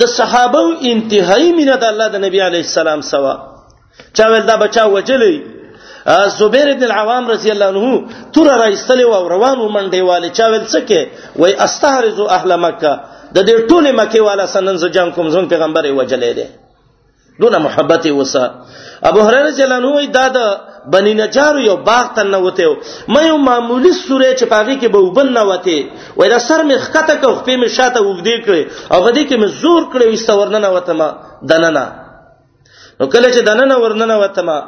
د 0.00 0.04
صحابه 0.18 0.64
انتهایی 0.90 1.52
مینه 1.52 1.76
د 1.76 1.84
الله 1.84 2.08
د 2.08 2.16
نبی 2.26 2.40
علیہ 2.48 2.62
السلام 2.68 3.00
سوا 3.12 3.34
چا 4.16 4.26
ول 4.32 4.46
دا 4.46 4.56
بچا 4.56 4.84
وجلی 4.84 5.36
زبیر 6.38 6.68
ابن 6.70 6.84
العوام 6.84 7.28
رضی 7.32 7.50
الله 7.50 7.68
عنه 7.74 8.04
تور 8.34 8.46
راځتلې 8.62 9.06
و 9.12 9.28
روانو 9.34 9.68
منډې 9.74 10.00
والے 10.10 10.28
چا 10.38 10.46
ول 10.52 10.62
څه 10.74 11.40
وای 11.40 11.54
استهرزو 11.66 12.28
اهل 12.36 12.56
مکه 12.66 12.92
د 13.34 13.38
دې 13.48 13.68
ټوله 13.70 13.92
مکه 14.02 14.20
والا 14.28 14.46
سنن 14.54 14.76
ز 14.84 14.90
جنگ 14.94 15.12
کوم 15.16 15.28
زون 15.34 15.48
پیغمبر 15.52 15.84
یې 15.88 15.96
وجلې 16.00 16.32
دي 16.38 16.46
دونه 17.42 17.58
محبت 17.64 18.06
وسه 18.06 18.44
ابو 19.10 19.20
هريره 19.26 19.50
جلانو 19.58 19.92
وای 19.96 20.06
دا 20.18 20.24
د 20.38 20.48
بنی 20.94 21.12
نجار 21.20 21.58
یو 21.66 21.76
باغ 21.90 22.08
تن 22.16 22.34
وته 22.34 22.70
مې 23.08 23.22
یو 23.26 23.36
معمولی 23.50 23.92
سوره 24.00 24.32
چې 24.34 24.44
پاږي 24.44 24.80
کې 24.80 24.86
به 24.86 24.98
وبن 24.98 25.32
نه 25.36 25.42
وته 25.50 25.84
وای 26.16 26.28
دا 26.36 26.40
سر 26.48 26.64
مې 26.68 26.76
خطه 26.92 27.14
کو 27.20 27.34
خپې 27.34 27.54
مې 27.62 27.68
شاته 27.76 28.00
وګدې 28.02 28.36
کړې 28.46 28.92
او 28.92 28.98
غدې 29.06 29.22
کې 29.28 29.36
مې 29.40 29.46
زور 29.62 29.82
کړې 29.92 30.06
وې 30.12 30.26
سورننه 30.26 30.68
وته 30.74 30.92
ما 30.92 31.08
دننه 31.50 31.84
نو 33.00 33.04
کله 33.12 33.28
چې 33.34 33.40
دننه 33.50 33.76
ورننه 33.78 34.16
وته 34.24 34.42
ما 34.50 34.58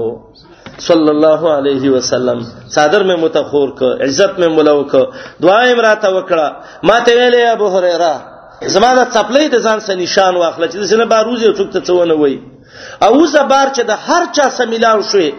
صلی 0.88 1.10
الله 1.16 1.40
علیه 1.58 1.90
وسلم 1.94 2.38
صادر 2.74 3.02
مې 3.08 3.16
متخور 3.24 3.72
ک 3.80 4.04
عزت 4.06 4.38
مې 4.38 4.46
مولو 4.46 4.84
ک 4.92 5.22
دعا 5.44 5.58
یې 5.68 5.86
راته 5.86 6.10
وکړه 6.16 6.90
ما 6.90 6.98
ته 7.08 7.14
ویلې 7.20 7.48
ابو 7.54 7.68
هريره 7.76 8.14
زماده 8.74 9.04
چپلې 9.16 9.44
د 9.56 9.62
ځان 9.68 9.78
سره 9.86 9.94
نشان 10.02 10.36
واخله 10.42 10.66
چې 10.68 10.78
زنه 10.92 11.04
به 11.14 11.22
روزي 11.30 11.50
څوک 11.54 11.72
ته 11.78 11.88
څونه 11.88 12.14
وای 12.20 12.38
او 13.08 13.26
زبر 13.34 13.74
چې 13.74 13.82
د 13.90 14.00
هر 14.08 14.30
چا 14.38 14.48
سمیلاو 14.60 15.02
شوې 15.02 15.32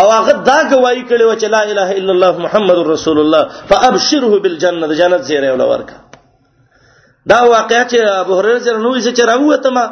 او 0.00 0.08
هغه 0.14 0.32
دا 0.48 0.58
گواہی 0.72 1.04
کړي 1.08 1.38
چې 1.40 1.46
لا 1.58 1.62
اله 1.70 1.92
الا 2.00 2.12
الله 2.16 2.36
محمد 2.48 2.78
رسول 2.94 3.18
الله 3.26 3.48
فابشره 3.72 4.40
بالجنه 4.44 4.86
د 4.92 5.02
جنت 5.04 5.22
زیره 5.30 5.52
ولا 5.54 5.68
ورکا 5.74 6.00
دا 7.26 7.38
واقعیا 7.42 7.84
چې 7.88 7.98
ابو 8.26 8.40
هريره 8.40 8.78
نو 8.78 9.00
یې 9.00 9.12
چې 9.16 9.22
راوته 9.22 9.70
ما 9.78 9.84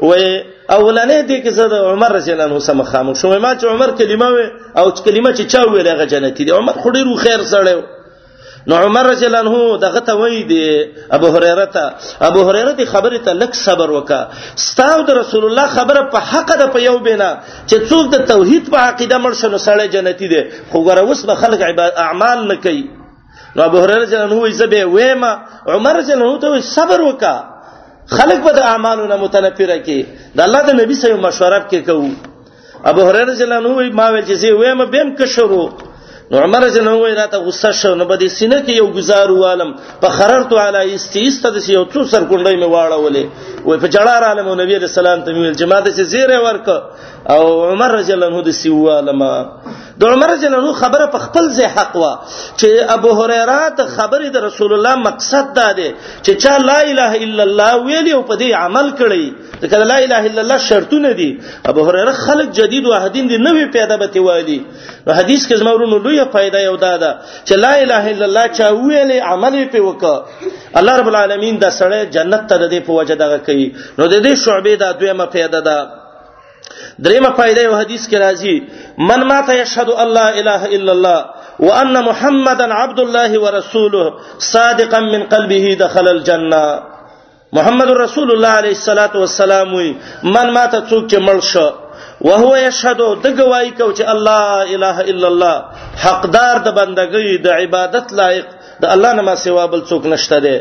وې 0.00 0.55
اولنې 0.70 1.18
دې 1.26 1.38
کې 1.42 1.50
زه 1.56 1.66
د 1.68 1.74
عمر 1.92 2.10
رضی 2.18 2.32
الله 2.32 2.44
عنه 2.44 2.58
سم 2.58 2.82
خاموش 2.82 3.18
شوم 3.20 3.34
ما 3.42 3.52
چې 3.58 3.64
عمر 3.72 3.90
کلمه 4.00 4.28
و 4.32 4.38
او 4.80 4.90
کلمه 4.90 5.30
چې 5.34 5.44
چا 5.52 5.60
ویل 5.72 5.88
هغه 5.88 6.04
جنتی 6.12 6.44
دی 6.44 6.50
عمر 6.50 6.72
خو 6.82 6.90
ډیر 6.96 7.12
خیر 7.26 7.44
سره 7.50 7.74
نو 8.70 8.74
عمر 8.84 9.04
رضی 9.10 9.26
الله 9.26 9.38
عنه 9.46 9.78
دغه 9.86 10.00
ته 10.10 10.18
وای 10.22 10.42
دی 10.42 10.90
ابو 11.16 11.26
هريره 11.34 11.64
ته 11.74 11.84
ابو 12.28 12.44
هريره 12.48 12.72
دی 12.72 12.84
خبره 12.86 13.18
ته 13.18 13.32
لک 13.42 13.54
صبر 13.62 13.90
وکا 13.98 14.20
ستاو 14.66 15.02
د 15.02 15.10
رسول 15.22 15.44
الله 15.50 15.66
خبره 15.78 16.02
په 16.12 16.18
حق 16.30 16.56
ده 16.58 16.66
په 16.74 16.78
یو 16.88 16.98
بینا 17.08 17.30
چې 17.68 17.74
څوک 17.88 18.04
د 18.14 18.26
توحید 18.32 18.70
په 18.70 18.76
عقیده 18.78 19.16
مړ 19.18 19.32
شنو 19.42 19.58
سړی 19.58 19.86
جنتی 19.96 20.28
دی 20.28 20.42
خو 20.70 20.80
غره 20.88 21.02
وس 21.02 21.24
به 21.30 21.34
خلق 21.34 21.62
اعمال 22.06 22.46
نه 22.48 22.54
کوي 22.54 22.86
نو 23.56 23.62
ابو 23.62 23.80
هريره 23.80 23.98
رضی 23.98 24.16
الله 24.16 24.28
عنه 24.36 24.46
یې 24.50 24.52
زبه 24.52 24.84
وېما 24.94 25.30
عمر 25.72 25.94
رضی 26.00 26.12
الله 26.12 26.30
عنه 26.30 26.40
ته 26.46 26.60
صبر 26.78 27.00
وکا 27.10 27.36
خلق 28.16 28.40
به 28.46 28.52
د 28.52 28.58
اعمالو 28.72 29.06
نه 29.10 29.16
متنفره 29.24 29.78
کی 29.86 29.98
د 30.36 30.40
الله 30.46 30.60
د 30.68 30.78
نبی 30.80 30.96
سره 31.02 31.14
مشوره 31.26 31.60
کې 31.70 31.78
کوو 31.86 32.08
ابو 32.90 33.00
هريره 33.08 33.26
رضی 33.32 33.44
الله 33.44 33.56
عنه 33.60 33.90
ما 34.00 34.06
ویل 34.14 34.24
چې 34.28 34.58
وایم 34.60 34.80
بهم 34.90 35.14
کشرو 35.20 35.64
نو 36.30 36.36
عمر 36.46 36.60
رضی 36.66 36.78
الله 36.80 36.94
عنه 37.06 37.16
راته 37.22 37.38
غصه 37.46 37.72
شو 37.80 37.92
نو 38.00 38.04
بده 38.12 38.28
سینه 38.36 38.58
کې 38.66 38.72
یو 38.80 38.86
گزارو 38.98 39.36
عالم 39.48 39.70
په 40.02 40.08
خررت 40.18 40.52
علی 40.66 40.82
استیست 40.94 41.46
د 41.56 41.58
یو 41.76 41.84
څو 41.84 42.04
سر 42.12 42.22
کونډې 42.30 42.56
مې 42.60 42.68
واړولې 42.74 43.24
و 43.68 43.78
په 43.84 43.88
جړار 43.94 44.22
عالم 44.30 44.48
نبی 44.62 44.78
رسول 44.84 45.06
الله 45.06 45.24
ته 45.26 45.32
ویل 45.42 45.54
جماعت 45.62 45.86
چې 45.96 46.02
زیره 46.14 46.38
ورک 46.46 46.68
او 47.34 47.42
عمر 47.72 47.90
رضی 48.00 48.12
الله 48.12 48.26
عنه 48.32 48.42
د 48.48 48.58
سیواله 48.62 49.12
ما 49.22 49.32
د 50.00 50.02
عمر 50.12 50.30
جنو 50.42 50.72
خبره 50.80 51.04
په 51.14 51.18
خپل 51.26 51.44
ځای 51.58 51.66
حق 51.76 51.92
وا 52.02 52.10
چې 52.58 52.68
ابو 52.96 53.10
هريره 53.20 53.56
د 53.78 53.86
خبرې 53.96 54.28
د 54.34 54.44
رسول 54.46 54.72
الله 54.76 54.94
مقصد 55.08 55.54
دا 55.58 55.66
دی 55.78 55.86
چې 56.24 56.32
چا 56.46 56.54
لا 56.68 56.76
اله 56.90 57.12
الا 57.28 57.42
الله 57.48 57.70
ویلی 57.86 58.12
او 58.18 58.20
په 58.30 58.34
دې 58.36 58.50
عمل 58.64 58.88
کړی 58.98 59.24
دا 59.74 59.82
لا 59.92 59.96
اله 60.06 60.18
الا 60.32 60.40
الله 60.44 60.58
شرطونه 60.66 61.12
دي 61.22 61.30
ابو 61.74 61.86
هريره 61.88 62.12
خلق 62.28 62.52
جدید 62.60 62.86
واحدین 62.92 63.28
دي 63.34 63.38
نوې 63.48 63.72
پیدا 63.80 63.96
به 64.02 64.06
تیوالي 64.16 64.60
نو 65.06 65.12
حدیث 65.22 65.42
کې 65.48 65.54
زمورونو 65.64 65.98
لویه 66.06 66.24
फायदा 66.38 66.58
یو 66.68 66.76
دا 66.86 66.94
ده 67.02 67.12
چې 67.46 67.52
لا 67.66 67.72
اله 67.82 68.08
الا 68.14 68.24
الله 68.30 68.46
چا 68.60 68.68
ویلې 68.78 69.28
عمل 69.34 69.60
په 69.76 69.86
وکړه 69.90 70.74
الله 70.78 70.96
رب 71.02 71.08
العالمین 71.14 71.58
دا 71.66 71.70
سړی 71.82 72.12
جنت 72.18 72.42
ته 72.48 72.56
د 72.64 72.70
دې 72.70 72.86
په 72.86 72.92
وجه 72.98 73.14
دغه 73.24 73.38
کوي 73.46 73.68
نو 73.98 74.06
د 74.06 74.28
دې 74.28 74.38
شعبې 74.44 74.76
دا 74.82 74.98
دویمه 74.98 75.26
پیدا 75.36 75.60
ده 75.68 76.04
درېمه 77.04 77.30
فائدہ 77.38 77.60
یو 77.64 77.74
حدیث 77.80 78.06
کې 78.10 78.16
راځي 78.24 78.56
من 79.08 79.20
ما 79.30 79.38
ته 79.48 79.52
یشهد 79.62 79.88
الله 80.04 80.28
اله 80.40 80.62
الا 80.76 80.92
الله 80.96 81.20
وان 81.68 81.96
محمدن 82.08 82.72
عبد 82.80 83.00
الله 83.04 83.40
ورسوله 83.44 84.04
صادقا 84.52 85.00
من 85.12 85.22
قلبه 85.34 85.74
دخل 85.84 86.08
الجنه 86.16 86.62
محمد 87.56 87.90
رسول 88.04 88.32
الله 88.32 88.52
علیه 88.62 88.74
الصلاۃ 88.78 89.14
والسلام 89.22 89.74
من 90.36 90.52
ما 90.56 90.64
ته 90.66 90.80
څوک 90.88 91.06
چې 91.10 91.18
مړ 91.28 91.38
شو 91.50 91.66
وهو 92.28 92.52
يشهد 92.64 93.00
د 93.24 93.26
گواہی 93.40 93.70
کو 93.78 93.92
چې 93.96 94.04
الله 94.14 94.44
اله 94.76 94.96
الا 95.12 95.26
الله 95.32 95.56
حقدار 96.04 96.56
د 96.66 96.68
بندګۍ 96.80 97.42
د 97.44 97.48
عبادت 97.62 98.06
لایق 98.20 98.55
د 98.82 98.84
الله 98.94 99.10
نه 99.18 99.22
ما 99.28 99.34
سوا 99.44 99.64
بل 99.72 99.80
څوک 99.90 100.02
نشته 100.12 100.38
دی 100.46 100.56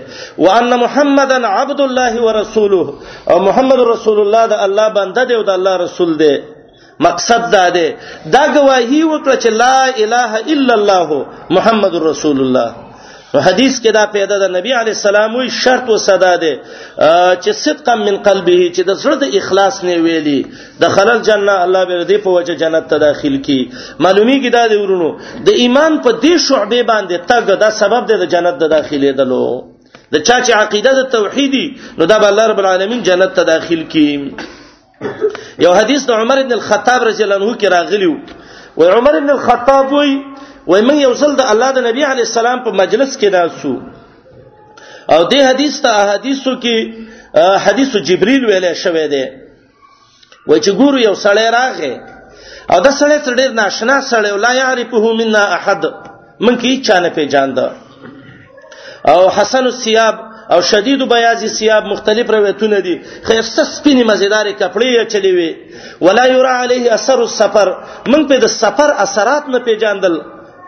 وان 0.46 0.70
محمدن 0.84 1.44
عبد 1.58 1.80
الله 1.88 2.14
ورسوله 2.28 2.86
او 3.32 3.38
محمد 3.48 3.80
رسول 3.94 4.18
الله 4.24 4.44
د 4.54 4.64
الله 4.68 4.86
بنده 5.00 5.24
دی 5.28 5.34
او 5.38 5.44
د 5.50 5.52
الله 5.58 5.74
رسول 5.86 6.12
دی 6.24 6.34
مقصد 7.08 7.42
دا 7.56 7.66
دی 7.76 7.88
دا 8.34 8.44
گواہی 8.56 9.02
وکړه 9.12 9.36
چې 9.44 9.50
لا 9.64 9.78
اله 10.04 10.32
الا 10.54 10.74
الله 10.80 11.08
محمد 11.56 11.94
رسول 12.10 12.38
الله 12.46 12.68
نو 13.36 13.42
حدیث 13.46 13.78
کې 13.84 13.92
دا 13.96 14.04
پیدا 14.16 14.36
د 14.42 14.52
نبی 14.56 14.72
علی 14.82 14.92
السلام 14.96 15.34
وی 15.38 15.48
شرط 15.56 15.90
وسدا 15.94 16.30
ده 16.42 16.52
چې 16.66 17.58
صدقا 17.62 17.96
من 18.04 18.18
قلبه 18.28 18.58
چې 18.60 18.88
د 18.90 19.00
زړه 19.02 19.16
د 19.24 19.34
اخلاص 19.40 19.80
نه 19.88 19.96
ویلي 20.06 20.36
د 20.84 20.94
خلل 20.96 21.20
جننه 21.30 21.56
الله 21.66 21.82
به 21.92 22.06
دې 22.12 22.24
په 22.28 22.36
وجه 22.38 22.56
جنت 22.64 22.88
ته 22.94 23.02
داخل 23.06 23.36
کی 23.48 23.58
معلومی 24.08 24.36
کې 24.38 24.56
دا 24.58 24.62
دی 24.74 24.78
ورونو 24.84 25.10
د 25.50 25.60
ایمان 25.66 25.98
په 26.08 26.14
دې 26.22 26.46
شعبې 26.48 26.88
باندې 26.92 27.28
تګ 27.34 27.60
دا 27.66 27.70
سبب 27.82 28.08
دی 28.14 28.20
د 28.24 28.32
جنت 28.36 28.62
د 28.64 28.72
داخلي 28.76 29.12
دلو 29.22 29.44
د 29.50 30.24
چا 30.30 30.38
چې 30.46 30.58
عقیده 30.62 30.94
د 31.02 31.12
توحیدی 31.18 31.66
نو 32.00 32.08
دا 32.14 32.20
به 32.26 32.32
الله 32.34 32.50
رب 32.54 32.62
العالمین 32.66 33.04
جنت 33.12 33.36
ته 33.42 33.48
داخل 33.52 33.84
کی 33.96 34.08
یو 35.68 35.74
حدیث 35.80 36.08
د 36.14 36.20
عمر 36.24 36.44
ابن 36.46 36.54
الخطاب 36.60 37.04
رضی 37.12 37.24
الله 37.28 37.42
عنه 37.42 37.60
کې 37.60 37.76
راغلی 37.78 38.14
و 38.78 38.88
عمر 39.00 39.22
ابن 39.22 39.30
الخطاب 39.36 39.94
وی 39.98 40.16
وای 40.68 40.82
موږ 40.88 40.98
یو 41.08 41.14
ځل 41.22 41.32
د 41.40 41.52
الله 41.54 41.70
د 41.78 41.86
نبی 41.88 42.04
علی 42.12 42.24
السلام 42.30 42.60
په 42.68 42.72
مجلس 42.82 43.12
کې 43.18 43.30
ناسو 43.36 43.72
او 45.14 45.22
د 45.34 45.46
حدیث 45.50 45.80
ته 45.86 45.90
احادیثو 46.04 46.52
کې 46.64 47.56
حدیث 47.66 47.96
جبرئیل 48.10 48.46
ویل 48.50 48.68
شوی 48.84 49.08
دی 49.14 49.24
و 50.48 50.58
چې 50.58 50.72
ګورو 50.80 50.98
یو 51.08 51.16
سړی 51.16 51.48
راغی 51.58 51.94
او 52.70 52.82
دا 52.82 52.92
سړی 52.92 53.18
تر 53.26 53.34
ډیر 53.42 53.52
ناشنا 53.62 53.98
سړی 54.02 54.32
ولا 54.38 54.54
یعرفه 54.60 55.14
منا 55.22 55.46
احد 55.58 55.86
من 56.40 56.60
کې 56.60 56.86
چا 56.90 57.00
نه 57.00 57.10
پیژاند 57.18 57.60
او 59.12 59.20
حسن 59.40 59.66
الثياب 59.74 60.16
او 60.54 60.60
شدید 60.70 61.02
بیاضی 61.12 61.48
ثياب 61.60 61.86
مختلف 61.96 62.30
روایتونه 62.34 62.80
دي 62.88 62.96
خیرسته 63.24 63.64
سپینی 63.78 64.04
مزیدار 64.10 64.52
کپڑے 64.60 64.86
یې 64.86 65.08
چلی 65.16 65.32
وی 65.38 65.52
ولا 66.08 66.26
یرا 66.36 66.62
علیه 66.64 66.94
اثر 66.98 67.20
السفر 67.26 67.70
من 68.16 68.28
په 68.32 68.36
د 68.44 68.52
سفر 68.60 68.92
اثرات 69.06 69.50
نه 69.56 69.60
پیژاندل 69.68 70.18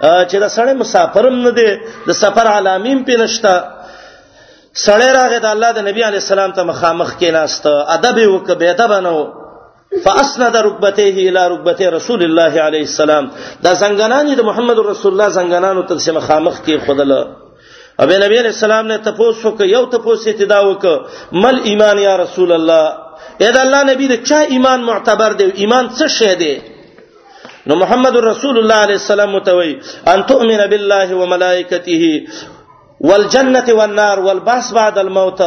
چې 0.01 0.37
دا 0.43 0.49
سړی 0.57 0.73
مسافرم 0.83 1.35
نه 1.47 1.51
دی 1.57 1.69
د 2.07 2.11
سفر 2.23 2.47
علامین 2.57 2.99
په 3.09 3.13
نشتا 3.21 3.55
سړی 4.85 5.09
راغی 5.19 5.39
د 5.41 5.47
الله 5.55 5.71
د 5.77 5.87
نبی 5.89 6.01
علی 6.09 6.17
السلام 6.21 6.51
ته 6.59 6.63
مخامخ 6.71 7.13
کېناست 7.19 7.65
ادب 7.95 8.17
وک 8.33 8.51
به 8.61 8.69
ادب 8.75 8.91
نه 9.05 9.15
فاسند 10.03 10.55
رکبته 10.67 11.03
الى 11.27 11.41
رکبته 11.53 11.89
رسول 11.97 12.21
الله 12.27 12.53
علیه 12.67 12.85
السلام 12.91 13.31
دا 13.63 13.73
زنګنانی 13.75 14.35
د 14.35 14.41
محمد 14.49 14.77
رسول 14.79 15.11
الله 15.13 15.29
زنګنانو 15.29 15.87
ته 15.89 16.11
مخامخ 16.19 16.61
کې 16.65 16.77
خدله 16.87 17.27
ابي 17.99 18.15
نبي 18.23 18.37
عليه 18.39 18.53
السلام 18.59 18.87
نے 18.87 18.97
تپوس 19.09 19.45
وک 19.45 19.61
یو 19.65 19.85
تپوس 19.93 20.27
ابتدا 20.27 20.59
وک 20.61 20.85
مل 21.31 21.59
ایمان 21.63 21.99
یا 21.99 22.17
رسول 22.17 22.51
الله 22.51 22.93
اې 23.41 23.51
دا 23.53 23.61
الله 23.61 23.83
نبی 23.93 24.07
د 24.07 24.15
چا 24.23 24.39
ایمان 24.53 24.81
معتبر 24.83 25.33
دی 25.33 25.45
ایمان 25.53 25.89
څه 25.89 26.07
شی 26.07 26.35
دی 26.35 26.55
نو 27.69 27.75
محمد 27.83 28.15
رسول 28.29 28.55
الله 28.61 28.77
علیه 28.85 28.99
السلام 29.03 29.31
متوي 29.37 29.71
ان 30.11 30.19
تؤمن 30.31 30.61
بالله 30.73 31.07
وملائکته 31.21 32.03
والجنه 33.09 33.73
والنار 33.79 34.17
والبعث 34.27 34.67
بعد 34.77 34.95
الموت 35.03 35.41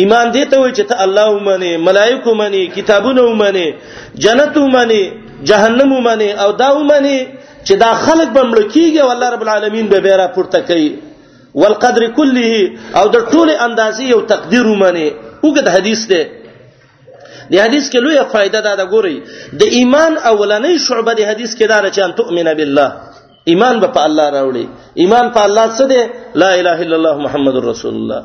ایمان 0.00 0.32
دې 0.34 0.44
ته 0.52 0.60
وای 0.62 0.72
چې 0.76 0.84
ته 0.90 0.96
الله 1.04 1.24
ومني 1.36 1.70
ملائکه 1.86 2.30
ومني 2.34 2.62
کتابونه 2.76 3.22
ومني 3.28 3.64
جنت 4.26 4.56
ومني 4.64 5.00
جهنم 5.52 5.92
ومني 5.98 6.28
او 6.46 6.50
دا 6.60 6.68
ومني 6.78 7.16
چې 7.64 7.74
دا 7.86 7.90
خلق 8.04 8.28
بمړ 8.38 8.58
کیږي 8.68 9.10
والله 9.10 9.30
رب 9.36 9.42
العالمین 9.48 9.88
به 9.96 10.00
بیره 10.08 10.26
پورته 10.38 10.60
کوي 10.72 10.88
والقدر 11.64 12.06
كله 12.22 13.02
او 13.02 13.10
د 13.18 13.28
ټوله 13.32 13.58
اندازې 13.66 14.16
او 14.18 14.24
تقدیر 14.34 14.66
ومني 14.74 15.10
وګد 15.42 15.68
حدیث 15.78 16.06
ده 16.12 16.24
د 17.52 17.60
حدیث 17.64 17.88
کې 17.94 17.98
لویه 18.04 18.24
فائدہ 18.34 18.60
دا 18.66 18.74
ده 18.80 18.84
ګوري 18.94 19.16
د 19.62 19.76
ایمان 19.78 20.12
اولنۍ 20.30 20.74
شعبه 20.86 21.12
د 21.18 21.30
حدیث 21.30 21.54
کې 21.56 21.66
دا 21.72 21.78
چې 21.94 22.00
ان 22.06 22.12
تؤمن 22.20 22.48
بالله 22.60 22.88
ایمان 23.52 23.80
به 23.82 23.88
په 23.96 24.00
الله 24.08 24.26
راوړي 24.36 24.64
ایمان 25.04 25.26
په 25.36 25.40
الله 25.46 25.66
څه 25.76 25.84
دی 25.92 26.02
لا 26.42 26.54
اله 26.60 26.78
الا 26.86 26.96
الله 26.98 27.16
محمد 27.26 27.56
رسول 27.70 27.98
الله 28.00 28.22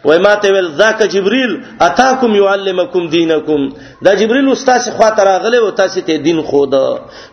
وای 0.04 0.18
ماته 0.26 0.48
ویل 0.52 0.68
ذاک 0.80 0.98
جبريل 1.14 1.52
اتاکم 1.86 2.32
يعلمکم 2.40 3.04
دینکم 3.14 3.62
دا 4.04 4.10
جبريل 4.20 4.46
استاد 4.52 4.80
خوا 4.96 5.10
ته 5.16 5.22
راغله 5.28 5.58
او 5.64 5.70
تاسو 5.70 6.00
ته 6.00 6.16
دین 6.16 6.42
خو 6.42 6.66
دا 6.66 6.84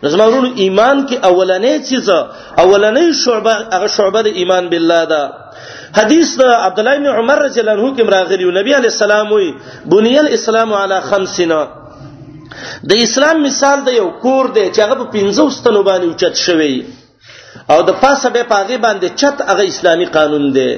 زمرون 0.02 0.52
ایمان 0.56 1.06
کې 1.08 1.16
اولنې 1.30 1.74
چیز 1.88 2.08
اولنې 2.62 3.04
شعبه 3.24 3.52
هغه 3.74 3.86
شعبه 3.96 4.20
د 4.22 4.26
ایمان 4.26 4.68
بالله 4.68 5.04
دا 5.04 5.22
حدیث 5.98 6.36
دا 6.40 6.50
عبد 6.66 6.78
الله 6.80 6.96
بن 6.98 7.06
عمر 7.06 7.38
رضی 7.44 7.60
الله 7.60 7.72
عنه 7.72 7.96
کې 7.96 8.00
راغلی 8.12 8.50
نبی 8.60 8.72
علی 8.74 8.88
السلام 8.94 9.32
وی 9.32 9.52
بنی 9.86 10.18
الاسلام 10.18 10.72
علی 10.74 11.00
خمسنا 11.10 11.64
د 12.88 12.92
اسلام 12.92 13.42
مثال 13.42 13.78
د 13.86 13.98
یو 14.00 14.08
کور 14.10 14.44
دی 14.46 14.70
چې 14.70 14.80
هغه 14.80 14.94
په 15.02 15.06
15 15.18 15.52
ستنو 15.58 15.82
باندې 15.84 16.08
اوچت 16.10 16.36
شوی 16.36 16.84
او 17.70 17.82
د 17.82 17.90
پاسه 18.02 18.28
به 18.30 18.42
پاغي 18.42 18.76
باندې 18.76 19.08
چت 19.20 19.36
هغه 19.50 19.62
اسلامی 19.64 20.04
قانون 20.04 20.52
دی 20.52 20.70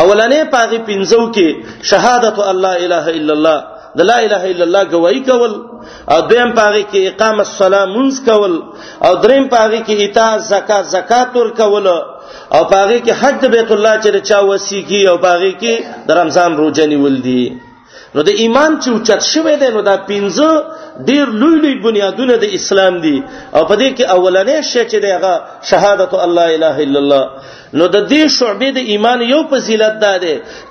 اولنې 0.00 0.42
پاغي 0.54 0.78
پنځو 0.88 1.20
کې 1.36 1.46
شهادت 1.90 2.36
الله 2.50 2.72
اله 2.84 3.06
الا 3.18 3.32
الله 3.38 3.58
د 4.00 4.08
لا 4.10 4.18
اله 4.26 4.42
الا 4.52 4.64
الله 4.66 4.82
گواہی 4.92 5.20
کول 5.28 5.52
او 6.12 6.18
دویم 6.30 6.50
پاغي 6.60 6.84
کې 6.92 7.00
اقامه 7.12 7.42
الصلاه 7.48 7.86
منځ 7.96 8.14
کول 8.28 8.52
او 9.06 9.12
دریم 9.24 9.44
پاغي 9.56 9.80
کې 9.86 9.94
ایتا 10.04 10.28
زکات 10.52 10.84
زکات 10.96 11.28
ور 11.36 11.50
کول 11.60 11.86
او 12.56 12.60
پاغي 12.74 12.98
کې 13.04 13.12
حج 13.20 13.38
بیت 13.54 13.70
الله 13.74 13.94
چې 14.04 14.10
چا 14.28 14.38
وسی 14.50 14.80
کی 14.88 15.00
او 15.10 15.16
پاغي 15.26 15.52
کې 15.60 15.74
د 16.08 16.10
رمضان 16.20 16.50
روزه 16.60 16.84
نیول 16.92 17.16
دي 17.26 17.42
نو 18.16 18.20
د 18.28 18.38
ایمان 18.44 18.72
چې 18.82 18.88
اوچت 18.94 19.22
شوه 19.32 19.52
دی 19.60 19.68
نو 19.74 19.80
دا 19.88 19.92
پنځه 20.10 20.50
ډیر 21.10 21.26
لوی 21.42 21.54
لوی 21.62 21.74
بنیادونه 21.84 22.34
د 22.42 22.54
اسلام 22.58 22.94
دي 23.04 23.14
او 23.56 23.60
په 23.70 23.74
دې 23.80 23.88
کې 23.96 24.04
اولنې 24.16 24.56
شی 24.70 24.80
چې 24.90 24.98
دغه 25.06 25.34
شهادت 25.70 26.12
الله 26.26 26.46
اله 26.56 26.74
الا 26.86 26.98
الله 27.04 27.24
نو 27.78 27.86
د 27.94 28.02
دې 28.12 28.22
شعبې 28.38 28.68
د 28.78 28.90
ایمان 28.94 29.20
یو 29.32 29.40
فضیلت 29.52 29.94
ده 30.02 30.18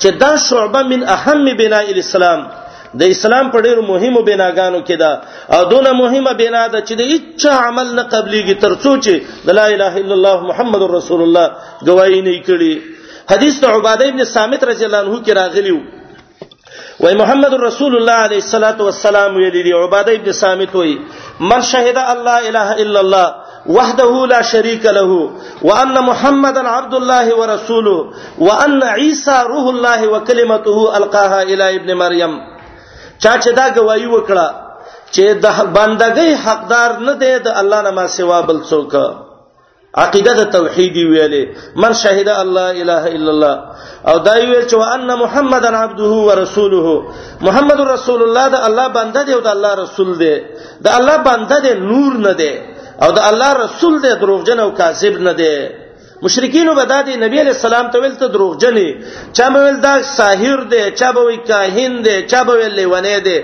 چې 0.02 0.10
دا 0.24 0.32
شعبه 0.48 0.82
من 0.92 1.04
اهم 1.16 1.44
بناء 1.62 1.86
الاسلام 1.96 2.44
د 3.04 3.14
اسلام 3.16 3.50
په 3.56 3.60
ډیرو 3.68 3.82
مهمو 3.88 4.22
بناګانو 4.30 4.80
کې 4.88 4.98
ده 5.04 5.12
او 5.58 5.66
دونه 5.74 5.92
مهمه 6.02 6.34
بنا 6.42 6.62
ده 6.74 6.82
چې 6.88 6.94
د 6.94 7.02
هیڅ 7.14 7.46
عمل 7.68 7.88
نه 8.00 8.04
قبليږي 8.04 8.56
ترڅو 8.64 8.98
چې 9.08 9.14
د 9.48 9.58
لا 9.62 9.66
اله 9.76 10.04
الا 10.04 10.16
الله 10.20 10.48
محمد 10.52 10.82
رسول 10.98 11.26
الله 11.26 11.48
گواہی 11.90 12.22
نه 12.22 12.38
کړي 12.52 13.34
حدیث 13.34 13.60
عباده 13.72 14.06
ابن 14.12 14.24
صامت 14.34 14.64
رضی 14.74 14.86
الله 14.88 15.04
عنه 15.08 15.24
کې 15.26 15.38
راغلیو 15.42 15.80
وای 17.00 17.14
محمد 17.20 17.54
رسول 17.62 17.96
الله 17.96 18.12
علیه 18.26 18.42
الصلاۃ 18.44 18.80
والسلام 18.82 19.36
ویلی 19.36 19.64
دی 19.64 19.72
عباده 19.78 20.12
ابن 20.18 20.32
صامت 20.40 20.76
وای 20.76 20.98
من 21.52 21.62
شهد 21.70 21.98
الله 22.04 22.36
اله 22.50 22.72
الا 22.84 23.00
الله 23.00 23.34
وحده 23.78 24.26
لا 24.34 24.42
شريك 24.52 24.86
له 24.86 25.30
وان 25.70 26.00
محمدا 26.10 26.62
عبد 26.74 26.94
الله 27.00 27.34
ورسوله 27.34 28.06
وان 28.50 28.78
عيسى 28.84 29.38
روح 29.52 29.68
الله 29.74 30.08
وكلمته 30.14 30.96
القاها 30.96 31.42
الى 31.42 31.76
ابن 31.80 31.94
مريم 32.04 32.34
چا 33.24 33.40
چې 33.40 33.50
دا 33.58 33.68
گواہی 33.80 34.06
وکړه 34.06 34.48
چې 35.16 35.42
د 35.44 35.60
بندګۍ 35.76 36.36
حقدار 36.46 36.96
نه 37.10 37.14
دی 37.26 37.34
د 37.50 37.62
الله 37.64 37.82
نه 37.88 37.92
ما 37.98 38.08
سوا 38.18 38.40
بل 38.52 38.62
څوک 38.70 39.22
عقیده 40.00 40.34
د 40.42 40.44
توحید 40.58 40.96
ویلې 40.96 41.44
من 41.76 41.94
شهید 42.04 42.30
الله 42.30 42.70
اله 42.84 43.04
الا 43.16 43.32
الله 43.32 43.54
او 44.10 44.16
دا 44.28 44.34
ویل 44.48 44.66
چې 44.72 44.76
ان 44.96 45.10
محمدن 45.24 45.76
عبده 45.84 46.10
ورسوله 46.28 46.86
محمد 47.48 47.80
رسول 47.96 48.22
الله 48.24 48.46
د 48.56 48.58
الله 48.68 48.88
بنده 49.00 49.22
دی 49.24 49.34
او 49.34 49.42
د 49.48 49.50
الله 49.56 49.72
رسول 49.84 50.10
دی 50.24 50.34
د 50.86 50.88
الله 50.98 51.18
بنده 51.30 51.58
دی 51.64 51.74
نور 51.92 52.12
نه 52.28 52.34
دی 52.42 52.54
او 53.04 53.10
د 53.18 53.20
الله 53.30 53.50
رسول 53.64 53.96
دی 54.04 54.12
دروغجن 54.22 54.60
او 54.60 54.70
کاذب 54.80 55.16
نه 55.28 55.34
دی 55.40 55.56
مشرکین 56.24 56.68
به 56.76 56.86
د 56.92 57.10
نبی 57.24 57.40
علی 57.44 57.50
السلام 57.58 57.86
ته 57.94 58.00
ویل 58.04 58.16
ته 58.22 58.28
دروغجنې 58.34 58.88
چا 59.38 59.48
به 59.54 59.60
ویل 59.66 59.78
دا 59.86 59.94
ساحر 60.04 60.60
دی 60.74 60.82
چا 61.00 61.12
به 61.16 61.22
وی 61.28 61.38
کاهین 61.52 61.94
دی 62.02 62.16
چا 62.34 62.44
به 62.48 62.54
ویل 62.60 62.74
لیونی 62.80 63.20
دی 63.20 63.38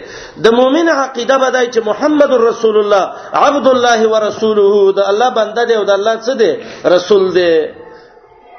د 0.44 0.48
مؤمن 0.60 0.90
عقیده 0.90 1.38
به 1.40 1.50
دای 1.50 1.68
چې 1.74 1.80
محمد 1.90 2.32
رسول 2.48 2.76
الله 2.82 3.06
عبد 3.48 3.68
الله 3.74 4.00
ورسوله 4.14 4.92
د 4.98 5.00
الله 5.12 5.30
بنده 5.40 5.64
دی 5.68 5.74
او 5.76 5.84
د 5.84 5.90
الله 5.90 6.16
څه 6.26 6.34
دی 6.42 6.52
رسول 6.96 7.24
دی 7.38 7.54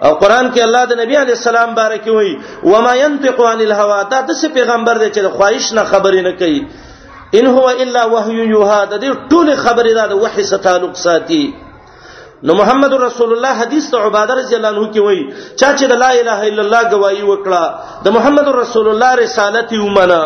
او 0.06 0.12
قران 0.22 0.46
کې 0.54 0.60
الله 0.62 0.84
د 0.86 0.92
نبی 1.02 1.14
علی 1.24 1.32
السلام 1.38 1.74
بارکی 1.74 2.10
وی 2.10 2.30
و 2.64 2.80
ما 2.86 2.94
ينطق 2.94 3.40
عن 3.40 3.60
الهوى 3.66 4.00
دا 4.10 4.20
د 4.28 4.32
پیغمبر 4.54 4.94
دی 4.98 5.08
چې 5.14 5.20
د 5.22 5.28
خواهش 5.36 5.72
نه 5.72 5.84
خبرې 5.90 6.20
نه 6.26 6.32
کوي 6.40 6.66
ان 7.38 7.46
هو 7.46 7.66
الا 7.68 8.02
وحی 8.12 8.32
یوها 8.34 8.84
د 8.84 8.94
دې 9.04 9.10
ټول 9.30 9.56
خبره 9.56 9.92
ده 9.94 10.06
د 10.08 10.12
وحی 10.22 10.42
سره 10.44 10.58
تعلق 10.58 10.94
ساتي 10.96 11.54
نو 12.46 12.52
محمد 12.60 12.92
رسول 12.94 13.30
الله 13.34 13.52
حدیث 13.62 13.90
ته 13.90 13.96
عباده 14.06 14.34
رضی 14.40 14.54
الله 14.56 14.72
عنه 14.78 14.90
کې 14.92 15.00
وایي 15.06 15.22
چا 15.60 15.68
چې 15.78 15.84
د 15.92 15.94
لا 16.02 16.10
اله 16.20 16.38
الا 16.50 16.62
الله 16.66 16.82
گواہی 16.92 17.22
وکړه 17.30 17.64
د 18.04 18.08
محمد 18.16 18.48
رسول 18.62 18.86
الله 18.92 19.10
رسالت 19.24 19.68
یې 19.72 19.78
ومنه 19.86 20.20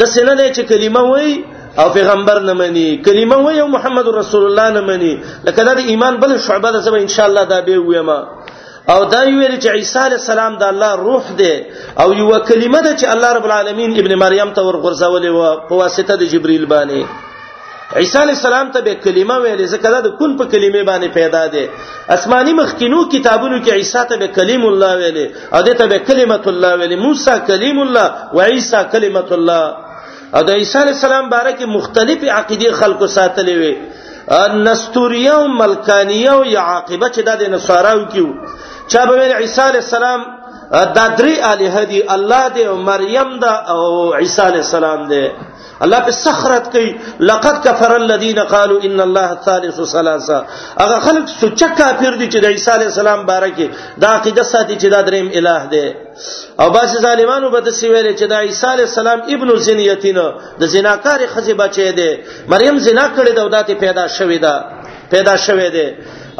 د 0.00 0.12
سینه 0.14 0.34
نه 0.34 0.46
چې 0.56 0.62
کلمه 0.70 1.02
وایي 1.12 1.34
او 1.80 1.86
پیغمبر 1.98 2.38
نه 2.48 2.52
مني 2.60 2.88
کلمه 3.06 3.36
وایي 3.46 3.60
او 3.62 3.68
محمد 3.76 4.06
رسول 4.20 4.44
الله 4.48 4.66
نه 4.76 4.80
مني 4.88 5.12
لکه 5.46 5.62
دا 5.64 5.74
د 5.74 5.78
ایمان 5.92 6.14
بل 6.22 6.38
شعبه 6.48 6.70
ده 6.70 6.78
زما 6.86 6.96
ان 7.06 7.12
شاء 7.16 7.26
الله 7.28 7.44
دا 7.52 7.60
به 7.68 7.76
ویمه 7.88 8.18
او 8.92 9.00
دا 9.04 9.22
ویل 9.24 9.54
چې 9.62 9.68
عیسی 9.78 9.98
علی 10.06 10.16
السلام 10.22 10.52
د 10.62 10.64
الله 10.72 10.90
روح 11.06 11.24
دی 11.38 11.54
او 12.02 12.08
یو 12.20 12.32
کلمه 12.48 12.80
ده 12.86 12.92
چې 13.00 13.06
الله 13.14 13.30
رب 13.36 13.44
العالمین 13.50 13.90
ابن 14.00 14.12
مریم 14.24 14.50
ته 14.56 14.60
ورغورځولې 14.68 15.28
و 15.38 15.68
په 15.68 15.74
واسطه 15.82 16.16
د 16.18 16.22
جبرئیل 16.32 16.66
باندې 16.72 17.00
عیسی 17.96 18.18
علی 18.18 18.28
السلام 18.36 18.70
ته 18.74 18.80
به 18.86 18.94
کلمه 19.04 19.34
ویلې 19.42 19.66
زکه 19.74 20.00
د 20.04 20.14
کون 20.18 20.36
په 20.38 20.44
کلمه 20.52 20.80
باندې 20.90 21.08
پیدا 21.18 21.42
دی 21.54 21.64
اسماني 22.16 22.52
مخکینو 22.60 23.04
کتابونو 23.08 23.58
کې 23.64 23.70
عیسی 23.72 24.02
ته 24.10 24.16
به 24.22 24.26
کلیم 24.38 24.64
الله 24.68 24.92
ویلې 25.02 25.26
او 25.54 25.60
دې 25.66 25.74
ته 25.80 25.86
به 25.92 25.98
کلمت 26.08 26.48
الله 26.52 26.72
ویلې 26.80 26.98
موسی 27.06 27.34
کلیم 27.48 27.78
الله 27.78 28.06
و 28.36 28.42
عیسی 28.42 28.80
کلمت 28.92 29.32
الله 29.38 29.64
او 30.36 30.42
د 30.42 30.50
عیسی 30.62 30.78
علی 30.82 30.92
السلام 30.98 31.30
باره 31.34 31.52
کې 31.58 31.66
مختلفې 31.76 32.28
عقیده 32.40 32.72
خلکو 32.82 33.06
ساتلې 33.16 33.56
وي 33.62 33.72
نستوریه 34.68 35.32
او 35.32 35.48
ملکانیه 35.48 36.30
او 36.34 36.44
یعاقبه 36.44 37.08
چې 37.14 37.20
د 37.42 37.54
نصاراو 37.56 38.04
کیو 38.12 38.28
چا 38.92 39.06
به 39.06 39.14
عیسی 39.42 39.62
علی 39.68 39.80
السلام 39.86 40.20
د 40.96 41.00
درې 41.18 41.36
الہ 41.52 41.84
دی 41.90 42.00
الله 42.16 42.44
دی 42.54 42.64
او 42.64 42.76
مریم 42.90 43.38
دا 43.42 43.54
او 43.72 44.14
عیسی 44.20 44.42
علی 44.48 44.60
السلام 44.66 45.00
دی 45.08 45.24
الله 45.82 46.00
په 46.06 46.10
سخرت 46.12 46.66
کوي 46.72 46.94
لقد 47.20 47.54
كفر 47.68 47.96
الذين 47.96 48.38
قالوا 48.38 48.82
ان 48.84 49.00
الله 49.00 49.28
ثالث 49.44 49.80
ثلاثه 49.80 50.44
هغه 50.80 51.00
خلک 51.06 51.24
سوچ 51.40 51.60
کافر 51.78 52.14
دي 52.20 52.26
چې 52.32 52.38
د 52.42 52.46
عیسی 52.46 52.70
علی 52.70 52.84
السلام 52.84 53.26
بارکه 53.26 53.68
دا 54.00 54.08
عقیده 54.08 54.42
ساتي 54.42 54.76
چې 54.76 54.86
دا 54.90 55.00
دریم 55.02 55.28
الہ 55.34 55.58
دی 55.70 55.92
او 56.58 56.70
باز 56.70 56.92
ظالمانو 57.02 57.50
به 57.50 57.60
د 57.60 57.68
سیویل 57.70 58.16
چې 58.18 58.24
د 58.30 58.32
عیسی 58.32 58.66
علی 58.66 58.82
السلام 58.82 59.18
ابن 59.34 59.56
زنیتینو 59.56 60.28
د 60.60 60.64
زناکار 60.66 61.20
خزی 61.34 61.54
بچی 61.54 61.90
دی 61.92 62.10
مریم 62.48 62.78
زنا 62.78 63.04
کړې 63.16 63.30
ده 63.36 63.42
او 63.42 63.48
داتې 63.50 63.72
پیدا 63.84 64.08
شوې 64.08 64.38
ده 64.40 64.54
دا 64.54 64.83
پیدا 65.14 65.36
شوه 65.46 65.68
دی 65.70 65.86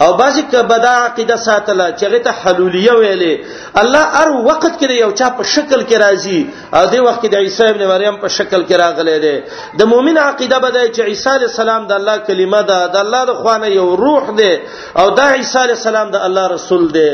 او 0.04 0.08
بعضی 0.22 0.42
کبدا 0.52 0.92
عقیده 1.08 1.36
ساتله 1.46 1.86
چې 1.98 2.04
غته 2.12 2.30
حلولیه 2.42 2.94
ویلې 3.00 3.34
الله 3.80 4.02
هر 4.20 4.28
وخت 4.48 4.64
کې 4.80 4.90
یو 5.02 5.10
چا 5.18 5.28
په 5.38 5.42
شکل 5.54 5.80
کې 5.88 5.96
راځي 6.04 6.38
او 6.78 6.82
دی 6.92 7.00
وخت 7.06 7.20
کې 7.22 7.28
د 7.30 7.36
عیسی 7.44 7.62
ابن 7.72 7.82
مریم 7.92 8.16
په 8.22 8.28
شکل 8.38 8.60
کې 8.68 8.74
راغلی 8.84 9.18
دی 9.24 9.34
د 9.78 9.80
مؤمن 9.92 10.16
عقیده 10.26 10.58
بدای 10.66 10.88
چې 10.94 11.00
عیسی 11.10 11.30
علی 11.36 11.46
السلام 11.52 11.82
د 11.90 11.92
الله 11.98 12.16
کلمه 12.28 12.62
ده 12.70 12.80
د 12.94 12.96
الله 13.04 13.20
د 13.30 13.32
خوانه 13.40 13.68
یو 13.78 13.86
روح 14.04 14.24
دی 14.40 14.52
او 15.00 15.06
دا 15.18 15.26
عیسی 15.38 15.58
علی 15.66 15.74
السلام 15.80 16.06
د 16.14 16.26
الله 16.26 16.44
رسول 16.56 16.82
دی 16.96 17.10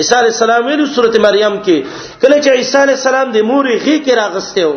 عیسی 0.00 0.14
علی 0.20 0.30
السلام 0.34 0.62
ویلو 0.66 0.86
سورته 0.96 1.18
مریم 1.28 1.54
کې 1.64 1.76
کله 2.22 2.36
چې 2.44 2.48
عیسی 2.60 2.78
علی 2.84 2.94
السلام 3.00 3.26
د 3.36 3.38
مور 3.50 3.64
غي 3.84 3.96
کې 4.04 4.12
راغسته 4.22 4.64
و 4.68 4.74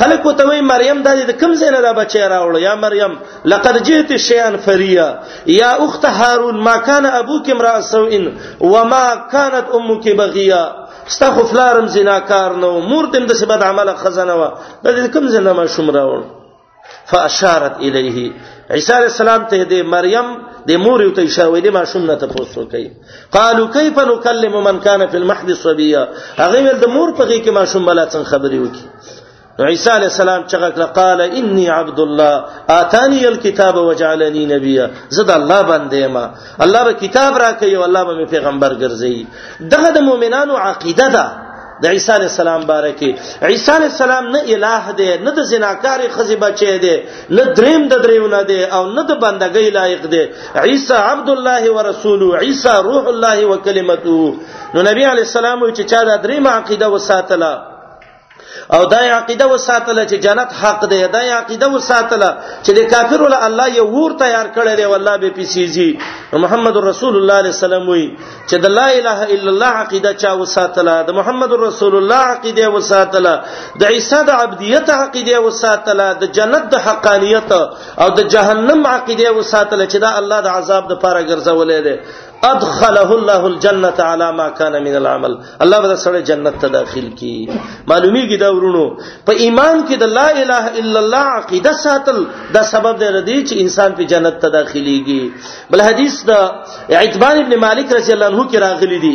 خلک 0.00 0.24
وته 0.28 0.44
وای 0.48 0.60
مریم 0.72 0.98
د 1.08 1.30
کوم 1.40 1.52
ځای 1.60 1.70
نه 1.74 1.80
دا 1.86 1.90
بچی 1.98 2.20
راوړ 2.34 2.54
یا 2.66 2.74
مریم 2.84 3.12
لقد 3.52 3.74
جئت 3.88 4.10
شیئا 4.28 4.46
فریا 4.66 5.08
یا 5.60 5.70
اخت 5.86 6.04
هارون 6.20 6.58
ما 6.68 6.76
کان 6.88 7.04
ابوک 7.20 7.44
امرا 7.54 7.74
سوء 7.92 8.10
وما 8.72 9.04
كانت 9.32 9.66
امك 9.80 10.04
بغیا 10.22 10.62
ستخو 11.18 11.42
فلارم 11.52 11.86
زناکار 11.96 12.50
نو 12.64 12.70
مور 12.90 13.04
تم 13.14 13.24
د 13.30 13.40
څه 13.40 13.52
بد 13.52 13.62
عمله 13.68 13.94
خزانه 14.02 14.34
و 14.40 14.50
د 14.90 15.12
کوم 15.18 15.24
ځای 15.34 15.42
نه 15.48 15.52
ما 15.62 15.70
شوم 15.78 15.88
راوړ 15.96 16.22
فاشارت 17.12 17.74
الیه 17.86 18.18
عیسی 18.76 18.92
علیہ 18.98 19.12
السلام 19.14 19.44
ته 19.52 19.56
د 19.74 19.88
مریم 19.96 20.28
د 20.68 20.86
مور 20.86 21.02
یو 21.02 21.10
ته 21.16 21.22
اشاره 21.30 21.48
ویلې 21.54 21.70
ما 21.76 21.84
شوم 21.92 22.10
نه 22.10 22.14
تاسو 22.14 22.66
کوي 22.72 22.90
قالو 23.36 23.66
کیف 23.76 23.98
نکلم 24.14 24.60
من 24.70 24.80
کان 24.88 25.06
فی 25.10 25.16
المحد 25.24 25.54
صبیا 25.66 26.06
هغه 26.38 26.78
د 26.86 26.96
مور 26.96 27.14
په 27.20 27.30
کې 27.34 27.50
ما 27.50 27.64
شوم 27.64 27.86
بلا 27.90 28.06
څنګه 28.14 28.30
خبرې 28.32 28.58
وکي 28.62 29.22
عیسی 29.58 29.90
علی 29.90 30.04
السلام 30.06 30.42
چې 30.46 30.84
قال 30.98 31.20
انی 31.20 31.66
عبد 31.68 32.00
الله 32.00 32.44
اتانی 32.70 33.26
الكتاب 33.26 33.76
وجعلنی 33.76 34.46
نبیا 34.46 34.86
زد 35.08 35.30
الله 35.30 35.62
باندې 35.62 36.06
ما 36.10 36.30
الله 36.60 36.84
به 36.84 36.92
کتاب 36.92 37.38
راکړي 37.38 37.74
او 37.76 37.84
الله 37.84 38.04
به 38.04 38.26
پیغمبر 38.26 38.72
ګرځي 38.74 39.26
دغه 39.60 39.90
د 39.90 39.98
مؤمنانو 40.00 40.56
عقیده 40.56 41.08
ده 41.08 41.26
د 41.82 41.86
عیسی 41.86 42.12
علی 42.12 42.24
السلام 42.24 42.64
بارکه 42.66 43.14
عیسی 43.42 43.70
علی 43.76 43.84
السلام 43.84 44.26
نه 44.30 44.38
الہ 44.38 44.92
دی 44.98 45.16
نه 45.18 45.30
د 45.30 45.42
زناکار 45.50 46.00
خزی 46.16 46.36
بچی 46.36 46.78
دی 46.78 46.96
نه 47.30 47.44
دریم 47.58 47.88
د 47.88 48.02
دریونه 48.06 48.42
دی 48.42 48.64
او 48.64 48.86
نه 48.92 49.02
د 49.02 49.20
بندګۍ 49.22 49.66
لایق 49.76 50.06
دی 50.14 50.22
عیسی 50.54 50.94
عبد 51.12 51.28
الله 51.30 51.70
ورسوله 51.76 52.38
عیسی 52.46 52.74
روح 52.88 53.04
الله 53.14 53.46
وکلمته 53.46 54.34
نو 54.74 54.82
نبی 54.90 55.04
علی 55.12 55.24
السلام 55.30 55.64
چې 55.74 55.82
چا 55.94 56.02
د 56.10 56.22
دریم 56.26 56.48
عقیده 56.54 56.88
وساتله 56.90 57.73
او 58.76 58.84
دا 58.94 58.98
عقیده 59.18 59.46
وساتله 59.52 60.04
چې 60.10 60.14
جنت 60.26 60.50
حق 60.62 60.80
دی 60.90 61.06
دا 61.16 61.22
عقیده 61.38 61.66
وساتله 61.76 62.28
چې 62.64 62.70
د 62.78 62.80
کافر 62.92 63.22
ول 63.22 63.34
الله 63.46 63.66
یو 63.78 63.86
ور 63.96 64.12
تیار 64.22 64.46
کړی 64.56 64.74
دی 64.78 64.84
والله 64.92 65.14
به 65.22 65.28
پیسیږي 65.36 65.90
محمد 66.44 66.76
رسول 66.76 67.16
الله 67.16 67.34
علیه 67.40 67.54
السلام 67.58 67.88
وی 67.88 68.04
چې 68.48 68.56
د 68.64 68.74
لا 68.78 68.86
اله 68.98 69.18
الا 69.34 69.50
الله 69.54 69.72
عقیده 69.84 70.12
چا 70.22 70.32
وساتله 70.40 70.94
د 71.08 71.10
محمد 71.20 71.52
رسول 71.66 71.94
الله 72.00 72.20
عقیده 72.34 72.68
وساتله 72.76 73.34
د 73.80 73.82
عیسی 73.94 74.20
د 74.26 74.30
عبدیت 74.42 74.90
عقیده 74.98 75.38
وساتله 75.46 76.06
د 76.20 76.24
جنت 76.38 76.64
د 76.74 76.74
حقانیت 76.86 77.52
او 78.02 78.08
د 78.18 78.20
جهنم 78.34 78.86
عقیده 78.94 79.30
وساتله 79.38 79.84
چې 79.92 79.98
دا 80.04 80.10
الله 80.20 80.40
د 80.46 80.48
عذاب 80.56 80.84
د 80.88 80.94
پاره 81.02 81.20
ګرځولې 81.30 81.78
دی 81.86 81.96
ادخله 82.52 83.10
الله 83.18 83.42
الجنه 83.52 83.98
على 84.10 84.28
ما 84.38 84.48
كان 84.60 84.74
من 84.86 84.94
العمل 85.02 85.32
الله 85.64 85.78
به 85.84 85.94
سره 86.04 86.20
جنت 86.30 86.56
ته 86.62 86.68
داخل 86.78 87.06
کی 87.20 87.32
معلومیږي 87.92 88.36
دا 88.44 88.48
ورونو 88.56 88.86
په 89.26 89.32
ایمان 89.44 89.76
کې 89.88 89.94
د 90.02 90.04
لا 90.18 90.26
اله 90.42 90.64
الا 90.80 90.98
الله 91.02 91.24
عقیده 91.40 91.72
ساتل 91.84 92.18
دا 92.58 92.62
سبب 92.74 92.94
دی 93.02 93.08
ردی 93.16 93.38
چې 93.48 93.54
انسان 93.64 93.90
په 93.98 94.02
جنت 94.12 94.36
ته 94.42 94.48
داخليږي 94.58 95.22
بل 95.70 95.80
حدیث 95.88 96.14
دا 96.30 96.40
عتبان 97.04 97.36
ابن 97.44 97.52
مالک 97.66 97.86
رضی 97.98 98.10
الله 98.14 98.30
عنه 98.32 98.46
کې 98.50 98.56
راغلی 98.68 98.98
دی 99.06 99.14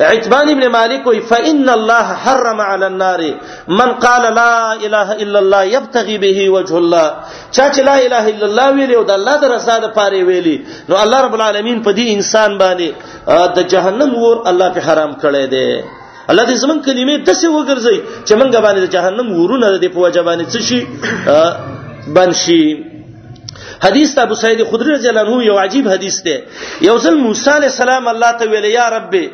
عتبان 0.00 0.48
ابن 0.50 0.66
مالک 0.72 1.06
وی 1.06 1.20
فإن 1.20 1.68
الله 1.68 2.02
حرم 2.24 2.60
على 2.60 2.86
النار 2.86 3.34
من 3.68 3.92
قال 4.04 4.34
لا 4.34 4.72
اله 4.72 5.12
الا 5.22 5.38
الله 5.38 5.62
يبتغي 5.64 6.16
به 6.18 6.50
وجه 6.50 6.74
الله 6.78 7.06
چا 7.56 7.68
چې 7.72 7.78
لا 7.88 7.96
اله 8.06 8.28
الا 8.28 8.46
الله 8.50 8.68
ویلی 8.78 8.94
او 8.94 9.04
د 9.04 9.10
الله 9.10 9.36
د 9.36 9.44
رضا 9.44 9.76
لپاره 9.78 10.24
ویلی 10.28 10.56
نو 10.88 10.96
الله 10.96 11.18
رب 11.26 11.34
العالمین 11.34 11.82
په 11.82 11.92
دې 11.92 12.06
انسان 12.16 12.58
باندې 12.58 12.88
د 13.56 13.58
جهنم 13.72 14.14
ور 14.14 14.42
الله 14.48 14.68
په 14.74 14.80
حرام 14.86 15.12
کړی 15.22 15.46
دی 15.54 15.82
الله 16.30 16.44
دې 16.48 16.54
زمون 16.62 16.80
کلمې 16.86 17.16
دسه 17.28 17.48
وګرځي 17.48 17.96
چې 18.26 18.32
مونږ 18.38 18.50
باندې 18.66 18.80
د 18.82 18.88
جهنم 18.96 19.26
ورونه 19.38 19.70
د 19.78 19.84
په 19.94 19.98
وجبانه 20.04 20.44
څه 20.52 20.60
شي 20.68 20.80
بنشي 22.14 22.64
حدیث 23.86 24.08
ابو 24.18 24.34
سعید 24.42 24.60
خدری 24.70 24.90
رضی 24.96 25.08
الله 25.08 25.20
عنه 25.26 25.44
یو 25.44 25.56
عجیب 25.64 25.84
حدیث 25.94 26.16
دی 26.26 26.36
یو 26.88 26.96
ځل 27.04 27.14
موسی 27.24 27.50
علی 27.58 27.66
السلام 27.72 28.04
الله 28.08 28.30
ته 28.38 28.44
ویل 28.50 28.64
یا 28.80 28.88
ربي 28.98 29.26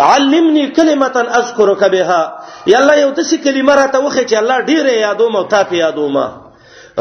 علمني 0.00 0.66
كلمه 0.76 1.16
اذكرك 1.40 1.84
بها 1.94 2.22
یا 2.66 2.78
الله 2.80 2.94
یو 3.04 3.10
دسی 3.18 3.36
کلمه 3.44 3.74
راته 3.74 3.98
وخه 4.06 4.24
چې 4.24 4.36
الله 4.42 4.58
ډیره 4.60 4.92
یادوم 5.06 5.36
او 5.36 5.42
تا 5.44 5.62
په 5.64 5.74
یادوم 5.76 6.16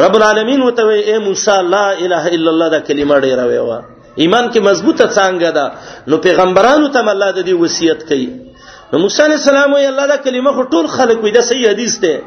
رب 0.06 0.16
العالمین 0.16 0.62
وته 0.64 0.84
اے 1.08 1.18
موسی 1.28 1.56
لا 1.76 1.92
اله 2.04 2.28
الا 2.36 2.50
الله 2.52 2.68
دا 2.76 2.80
کلمه 2.80 3.20
ډیره 3.20 3.46
ویوا 3.52 3.80
ایمان 4.22 4.52
کې 4.52 4.60
مضبوطه 4.70 5.06
څنګه 5.08 5.50
ده 5.50 5.72
نو 6.08 6.18
پیغمبرانو 6.28 6.88
ته 6.88 7.00
الله 7.12 7.32
د 7.32 7.46
دې 7.48 7.54
وصیت 7.62 8.04
کوي 8.10 8.30
نو 8.94 9.00
موسی 9.00 9.24
علی 9.28 9.34
السلام 9.40 9.74
وی 9.74 9.86
الله 9.88 10.06
دا 10.14 10.18
کلمه 10.28 10.52
خو 10.60 10.64
ټول 10.74 10.88
خلق 10.98 11.24
وي 11.24 11.32
دا 11.32 11.42
صحیح 11.52 11.70
حدیث 11.70 12.00
ده 12.06 12.22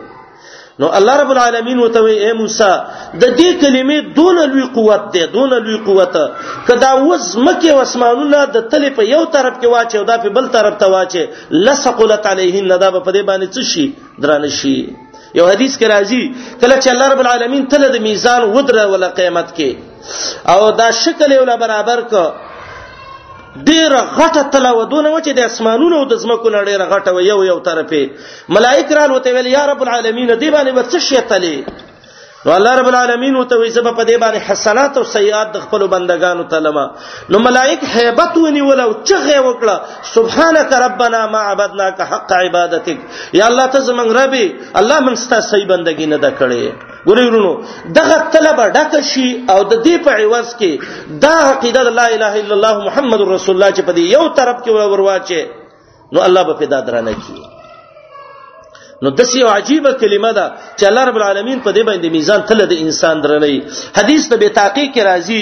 نو 0.81 0.89
الله 0.99 1.15
رب 1.23 1.31
العالمین 1.35 1.79
وته 1.85 2.01
اے 2.25 2.33
موسی 2.41 2.71
د 3.23 3.33
دې 3.39 3.61
کلمې 3.63 4.15
دون 4.19 4.37
لوی 4.53 4.65
قوت 4.77 5.03
دی 5.15 5.25
دون 5.33 5.51
لوی 5.65 5.79
قوت 5.89 6.17
کدا 6.69 6.93
وز 7.09 7.25
مکه 7.47 7.75
واسمانونه 7.81 8.41
د 8.55 8.65
تل 8.75 8.87
په 8.99 9.03
یو 9.15 9.23
طرف 9.35 9.59
کې 9.61 9.69
واچي 9.75 9.99
او 9.99 10.05
دا 10.13 10.17
په 10.25 10.33
بل 10.39 10.47
طرف 10.57 10.79
ته 10.85 10.89
واچي 10.95 11.25
لسقلت 11.69 12.29
علیهن 12.33 12.71
دا 12.85 12.91
په 12.91 13.11
دې 13.17 13.23
باندې 13.31 13.49
څه 13.55 13.63
شي 13.73 13.87
درانه 14.27 14.51
شي 14.63 14.77
یو 15.35 15.51
حدیث 15.51 15.77
کې 15.81 15.87
راځي 15.95 16.23
کله 16.61 16.81
چې 16.81 16.89
الله 16.95 17.09
رب 17.15 17.21
العالمین 17.27 17.69
تل 17.75 17.85
د 17.97 18.03
میزان 18.09 18.49
ودره 18.57 18.87
ولا 18.95 19.13
قیامت 19.21 19.53
کې 19.61 20.51
او 20.57 20.71
دا 20.81 20.89
شکل 21.05 21.33
یو 21.39 21.45
برابر 21.67 22.01
ک 22.15 22.25
ډیره 23.69 24.01
غټه 24.19 24.43
تلاودونه 24.55 25.09
و 25.11 25.17
چې 25.27 25.33
د 25.35 25.41
اسمانونو 25.51 25.95
او 26.01 26.05
د 26.09 26.15
زمکو 26.23 26.49
نه 26.55 26.61
ډیره 26.69 26.85
غټه 26.93 27.11
و 27.13 27.19
یو 27.31 27.39
یو 27.51 27.59
طرفه 27.69 28.03
ملائک 28.55 28.89
را 28.99 29.05
لوته 29.11 29.31
ویل 29.35 29.49
یا 29.57 29.65
رب 29.71 29.81
العالمین 29.85 30.29
دی 30.43 30.49
باندې 30.55 30.71
ورڅ 30.77 30.93
شیطلې 31.09 31.57
نو 32.47 32.51
الله 32.59 32.71
رب 32.81 32.89
العالمین 32.91 33.37
وته 33.39 33.57
وې 33.59 33.71
سبب 33.77 33.97
په 33.99 34.03
دې 34.03 34.17
باندې 34.23 34.41
حسنات 34.49 34.97
او 35.01 35.03
سیئات 35.11 35.51
د 35.57 35.61
خپل 35.67 35.83
بندگانو 35.91 36.45
ته 36.55 36.59
لما 36.65 36.85
نو 37.35 37.39
ملائک 37.45 37.81
hebat 37.95 38.39
ونیول 38.45 38.81
او 38.85 38.87
چغه 39.11 39.37
وکړه 39.45 39.77
سبحانك 40.15 40.73
ربنا 40.87 41.21
ما 41.37 41.43
عبدناك 41.53 42.03
حق 42.15 42.33
عبادتك 42.41 42.99
یا 43.41 43.47
الله 43.53 43.67
ته 43.77 43.85
زمنګ 43.91 44.19
ربي 44.19 44.43
الله 44.83 44.99
من 45.11 45.15
ستا 45.27 45.41
صحیح 45.51 45.67
بندگی 45.71 46.07
نه 46.17 46.21
ده 46.27 46.33
کړې 46.43 47.07
ګورېرونو 47.07 47.95
دغه 48.03 48.19
طلب 48.39 48.61
ډک 48.81 49.01
شي 49.15 49.31
او 49.51 49.63
د 49.65 49.83
دې 49.85 50.05
په 50.09 50.19
عوض 50.25 50.55
کې 50.59 51.19
دا 51.29 51.35
عقیده 51.39 51.89
لا 52.01 52.09
اله 52.17 52.35
الا 52.41 52.55
الله 52.61 52.75
محمد 52.91 53.27
رسول 53.33 53.57
الله 53.57 53.71
چې 53.71 53.83
په 53.83 53.93
دې 53.97 54.21
یو 54.21 54.29
طرف 54.43 54.63
کې 54.67 54.95
ورواچه 54.95 56.15
نو 56.17 56.21
الله 56.31 56.43
به 56.51 56.55
پیدا 56.65 56.81
درنه 56.87 57.15
کیږي 57.25 57.53
نو 59.03 59.09
د 59.19 59.23
سې 59.31 59.41
عجیبه 59.57 59.93
کلمه 60.03 60.31
ده 60.39 60.45
چې 60.79 60.85
الله 60.91 61.03
رب 61.09 61.17
العالمین 61.21 61.59
په 61.67 61.71
دې 61.77 61.83
باندې 61.89 62.09
میزان 62.17 62.41
تل 62.51 62.61
د 62.73 62.75
انسان 62.85 63.17
درنی 63.25 63.55
حدیث 63.99 64.29
ته 64.31 64.37
به 64.43 64.49
تحقیق 64.59 64.99
راځي 65.09 65.41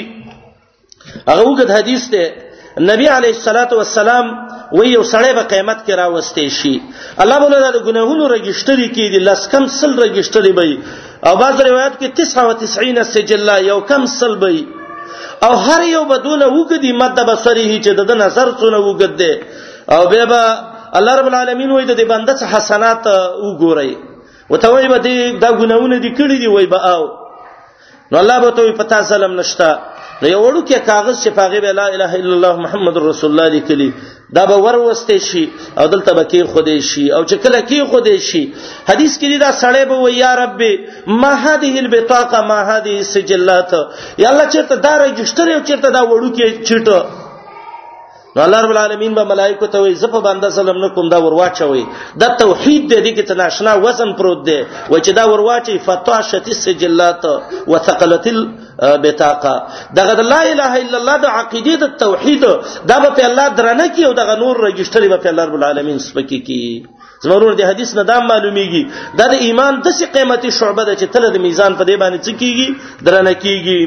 هغه 1.28 1.42
وګد 1.48 1.70
حدیث 1.78 2.06
ته 2.14 2.24
نبی 2.90 3.06
علیه 3.16 3.32
الصلاۃ 3.36 3.70
والسلام 3.80 4.26
وی 4.78 4.88
یو 4.88 5.04
سړی 5.04 5.32
به 5.38 5.42
قیامت 5.52 5.78
کې 5.86 5.94
راوستي 6.02 6.46
شي 6.58 6.74
الله 7.24 7.38
مولا 7.42 7.70
د 7.76 7.78
ګناهونو 7.88 8.28
رجستری 8.34 8.88
کې 8.96 9.04
د 9.14 9.28
لسکم 9.28 9.66
سل 9.76 9.94
رجستری 10.04 10.52
به 10.52 10.78
او 11.28 11.34
باز 11.42 11.60
روایت 11.68 11.94
کې 12.00 12.08
99 12.64 13.08
سجلا 13.14 13.58
یو 13.70 13.78
کم 13.90 14.06
سل 14.18 14.36
به 14.44 14.54
او 15.46 15.52
هر 15.66 15.82
یو 15.94 16.02
بدون 16.14 16.42
وګدي 16.48 16.90
مد 17.02 17.20
بصری 17.32 17.68
چې 17.84 17.92
د 18.12 18.22
نظر 18.24 18.48
څونه 18.60 18.78
وګد 18.88 19.14
دی 19.16 19.32
او 19.96 20.02
به 20.10 20.24
به 20.34 20.42
الله 20.98 21.14
رب 21.18 21.26
العالمین 21.26 21.70
وای 21.70 21.84
د 21.88 22.00
بنده 22.12 22.32
څخه 22.32 22.56
حسنات 22.56 23.04
وګوري 23.46 23.96
وته 24.50 24.68
وای 24.74 24.88
به 24.92 24.98
دا 25.44 25.50
ګناونه 25.60 25.98
دي 26.04 26.10
کړی 26.18 26.36
دی 26.42 26.48
وای 26.54 26.66
به 26.72 26.80
او 26.94 27.02
نو 28.12 28.18
الله 28.22 28.40
به 28.44 28.50
ته 28.56 28.72
پتا 28.80 28.98
سلام 29.10 29.34
نشتا 29.40 29.68
نو 30.22 30.28
یو 30.32 30.40
وړو 30.42 30.60
کې 30.68 30.78
کاغذ 30.90 31.16
شفاغه 31.24 31.60
به 31.66 31.70
لا 31.80 31.86
اله 31.94 32.10
الا 32.22 32.34
الله 32.36 32.54
محمد 32.64 32.96
رسول 33.04 33.30
الله 33.30 33.48
لیکلی 33.56 33.88
دا 34.38 34.46
به 34.50 34.54
وروسته 34.66 35.18
شي 35.28 35.44
او 35.78 35.86
دلته 35.94 36.12
به 36.18 36.24
کې 36.32 36.42
خودي 36.56 36.78
شي 36.90 37.06
او 37.16 37.22
چې 37.30 37.34
کله 37.44 37.60
کې 37.68 37.90
خودي 37.90 38.18
شي 38.20 38.44
حدیث 38.90 39.16
کې 39.18 39.40
دا 39.46 39.50
سړی 39.52 39.84
به 39.88 39.94
وای 39.94 40.14
یا 40.24 40.34
رب 40.34 40.58
ما 41.22 41.30
هذه 41.46 41.74
البطاقه 41.84 42.40
ما 42.50 42.54
هذه 42.72 42.90
السجلات 43.06 43.72
یا 44.24 44.28
الله 44.32 44.46
چیرته 44.54 44.76
دا 44.88 44.94
رجستر 45.04 45.50
او 45.56 45.60
چیرته 45.70 45.88
دا 45.90 46.00
وړو 46.00 46.36
کې 46.36 46.68
چټه 46.68 47.28
نو 48.36 48.40
الله 48.46 48.60
رب 48.64 48.70
العالمین 48.76 49.12
به 49.18 49.24
ملائکه 49.32 49.66
ته 49.66 49.78
وي 49.82 49.94
زپ 50.02 50.14
بنده 50.26 50.50
سلام 50.50 50.78
نه 50.82 50.88
کوم 50.94 51.08
دا 51.08 51.18
ورواچوي 51.24 51.84
د 52.22 52.24
توحید 52.42 52.82
د 52.90 52.94
دې 53.02 53.12
کې 53.16 53.22
تناشنا 53.30 53.72
وزن 53.84 54.12
پروت 54.18 54.40
دی 54.48 54.58
و 54.90 54.98
چې 54.98 55.10
دا 55.18 55.24
ورواچي 55.30 55.78
فتوا 55.86 56.18
شتی 56.28 56.52
سجلات 56.58 57.24
وثقلت 57.70 58.26
البطاقه 58.32 59.54
دغه 59.98 60.22
لا 60.34 60.42
اله 60.42 60.72
الا 60.82 60.96
الله 61.00 61.16
د 61.24 61.34
عقیده 61.40 61.74
د 61.82 61.96
توحید 62.04 62.46
دا 62.92 62.98
به 63.04 63.24
الله 63.30 63.46
درنه 63.60 63.86
کی 63.96 64.04
او 64.08 64.12
دغه 64.20 64.36
نور 64.44 64.60
رجستری 64.66 65.08
به 65.14 65.28
الله 65.30 65.44
رب 65.48 65.54
العالمین 65.62 65.98
سپکی 66.06 66.38
کی 66.50 66.60
زمرور 67.22 67.54
دی 67.60 67.64
حدیث 67.70 67.94
نه 67.96 68.04
دا 68.12 68.20
معلومیږي 68.28 69.18
دا 69.22 69.26
د 69.32 69.42
ایمان 69.46 69.80
د 69.88 69.96
سي 69.98 70.06
قیمتي 70.18 70.50
شعبه 70.58 70.84
ده 70.84 70.94
چې 71.00 71.10
تل 71.18 71.28
د 71.38 71.42
میزان 71.48 71.74
په 71.80 71.84
دی 71.88 71.96
باندې 72.04 72.18
څه 72.26 72.32
کیږي 72.42 72.68
درنه 73.06 73.34
کیږي 73.42 73.82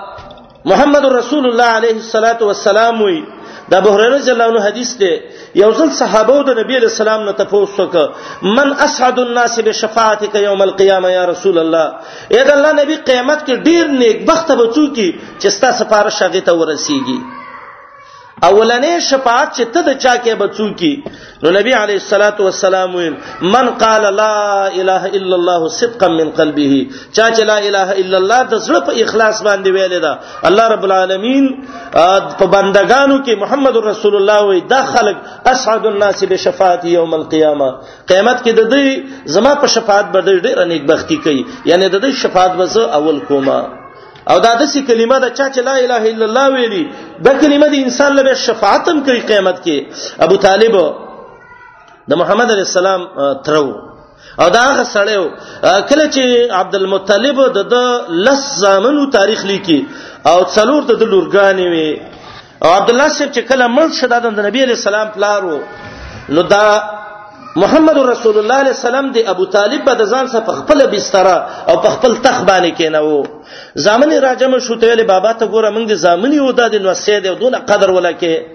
محمد 0.66 1.06
رسول 1.06 1.46
الله 1.50 1.64
علیه 1.80 1.96
الصلاۃ 2.02 2.42
والسلام 2.42 3.02
وی 3.02 3.22
د 3.72 3.76
ابو 3.76 3.90
هريره 3.96 4.10
رضی 4.16 4.32
الله 4.32 4.44
عنه 4.52 4.62
حدیث 4.68 4.92
دی 5.02 5.12
یو 5.62 5.70
ځل 5.80 5.90
صحابه 6.00 6.36
د 6.50 6.58
نبی 6.60 6.78
له 6.84 6.90
سلام 6.98 7.24
نه 7.30 7.34
تپوس 7.40 7.80
وک 7.80 7.96
من 8.60 8.74
اسعد 8.88 9.20
الناس 9.24 9.60
بشفاعتک 9.70 10.36
یوم 10.46 10.62
القیامه 10.68 11.12
یا 11.18 11.26
رسول 11.34 11.58
الله 11.66 11.86
اې 12.32 12.46
د 12.50 12.52
الله 12.58 12.72
نبی 12.82 12.98
قیامت 13.12 13.46
کې 13.48 13.66
ډیر 13.68 13.94
نیک 14.04 14.24
بخت 14.32 14.52
به 14.60 14.72
څوک 14.78 14.96
چې 15.42 15.50
ستا 15.58 15.70
سفارش 15.84 16.22
هغه 16.26 16.46
ته 16.50 16.60
ورسیږي 16.62 17.22
اولنې 18.46 19.00
شفاعت 19.08 19.50
چې 19.56 19.66
ته 19.74 19.82
د 19.88 19.98
چا 20.04 20.12
کې 20.24 20.34
بچو 20.42 20.68
کی 20.80 20.92
نو 21.44 21.50
نبی 21.58 21.74
علیه 21.80 21.98
الصلاۃ 22.02 22.38
والسلام 22.46 22.94
من 23.56 23.68
قال 23.82 24.06
لا 24.20 24.38
اله 24.38 25.10
الا 25.20 25.36
الله 25.40 25.68
صدقا 25.76 26.08
من 26.16 26.32
قلبه 26.40 26.80
چا 27.16 27.28
چې 27.36 27.44
لا 27.50 27.58
اله 27.68 27.98
الا 28.02 28.18
الله 28.22 28.40
د 28.54 28.64
زړه 28.68 28.80
په 28.88 29.04
اخلاص 29.04 29.42
باندې 29.48 29.76
ویل 29.78 30.00
دا 30.06 30.14
الله 30.50 30.66
رب 30.74 30.88
العالمین 30.88 31.46
په 31.96 32.48
بندگانو 32.56 33.18
کې 33.26 33.38
محمد 33.44 33.78
رسول 33.90 34.18
الله 34.22 34.48
وي 34.50 34.62
دا 34.74 34.80
خلق 34.96 35.52
اسعد 35.56 35.86
الناس 35.92 36.24
بشفاعت 36.34 36.86
یوم 36.98 37.14
القیامه 37.22 37.68
قیامت 38.14 38.42
کې 38.48 38.58
د 38.62 38.74
دې 38.74 39.38
زما 39.38 39.54
په 39.62 39.76
شفاعت 39.78 40.10
بدل 40.18 40.42
ډېر 40.42 40.68
نیکبختی 40.74 41.20
کوي 41.28 41.44
یعنی 41.74 41.90
د 41.98 42.02
دې 42.06 42.24
شفاعت 42.26 42.58
وزه 42.64 42.90
اول 43.02 43.22
کومه 43.30 43.60
او 44.32 44.40
دا 44.46 44.52
داسې 44.62 44.80
کلمه 44.90 45.18
ده 45.24 45.30
چې 45.36 45.60
لا 45.70 45.76
اله 45.86 46.04
الا 46.12 46.26
الله 46.28 46.46
ویلي 46.56 46.84
دا 47.28 47.32
کلمه 47.42 47.68
د 47.74 47.76
انسان 47.86 48.12
لپاره 48.18 48.40
شفاعت 48.48 48.90
هم 48.90 48.98
کوي 49.06 49.20
قیامت 49.30 49.58
کې 49.66 49.78
ابو 50.26 50.36
طالب 50.46 50.76
د 52.10 52.22
محمد 52.22 52.52
علی 52.56 52.64
السلام 52.70 53.02
ترو 53.48 53.68
او 54.44 54.48
دا 54.58 54.62
هغه 54.70 54.84
سړی 54.94 55.18
کله 55.90 56.04
چې 56.14 56.54
عبد 56.60 56.76
المطلب 56.76 57.42
د 57.58 57.74
لس 58.28 58.44
زامنو 58.64 59.04
تاریخ 59.18 59.42
لیکي 59.52 59.80
او 60.32 60.38
څلور 60.56 60.82
د 60.92 61.02
لورګانی 61.14 61.68
وي 61.74 61.90
او 62.64 62.70
عبد 62.80 62.90
الله 62.90 63.08
صاحب 63.08 63.32
چې 63.32 63.42
کله 63.52 63.66
مړ 63.78 63.90
شد 64.02 64.14
د 64.28 64.48
نبی 64.48 64.60
علی 64.64 64.76
السلام 64.82 65.08
پلارو 65.16 65.60
نو 66.34 66.42
دا 66.56 66.66
محمد 67.56 67.98
رسول 67.98 68.38
الله 68.40 68.56
علیه 68.56 68.68
السلام 68.80 69.12
دی 69.12 69.22
ابو 69.28 69.46
طالب 69.46 69.86
به 69.98 70.06
ځان 70.06 70.28
سره 70.28 70.42
په 70.42 70.52
خپل 70.54 70.88
بستر 70.92 71.28
او 71.68 71.76
په 71.78 71.90
خپل 71.90 72.16
تخ 72.24 72.42
باندې 72.50 72.72
کېنو 72.78 73.26
زامن 73.86 74.12
راجم 74.26 74.60
شو 74.68 74.76
ته 74.76 74.88
ویل 74.88 75.04
بابا 75.06 75.34
ته 75.34 75.46
ګوره 75.48 75.70
موږ 75.78 75.88
دي 75.88 75.96
زامن 75.96 76.34
یو 76.34 76.52
داد 76.52 76.76
نو 76.76 76.94
سید 76.94 77.28
او 77.28 77.36
دونه 77.36 77.58
قدر 77.60 77.90
ولکه 77.90 78.46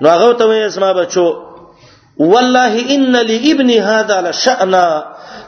نو 0.00 0.08
هغه 0.08 0.32
ته 0.34 0.44
وې 0.44 0.66
اسما 0.66 0.92
بچو 0.92 1.26
والله 2.18 2.74
ان 2.96 3.12
لابن 3.12 3.70
هذا 3.70 4.20
لشأنا 4.28 4.86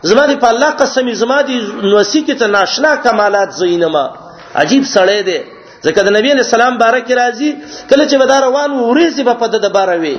زما 0.03 0.27
دی 0.27 0.37
په 0.37 0.49
الله 0.49 0.71
قسم 0.71 1.13
زما 1.13 1.43
دی 1.43 1.61
نو 1.83 2.03
سې 2.05 2.27
کې 2.27 2.33
ته 2.39 2.47
ناشنا 2.47 2.97
کمالات 2.97 3.51
زینما 3.61 4.09
عجیب 4.55 4.85
سړی 4.95 5.23
دی 5.29 5.39
ځکه 5.87 6.01
د 6.07 6.15
نبی 6.17 6.31
علی 6.35 6.43
سلام 6.55 6.75
بارک 6.83 7.09
راځي 7.21 7.51
کله 7.91 8.05
چې 8.11 8.17
ودا 8.23 8.39
روان 8.47 8.71
وریزي 8.89 9.25
په 9.29 9.35
پد 9.43 9.53
د 9.65 9.73
باروي 9.77 10.17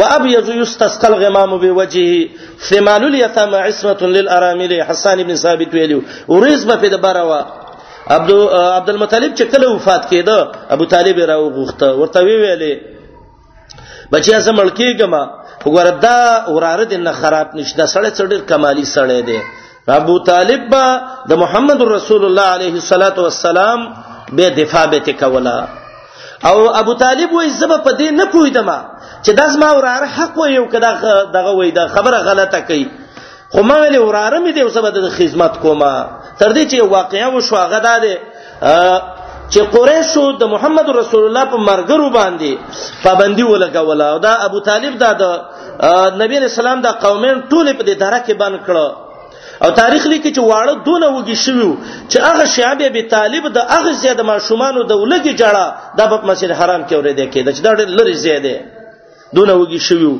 وابيض 0.00 0.46
يستسقى 0.62 1.06
الغمام 1.12 1.50
بوجهه 1.64 2.28
ثمال 2.68 3.02
اليتامى 3.10 3.58
عصمه 3.68 4.02
للارامل 4.16 4.72
حسان 4.90 5.18
بن 5.28 5.36
ثابت 5.44 5.70
ویلو 5.76 5.98
ورز 6.28 6.62
په 6.70 6.88
د 6.94 7.02
باروا 7.06 7.40
عبد 8.16 8.30
عبد 8.78 8.90
المطلب 8.94 9.30
چې 9.38 9.44
کله 9.54 9.66
وفات 9.76 10.02
کيده 10.10 10.38
ابو 10.76 10.84
طالب 10.94 11.16
راو 11.32 11.44
غوخته 11.56 11.92
ورته 12.00 12.20
ویلې 12.28 12.74
بچیا 14.12 14.40
زه 14.46 14.52
ملکیګما 14.52 15.22
وګوردا 15.64 16.48
وراره 16.48 16.84
دین 16.94 17.12
خراب 17.18 17.48
نشته 17.54 17.86
سړی 17.86 18.10
څډر 18.18 18.40
کمالی 18.48 18.84
سړی 18.84 19.20
دی 19.20 19.38
ابو 20.00 20.18
طالب 20.26 20.66
با 20.72 20.84
د 21.28 21.32
محمد 21.44 21.80
رسول 21.92 22.24
الله 22.30 22.48
عليه 22.56 22.74
الصلاه 22.74 23.14
والسلام 23.26 23.80
به 24.32 24.50
دفاع 24.50 24.86
به 24.86 25.12
کوله 25.12 25.64
او 26.44 26.76
ابو 26.76 26.94
طالب 26.94 27.32
وای 27.32 27.50
زب 27.50 27.76
په 27.84 27.90
دې 27.98 28.10
نه 28.12 28.24
پویدم 28.24 28.84
چې 29.26 29.30
داس 29.30 29.56
ما 29.56 29.74
وراره 29.74 30.06
حق 30.06 30.38
وای 30.38 30.56
او 30.56 30.66
کدا 30.68 30.92
دغه 31.34 31.50
وای 31.56 31.70
دا 31.70 31.88
خبره 31.88 32.18
غلطه 32.18 32.60
کوي 32.60 32.90
خو 33.52 33.62
ما 33.62 33.74
ویل 33.80 33.98
وراره 33.98 34.38
مې 34.46 34.54
دې 34.56 34.60
وسبه 34.62 34.90
د 34.90 35.08
خدمت 35.08 35.58
کومه 35.58 36.06
تر 36.38 36.54
دې 36.54 36.70
چې 36.70 36.80
واقعیا 36.82 37.28
وشو 37.30 37.56
هغه 37.56 37.78
ده 37.80 38.18
چې 39.50 39.56
قریشو 39.60 40.32
د 40.32 40.44
محمد 40.44 40.88
رسول 40.88 41.24
الله 41.24 41.44
په 41.44 41.56
مرګرو 41.70 42.12
باندې 42.18 42.52
پابندي 43.04 43.42
ولګوله 43.44 44.02
او 44.04 44.18
دا 44.18 44.32
ابو 44.44 44.60
طالب 44.60 44.98
دا 44.98 45.12
د 45.12 45.24
نبی 46.22 46.38
رسول 46.38 46.66
الله 46.66 46.82
د 46.90 46.92
قومین 46.92 47.42
ټول 47.50 47.72
په 47.74 47.84
دې 47.84 47.94
دره 48.02 48.20
کې 48.26 48.32
باندې 48.34 48.60
کړه 48.66 48.86
او 49.64 49.70
تاریخ 49.70 50.06
لیکي 50.12 50.30
چې 50.36 50.44
واړه 50.46 50.74
دونه 50.86 51.06
وږي 51.16 51.36
شوی 51.44 51.70
چې 52.10 52.18
هغه 52.28 52.44
شعب 52.54 52.80
به 52.94 53.02
طالب 53.14 53.44
د 53.56 53.66
هغه 53.74 53.92
زیاده 54.02 54.22
ماشومان 54.30 54.74
د 54.78 54.92
ولګي 55.02 55.34
جړه 55.42 55.64
د 55.98 56.08
باب 56.12 56.22
مسجد 56.30 56.50
حرام 56.60 56.82
کې 56.88 56.94
اورېدل 56.98 57.28
کېد 57.34 57.46
چې 57.56 57.60
دا 57.66 57.72
ډېر 57.78 57.88
لري 57.98 58.14
زیاده 58.24 58.54
دونه 59.36 59.52
وږي 59.60 59.80
شوی 59.88 60.12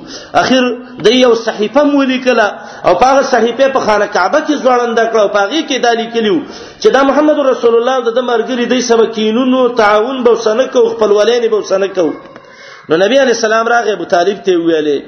اخر 0.43 0.65
د 1.07 1.17
یو 1.25 1.33
صحیفه 1.47 1.83
مولیکله 1.95 2.47
او 2.89 2.93
هغه 3.07 3.23
صحیفه 3.35 3.69
په 3.79 3.81
خانه 3.87 4.07
کعبه 4.15 4.41
کې 4.47 4.55
ځوړند 4.65 4.99
کړ 5.13 5.19
او 5.25 5.29
هغه 5.39 5.61
کې 5.69 5.79
دالی 5.87 6.07
کلیو 6.15 6.39
چې 6.81 6.89
دا 6.99 7.03
محمد 7.11 7.39
رسول 7.51 7.75
الله 7.81 8.13
د 8.21 8.23
مرګري 8.31 8.67
د 8.75 8.81
سبکینونو 8.91 9.69
تعاون 9.83 10.23
به 10.29 10.39
وسنه 10.39 10.67
کو 10.77 10.87
خپل 10.95 11.19
ولین 11.19 11.49
به 11.51 11.57
وسنه 11.59 11.87
کو 11.97 12.09
نو 12.89 12.95
نبی 13.05 13.17
علی 13.25 13.35
السلام 13.41 13.69
راغه 13.77 13.93
ابو 13.99 14.05
طالب 14.15 14.39
ته 14.47 14.63
ویلې 14.63 14.99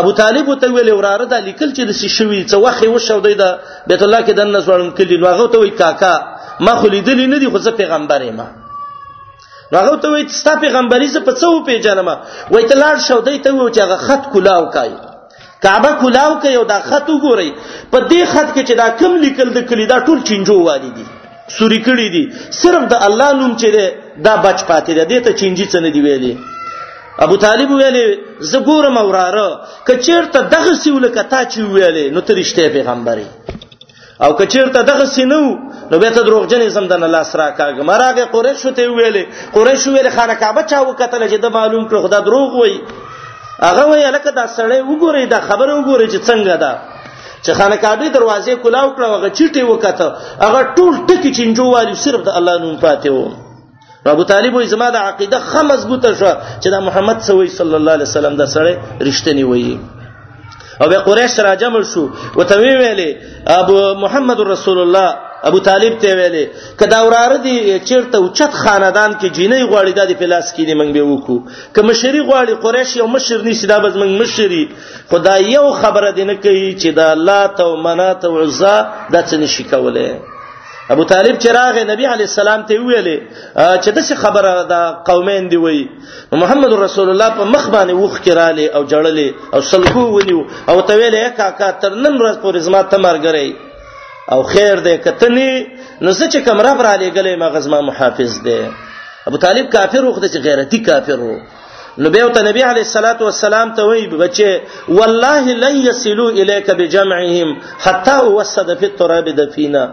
ابو 0.00 0.10
طالب 0.18 0.46
ته 0.60 0.68
ویل 0.74 0.90
وراره 0.98 1.24
د 1.32 1.40
لیکل 1.46 1.72
چې 1.76 1.84
د 1.88 1.92
سې 1.96 2.16
شوی 2.16 2.38
څه 2.50 2.60
وخت 2.66 2.84
و 2.90 2.98
شو 3.06 3.16
د 3.24 3.30
بیت 3.32 4.02
الله 4.06 4.20
کې 4.26 4.38
د 4.40 4.50
نسوړم 4.52 4.90
کلی 5.00 5.16
نو 5.24 5.32
هغه 5.32 5.48
ته 5.54 5.62
وی 5.64 5.72
کاکا 5.80 6.12
ما 6.68 6.74
خو 6.82 6.92
لیدلې 6.94 7.26
نه 7.32 7.40
دی 7.42 7.50
خو 7.54 7.60
زه 7.66 7.72
پیغمبر 7.80 8.24
یم 8.28 8.40
هغه 9.78 9.96
ته 10.04 10.12
وی 10.14 10.24
ستا 10.36 10.54
پیغمبري 10.62 11.08
زه 11.16 11.20
په 11.26 11.40
څو 11.40 11.64
پیژنم 11.66 12.08
وای 12.12 12.68
ته 12.70 12.78
لاړ 12.82 13.02
شو 13.08 13.18
دی 13.28 13.36
ته 13.46 13.56
و 13.56 13.72
چې 13.72 13.82
هغه 13.84 13.98
خط 14.06 14.30
کلاو 14.36 14.66
کای 14.78 14.92
کعبه 15.66 15.90
کلاو 16.04 16.30
کای 16.46 16.54
او 16.60 16.62
دا 16.72 16.78
خط 16.88 17.10
وګورئ 17.14 17.50
په 17.90 18.08
دې 18.12 18.22
خط 18.32 18.48
کې 18.54 18.62
چې 18.68 18.78
دا 18.82 18.88
کم 19.02 19.18
لیکل 19.26 19.52
د 19.58 19.66
کلی 19.72 19.86
دا 19.94 19.98
ټول 20.06 20.24
چینجو 20.30 20.56
والی 20.70 20.90
دي 21.00 21.04
سوري 21.58 21.80
کړی 21.90 22.08
دي 22.14 22.24
صرف 22.62 22.88
د 22.94 23.04
الله 23.10 23.38
نوم 23.42 23.52
چې 23.56 24.24
دا 24.28 24.34
بچ 24.48 24.64
پاتې 24.70 25.00
ده 25.00 25.12
دته 25.14 25.32
چینجی 25.42 25.66
څه 25.70 25.80
نه 25.88 25.94
دی 25.98 26.02
ویلي 26.08 26.32
ابو 27.24 27.36
طالب 27.44 27.70
ویلې 27.70 28.44
زګورم 28.52 28.96
اوراره 28.98 29.48
کچیرته 29.88 30.40
دغه 30.54 30.74
سیول 30.84 31.08
کتا 31.16 31.42
چې 31.44 31.66
ویلې 31.72 32.14
نو 32.14 32.20
ترشته 32.30 32.68
پیغمبري 32.76 33.26
او 34.24 34.30
کچیرته 34.38 34.82
دغه 34.90 35.04
سینو 35.16 35.40
نو 35.90 35.98
به 35.98 36.10
ته 36.14 36.22
دروغجن 36.28 36.64
زم 36.76 36.86
د 36.92 37.04
الله 37.08 37.22
سره 37.32 37.50
کاګم 37.58 37.90
راغه 38.04 38.24
قریش 38.36 38.62
ته 38.78 38.88
ویلې 38.96 39.52
قریش 39.56 39.86
ویلې 39.88 40.08
خانه 40.16 40.34
کعبه 40.44 40.62
چا 40.72 40.80
وکتل 40.88 41.28
چې 41.28 41.36
د 41.44 41.52
معلوم 41.58 41.84
کړ 41.88 42.02
خدا 42.06 42.20
دروغ 42.30 42.54
وای 42.60 42.74
هغه 43.62 43.84
وی 43.90 44.04
الکه 44.04 44.30
دا 44.38 44.46
سړی 44.56 44.80
وګوري 44.86 45.28
دا 45.34 45.40
خبره 45.48 45.72
وګوري 45.74 46.10
چې 46.12 46.24
څنګه 46.28 46.56
ده 46.64 46.72
چې 47.44 47.52
خانه 47.60 47.76
کعبه 47.84 48.08
دروازې 48.08 48.54
کلاو 48.64 48.90
کړو 48.96 49.12
هغه 49.16 49.28
چیټي 49.36 49.62
وکته 49.70 50.48
هغه 50.48 50.74
ټول 50.76 50.92
ټکی 51.10 51.34
چنجو 51.40 51.70
والی 51.76 51.94
صرف 52.06 52.24
د 52.28 52.42
الله 52.42 52.58
نوم 52.64 52.76
پاتې 52.86 53.08
وو 53.14 53.41
ابو 54.10 54.22
طالب 54.24 54.54
وې 54.54 54.64
زما 54.66 54.88
د 54.90 54.96
عقیده 55.08 55.38
خه 55.50 55.62
مضبوطه 55.72 56.10
شو 56.20 56.32
چې 56.62 56.68
دا 56.74 56.78
محمد 56.88 57.18
صلی 57.58 57.74
الله 57.78 57.92
علیه 57.96 58.08
وسلم 58.10 58.34
د 58.36 58.42
سره 58.54 58.70
رښتینی 59.08 59.44
وایي 59.50 59.78
او 60.82 60.88
به 60.92 60.98
قریش 61.08 61.38
راجمل 61.48 61.84
شو 61.92 62.04
وته 62.38 62.54
ویلې 62.62 63.10
ابو 63.60 63.76
محمد 64.04 64.40
رسول 64.54 64.78
الله 64.82 65.08
ابو 65.48 65.58
طالب 65.68 65.92
ته 66.02 66.08
ویلې 66.18 66.44
کدا 66.80 66.98
وراره 67.06 67.36
دي 67.46 67.54
چیرته 67.88 68.16
اوچت 68.18 68.52
خاندان 68.62 69.10
کې 69.20 69.28
جینۍ 69.36 69.62
غواړي 69.70 69.92
د 69.98 70.12
پلاس 70.22 70.46
کې 70.54 70.62
دي 70.68 70.74
منګ 70.80 70.92
به 70.96 71.02
وکړو 71.12 71.38
که 71.74 71.80
مشری 71.88 72.20
غواړي 72.28 72.52
قریش 72.64 72.90
یو 72.96 73.06
مشر 73.14 73.38
نشي 73.46 73.66
دا 73.72 73.78
بز 73.84 73.94
منګ 74.02 74.12
مشری 74.22 74.64
خدای 75.10 75.40
یو 75.56 75.66
خبره 75.80 76.08
دینه 76.18 76.34
کوي 76.44 76.68
چې 76.80 76.88
دا 76.98 77.06
الله 77.16 77.40
تو 77.58 77.76
منات 77.84 78.24
او 78.24 78.32
عزا 78.42 78.76
د 79.12 79.14
څه 79.28 79.34
نشي 79.42 79.64
کوله 79.72 80.08
ابو 80.90 81.04
طالب 81.10 81.36
چې 81.40 81.48
راغې 81.56 81.84
نبی 81.90 82.04
علی 82.12 82.22
السلام 82.28 82.62
ته 82.68 82.78
ویلې 82.78 83.18
چې 83.84 83.90
دغه 83.98 84.14
خبره 84.22 84.62
د 84.72 84.80
قومین 85.10 85.48
دی 85.50 85.56
وی 85.64 85.82
محمد 86.42 86.72
رسول 86.80 87.10
الله 87.10 87.28
په 87.40 87.44
مخ 87.50 87.68
باندې 87.74 87.92
وخ 87.96 88.16
کړاله 88.20 88.64
او 88.76 88.82
جړلې 88.84 89.28
او 89.54 89.60
سلکو 89.68 90.06
ونیو 90.14 90.40
او 90.68 90.80
ته 90.80 90.94
ویلې 90.98 91.36
کاکا 91.36 91.70
تر 91.70 91.92
نن 91.94 92.18
ورځ 92.18 92.36
پورې 92.42 92.58
زما 92.66 92.82
ته 92.82 92.96
مرګري 92.96 93.54
او 94.32 94.42
خیر 94.52 94.80
دې 94.84 94.94
کتنی 95.06 95.50
نو 96.00 96.14
څه 96.14 96.24
چې 96.32 96.38
کمره 96.46 96.74
پر 96.80 96.86
علی 96.94 97.10
ګلې 97.10 97.38
ما 97.44 97.48
غزما 97.58 97.80
محافظ 97.90 98.38
دی 98.44 98.60
ابو 99.30 99.36
طالب 99.44 99.68
کافر 99.72 100.04
وخت 100.04 100.24
چې 100.26 100.38
غیرتی 100.48 100.78
کافر 100.90 101.20
وو 101.26 101.38
نو 101.98 102.10
به 102.10 102.28
ته 102.32 102.42
نبی 102.42 102.62
علی 102.62 102.84
صلوات 102.84 103.22
و 103.22 103.30
سلام 103.30 103.74
ته 103.76 103.82
وی 103.82 104.06
بچي 104.06 104.60
والله 104.88 105.44
لن 105.54 105.76
يصلوا 105.76 106.30
اليك 106.30 106.70
بجمعهم 106.70 107.56
حتى 107.78 108.16
وسد 108.36 108.76
في 108.78 108.84
التراب 108.84 109.28
دفينا 109.28 109.84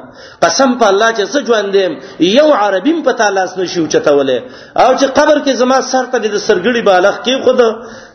قسم 0.41 0.73
په 0.79 0.87
الله 0.89 1.09
چې 1.13 1.25
څه 1.33 1.39
ژوندم 1.47 1.93
یو 2.19 2.53
عربیم 2.53 3.01
په 3.03 3.11
تالاس 3.11 3.57
نشو 3.57 3.87
چتوله 3.87 4.43
او 4.83 4.95
چې 4.95 5.03
قبر 5.05 5.37
کې 5.45 5.51
زما 5.51 5.81
سر 5.81 6.05
ته 6.11 6.17
د 6.19 6.37
سرګړي 6.47 6.81
بالغ 6.83 7.15
کې 7.25 7.43
خود 7.43 7.61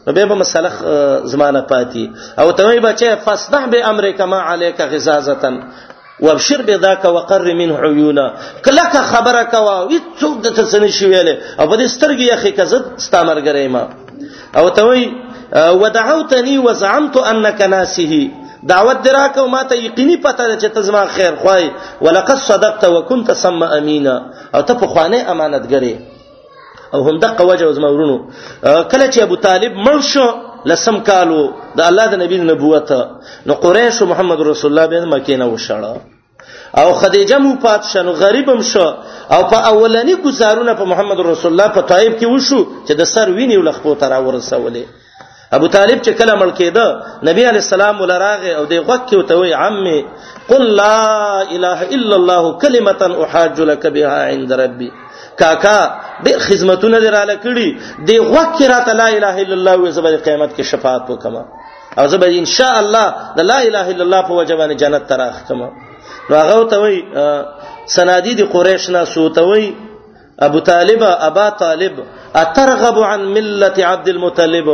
نو 0.07 0.12
به 0.12 0.26
په 0.26 0.35
مسله 0.35 0.70
زمانه 1.24 1.61
پاتې 1.61 2.05
او 2.39 2.51
ته 2.53 2.66
وی 2.66 2.80
بچي 2.80 3.16
فصدح 3.24 3.66
به 3.66 3.89
امر 3.89 4.11
کما 4.11 4.41
عليك 4.41 4.80
غزازه 4.80 5.64
وابشر 6.20 6.62
بذاك 6.62 7.04
وقر 7.04 7.54
من 7.54 7.72
عيونا 7.82 8.24
کلک 8.64 8.94
خبره 9.10 9.42
کوا 9.54 9.74
هیڅوک 9.90 10.36
د 10.44 10.54
تسنه 10.60 10.86
شي 10.98 11.06
ویلې 11.06 11.60
او 11.60 11.66
په 11.66 11.76
دې 11.76 11.86
سترګې 11.86 12.26
یخې 12.32 12.50
کزت 12.58 12.84
استامرګرې 12.98 13.66
ما 13.68 13.88
او 14.58 14.68
ته 14.70 14.84
وی 14.88 15.02
ودعوتني 15.82 16.56
وزعمت 16.66 17.16
انك 17.32 17.62
ناسه 17.74 18.28
دعوت 18.72 19.02
دراکه 19.08 19.46
ما 19.56 19.62
ته 19.62 19.74
یقیني 19.80 20.16
پته 20.16 20.46
ده 20.46 20.56
چې 20.56 20.72
ته 20.74 20.80
زما 20.88 21.04
خیر 21.18 21.36
خوای 21.42 21.70
ولقد 22.00 22.38
صدقت 22.46 22.84
وكنت 22.84 23.32
سم 23.44 23.62
امينا 23.80 24.16
او 24.54 24.60
ته 24.62 24.74
په 24.74 24.86
خوانه 24.86 25.20
امانتګرې 25.24 25.94
او 26.94 27.02
هم 27.02 27.18
دغه 27.18 27.42
وجه 27.52 27.72
زما 27.72 27.88
ورونو 27.94 28.18
کله 28.62 29.10
چې 29.10 29.22
ابو 29.22 29.34
طالب 29.48 29.72
مړ 29.88 30.02
شو 30.12 30.28
لسم 30.70 30.96
کالو 31.10 31.40
د 31.78 31.86
الله 31.88 32.04
د 32.14 32.20
نبی 32.24 32.38
نبوت 32.50 32.90
نو 33.50 33.54
قریش 33.64 33.96
او 34.02 34.06
محمد 34.12 34.40
رسول 34.52 34.68
الله 34.72 34.86
بین 34.92 35.04
مکه 35.14 35.36
نه 35.40 35.46
وشړه 35.54 35.94
او 36.82 36.88
خدیجه 37.00 37.38
مو 37.46 37.50
پات 37.64 37.82
شنو 37.92 38.12
غریبم 38.22 38.60
شو 38.72 38.86
او 39.36 39.40
په 39.52 39.58
اولنی 39.72 40.14
گزارونه 40.26 40.72
په 40.80 40.84
محمد 40.94 41.18
رسول 41.32 41.50
الله 41.52 41.68
په 41.76 41.80
طایب 41.92 42.12
کې 42.16 42.32
وشو 42.34 42.60
چې 42.86 42.92
د 43.02 43.10
سر 43.14 43.26
ویني 43.40 43.58
ولخپو 43.60 43.94
تر 44.04 44.12
ورسولې 44.12 44.82
ابو 45.58 45.66
طالب 45.76 45.98
چې 46.04 46.10
کله 46.22 46.34
مړ 46.40 46.50
کېده 46.58 47.28
نبی 47.30 47.42
علی 47.52 47.60
السلام 47.64 48.00
ولراغه 48.00 48.48
او 48.58 48.64
دی 48.64 48.80
غوږ 48.86 49.00
کې 49.06 49.14
وته 49.18 49.40
وی 49.42 49.52
عمي 49.62 49.98
قل 50.48 50.64
لا 50.82 51.08
اله 51.44 51.94
الا 51.96 52.16
الله 52.20 52.58
كلمه 52.66 53.26
احاج 53.26 53.60
لك 53.72 53.86
بها 53.98 54.18
عند 54.30 54.52
ربي 54.66 54.92
کاکا 55.41 55.78
ډېر 56.24 56.39
خدمتونه 56.49 56.97
دراله 57.07 57.35
کړي 57.45 57.68
دی 58.11 58.18
وخت 58.35 58.59
راته 58.72 58.93
لا 59.01 59.09
اله 59.16 59.35
الا 59.45 59.55
الله 59.59 59.74
او 59.78 59.91
زبر 59.99 60.16
قیامت 60.28 60.51
کې 60.57 60.64
شفاعت 60.72 61.11
وکما 61.12 61.43
او 62.03 62.05
زبر 62.14 62.28
ان 62.41 62.45
شاء 62.57 62.74
الله 62.82 63.05
د 63.39 63.51
لا 63.51 63.59
اله 63.68 63.87
الا 63.91 64.05
الله 64.07 64.22
په 64.30 64.41
وجبان 64.41 64.74
جنت 64.85 65.09
تراخ 65.14 65.41
کما 65.51 65.68
نو 66.30 66.37
هغه 66.37 66.68
ته 66.68 66.76
وای 66.85 66.99
سنادی 67.97 68.35
د 68.41 68.53
قریش 68.55 68.91
نه 68.97 69.05
سوتوي 69.14 69.66
ابو 70.47 70.61
طالب 70.70 71.03
ابا 71.09 71.49
طالب 71.64 71.99
اترغب 72.45 72.99
عن 73.09 73.20
ملت 73.35 73.80
عبد 73.89 74.09
المطلب 74.12 74.70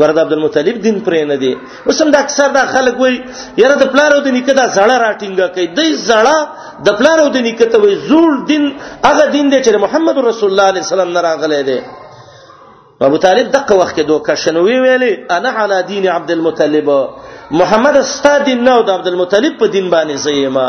ورته 0.00 0.20
عبد 0.24 0.32
المطلب 0.36 0.76
دین 0.84 0.96
پرې 1.06 1.22
نه 1.30 1.34
دی 1.42 1.50
اوسم 1.90 2.08
د 2.14 2.22
اکثر 2.24 2.50
د 2.54 2.66
خلک 2.76 3.00
وای 3.00 3.18
یره 3.62 3.74
د 3.82 3.90
پلارو 3.96 4.20
د 4.26 4.32
نیکه 4.36 4.52
دا 4.60 4.64
زړه 4.78 4.96
راټینګه 5.04 5.48
کوي 5.54 5.66
د 5.78 5.98
زړه 6.06 6.38
د 6.86 6.96
پلارو 7.00 7.26
د 7.36 7.44
نیکه 7.48 7.66
ته 7.74 7.78
وای 7.84 7.94
زوړ 8.08 8.32
دین 8.50 8.64
هغه 9.04 9.26
دین 9.36 9.50
دی 9.52 9.60
چې 9.64 9.84
محمد 9.86 10.18
رسول 10.30 10.50
الله 10.50 10.66
علیه 10.72 10.84
السلام 10.86 11.12
نه 11.18 11.26
راغلی 11.28 11.60
دی 11.68 11.78
ابو 13.10 13.16
طالب 13.22 13.46
دغه 13.54 13.74
وخت 13.82 13.94
کې 13.98 14.02
دوه 14.10 14.34
شنوي 14.46 14.76
ویلي 14.82 15.10
انا 15.36 15.52
علی 15.64 15.78
دین 15.88 16.04
عبد 16.16 16.30
المطلب 16.36 16.86
محمد 17.60 17.96
استاد 18.02 18.44
دین 18.50 18.62
نو 18.68 18.76
د 18.82 18.90
عبد 19.00 19.06
المطلب 19.12 19.58
په 19.62 19.66
دین 19.78 19.88
باندې 19.94 20.22
زېما 20.28 20.68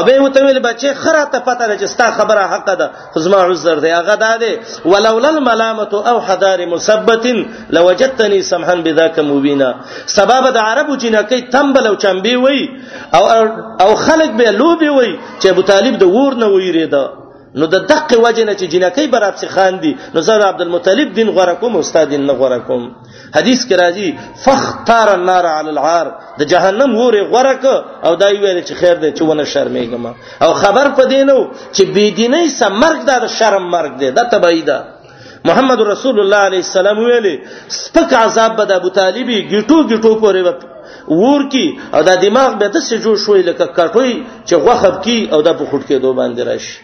ابه 0.00 0.20
وته 0.22 0.40
ویل 0.46 0.58
بچي 0.66 0.90
خره 1.02 1.24
ته 1.32 1.38
پته 1.46 1.66
ده 1.68 1.76
چې 1.80 1.86
ستا 1.94 2.06
خبره 2.10 2.46
حق 2.52 2.74
ده 2.78 2.90
خو 3.12 3.20
زما 3.20 3.36
عذر 3.50 3.74
دی 3.78 3.88
هغه 3.90 4.14
ده 4.16 4.60
ولولا 4.84 5.28
الملامه 5.28 5.94
او 6.10 6.20
حدار 6.20 6.66
مثبت 6.66 7.24
لوجدتني 7.70 8.42
سمحا 8.42 8.74
بذاك 8.74 9.18
مبینا 9.18 9.70
سبب 10.06 10.44
د 10.56 10.56
عربو 10.56 10.96
جنکی 10.96 11.40
تنبل 11.40 11.86
او 11.86 11.94
چمبي 11.94 12.36
وي 12.36 12.60
او 13.14 13.24
او 13.80 13.94
خلق 13.96 14.30
به 14.38 14.50
لوبي 14.50 14.88
وي 14.88 15.18
چې 15.40 15.46
ابو 15.46 15.62
طالب 15.62 15.98
د 15.98 16.02
ور 16.04 16.34
نه 16.34 16.46
ویری 16.46 16.86
ده 16.86 17.25
نو 17.60 17.66
د 17.74 17.78
دقه 17.90 18.16
وجنه 18.22 18.54
چې 18.60 18.66
جنکې 18.72 19.12
براب 19.12 19.36
سي 19.42 19.46
خاندي 19.52 19.92
نو 20.14 20.22
زه 20.24 20.48
عبد 20.48 20.60
المطلب 20.64 21.12
دین 21.18 21.28
غوړه 21.36 21.54
کوم 21.60 21.76
استاد 21.82 22.10
دین 22.14 22.26
نه 22.30 22.34
غوړه 22.40 22.58
کوم 22.66 22.82
حدیث 23.36 23.60
کې 23.68 23.80
راځي 23.80 24.08
فختار 24.42 25.12
النار 25.12 25.46
علی 25.52 25.70
العار 25.76 26.10
د 26.42 26.50
جهنم 26.52 26.96
وره 26.98 27.22
غوړه 27.30 27.54
ک 27.62 28.04
او 28.08 28.12
دای 28.22 28.34
ویل 28.42 28.58
چې 28.64 28.74
خیر 28.80 28.96
دی 29.04 29.12
چې 29.12 29.22
ونه 29.30 29.44
شرمېږم 29.52 30.04
او 30.44 30.52
خبر 30.64 30.88
پدینو 30.98 31.36
چې 31.72 31.82
بی 31.96 32.04
دیني 32.18 32.42
سمرګ 32.58 33.10
د 33.10 33.26
شرم 33.38 33.70
مرګ 33.76 33.98
دی 34.02 34.10
د 34.18 34.30
تبعیده 34.34 34.78
محمد 35.48 35.80
رسول 35.88 36.20
الله 36.20 36.42
علیه 36.50 36.62
السلام 36.68 37.02
ویلي 37.04 37.34
سپک 37.78 38.14
عذاب 38.22 38.56
به 38.56 38.64
د 38.70 38.80
ابو 38.80 38.88
طالبی 39.00 39.38
گیټو 39.52 39.78
گیټو 39.94 40.18
پورې 40.26 41.22
ور 41.22 41.48
کی 41.54 41.66
او 41.94 42.00
د 42.10 42.20
دماغ 42.26 42.56
به 42.62 42.74
د 42.76 42.84
سجو 42.90 43.16
شوې 43.24 43.52
لکه 43.52 43.76
کټوي 43.76 44.14
چې 44.48 44.66
غوخب 44.68 45.00
کی 45.08 45.18
او 45.32 45.42
د 45.50 45.58
بخټ 45.60 45.82
کې 45.86 46.04
دوه 46.04 46.18
باندې 46.20 46.48
راشي 46.52 46.76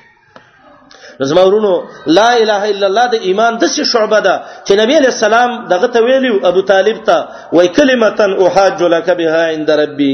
زما 1.29 1.43
ورونو 1.47 1.75
لا 2.19 2.29
اله 2.43 2.63
الا 2.73 2.87
الله 2.91 3.07
د 3.15 3.17
ایمان 3.29 3.53
د 3.63 3.65
څه 3.75 3.83
شعبه 3.93 4.19
ده 4.27 4.35
چې 4.67 4.73
نبی 4.83 4.95
علی 5.01 5.11
السلام 5.15 5.51
دغه 5.73 5.87
ته 5.95 6.01
ویلو 6.07 6.35
ابو 6.51 6.63
طالب 6.73 6.99
ته 7.09 7.19
وای 7.53 7.69
کلمتن 7.79 8.31
احاج 8.47 8.81
لك 8.95 9.09
بها 9.21 9.43
عند 9.53 9.71
ربي 9.83 10.13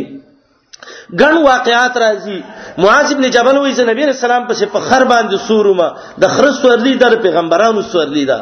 ګڼ 1.21 1.35
واقعات 1.53 1.95
راځي 2.05 2.41
معاذ 2.83 3.09
ابن 3.13 3.25
جبل 3.37 3.57
وایي 3.59 3.75
چې 3.75 3.83
نبی 3.91 4.03
رسول 4.07 4.31
الله 4.31 4.49
پسې 4.49 4.65
په 4.75 4.81
خر 4.87 5.05
باندې 5.13 5.37
سورومه 5.49 5.89
د 6.23 6.25
خرس 6.35 6.65
ورلی 6.65 6.95
در 7.03 7.15
پیغمبرانو 7.25 7.83
سورلی 7.83 8.25
ده 8.31 8.41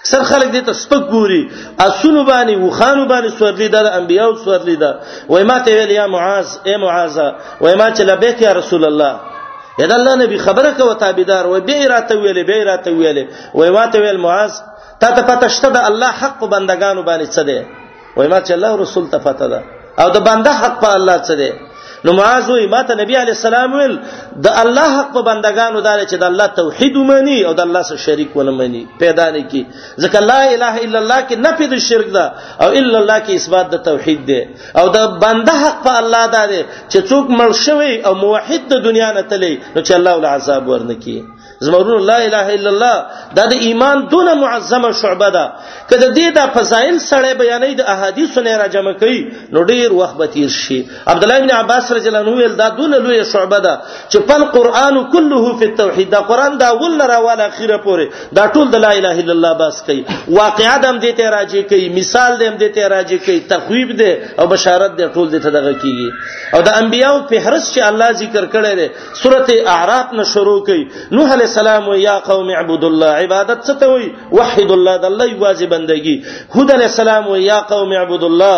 اکثر 0.00 0.22
خلک 0.30 0.48
دې 0.54 0.62
ته 0.66 0.72
سپک 0.82 1.02
ګوري 1.14 1.42
اسونو 1.86 2.20
باندې 2.30 2.54
وخانو 2.56 3.04
باندې 3.12 3.32
سورلی 3.38 3.68
ده 3.68 3.82
د 3.82 3.86
انبیانو 4.00 4.36
سورلی 4.44 4.76
ده 4.76 4.90
وای 5.28 5.44
ما 5.44 5.58
ته 5.60 5.70
ویل 5.76 5.90
یا 5.90 6.06
معاذ 6.06 6.48
اے 6.68 6.76
معاذ 6.76 7.18
وای 7.60 7.74
ما 7.74 7.86
چې 7.96 8.00
لبیک 8.10 8.42
یا 8.42 8.52
رسول 8.60 8.84
الله 8.84 9.35
اې 9.80 9.86
د 9.90 9.92
الله 9.98 10.14
نبی 10.24 10.38
خبره 10.46 10.70
کوي 10.78 10.94
تابعدار 11.04 11.44
و 11.52 11.56
به 11.68 11.78
راته 11.94 12.14
ویلې 12.24 12.44
به 12.50 12.58
راته 12.70 12.90
ویلې 12.98 13.24
وای 13.58 13.70
ماته 13.78 13.96
ویل 14.04 14.18
معاذ 14.26 14.52
تا 15.00 15.08
ته 15.16 15.22
پته 15.28 15.46
شته 15.56 15.68
د 15.76 15.78
الله 15.90 16.10
حق 16.20 16.38
بندگانو 16.54 17.02
باندې 17.08 17.26
څه 17.34 17.42
دی 17.48 17.58
وای 18.16 18.28
ما 18.32 18.38
چې 18.46 18.52
الله 18.56 18.72
رسول 18.82 19.04
ته 19.12 19.18
پته 19.26 19.46
ده 19.52 19.60
او 20.02 20.08
د 20.16 20.18
بنده 20.28 20.52
حق 20.62 20.74
په 20.84 20.88
الله 20.98 21.16
څه 21.26 21.34
دی 21.40 21.50
نو 22.06 22.12
معاذ 22.18 22.48
وي 22.54 22.66
ماته 22.74 22.94
نبی 23.00 23.14
علی 23.22 23.32
السلام 23.36 23.72
ویل 23.78 23.94
د 24.46 24.58
الله 24.62 24.88
حق 24.98 25.08
په 25.14 25.22
بندگانو 25.28 25.80
دار 25.86 26.00
چې 26.10 26.16
د 26.22 26.28
الله 26.30 26.46
توحید 26.58 26.96
ومني 26.98 27.36
او 27.48 27.54
د 27.60 27.66
الله 27.66 27.82
سره 27.88 27.98
شریک 28.06 28.36
ونه 28.40 28.52
مني 28.58 28.82
پیدا 29.02 29.26
نه 29.36 29.42
کی 29.52 29.62
ځکه 30.04 30.20
لا 30.30 30.38
اله 30.54 30.72
الا 30.86 30.98
الله 31.02 31.20
کې 31.28 31.44
نفي 31.46 31.66
د 31.72 31.82
شرک 31.86 32.10
ده 32.18 32.24
او 32.66 32.68
الا 32.80 32.98
الله 32.98 33.18
کې 33.26 33.34
اثبات 33.42 33.72
د 33.74 33.82
توحید 33.88 34.20
ده 34.30 34.40
او 34.82 34.84
د 34.98 35.08
بنده 35.24 35.54
حق 35.64 35.80
په 35.88 35.98
الله 36.02 36.24
دار 36.36 36.50
چې 36.88 36.98
څوک 37.12 37.26
مړ 37.38 37.50
شوی 37.66 37.92
او 38.10 38.14
موحد 38.24 38.68
د 38.74 38.82
دنیا 38.90 39.10
نه 39.18 39.26
تلی 39.34 39.54
نو 39.74 39.80
چې 39.82 39.92
الله 39.98 40.12
ول 40.16 40.26
عذاب 40.34 40.68
ورنکي 40.74 41.18
زمرون 41.64 42.02
لا 42.10 42.16
اله 42.18 42.46
الا 42.56 42.70
الله 42.70 42.96
دا 43.36 43.46
د 43.46 43.52
ایمان 43.66 44.02
دونه 44.12 44.34
معظمه 44.34 44.92
شعبه 44.92 45.28
ده 45.30 45.52
کله 45.90 46.06
دې 46.16 46.26
د 46.36 46.40
فضایل 46.56 46.98
سره 47.04 47.34
بیانې 47.34 47.74
د 47.76 47.82
احادیثو 47.94 48.40
نه 48.48 48.56
راجمه 48.56 48.92
کوي 49.02 49.20
نو 49.52 49.62
ډیر 49.70 49.92
وخت 50.00 50.16
به 50.16 50.26
تیر 50.34 50.48
شي 50.56 50.78
عبد 51.06 51.22
الله 51.26 51.38
بن 51.40 51.50
عباس 51.50 51.92
رضی 51.92 52.08
الله 52.08 52.20
عنه 52.32 52.48
دا 52.60 52.68
دونه 52.68 52.98
لوی 52.98 53.24
شعبه 53.24 53.58
ده 53.58 53.78
چې 54.10 54.16
په 54.28 54.44
قران 54.56 55.06
كله 55.12 55.56
فی 55.58 55.64
التوحید 55.64 56.10
دا 56.10 56.20
قران 56.20 56.58
دا 56.58 56.68
ول 56.80 57.00
را 57.02 57.18
ول 57.24 57.40
اخیره 57.40 57.76
پورې 57.86 58.06
دا 58.36 58.46
ټول 58.54 58.66
د 58.74 58.76
لا 58.86 58.90
اله 58.90 59.14
الا 59.22 59.32
الله 59.36 59.52
بس 59.64 59.82
کوي 59.86 60.04
واقعات 60.28 60.84
هم 60.86 61.00
دې 61.00 61.12
ته 61.18 61.24
راځي 61.36 61.60
کوي 61.70 61.88
مثال 61.98 62.32
دې 62.38 62.44
هم 62.50 62.56
دې 62.62 62.68
ته 62.74 62.88
راځي 62.88 63.18
کوي 63.26 63.40
تخویب 63.52 63.90
دې 64.02 64.40
او 64.40 64.46
بشارت 64.46 64.92
دې 64.98 65.04
ټول 65.14 65.26
دې 65.34 65.38
ته 65.44 65.50
دغه 65.58 65.72
کیږي 65.80 66.10
او 66.54 66.60
د 66.68 66.70
انبیانو 66.82 67.20
په 67.32 67.36
هرڅ 67.46 67.64
چې 67.72 67.80
الله 67.92 68.12
ذکر 68.22 68.44
کړی 68.54 68.72
دی 68.80 68.88
سورته 69.22 69.52
اعراف 69.76 70.06
نه 70.18 70.24
شروع 70.32 70.60
کوي 70.66 70.84
نوح 71.16 71.32
علیه 71.32 71.45
السلام 71.48 71.84
یا 72.08 72.16
قوم 72.30 72.48
اعبد 72.58 72.82
الله 72.90 73.10
عبادت 73.22 73.58
څه 73.68 73.74
ته 73.80 73.86
وي 73.92 74.06
وحد 74.38 74.70
الله 74.78 74.94
د 75.02 75.04
الله 75.10 75.26
واجب 75.44 75.70
بندگی 75.74 76.16
هود 76.54 76.68
علی 76.76 76.86
السلام 76.92 77.26
یا 77.50 77.58
قوم 77.72 77.90
اعبد 78.00 78.22
الله 78.30 78.56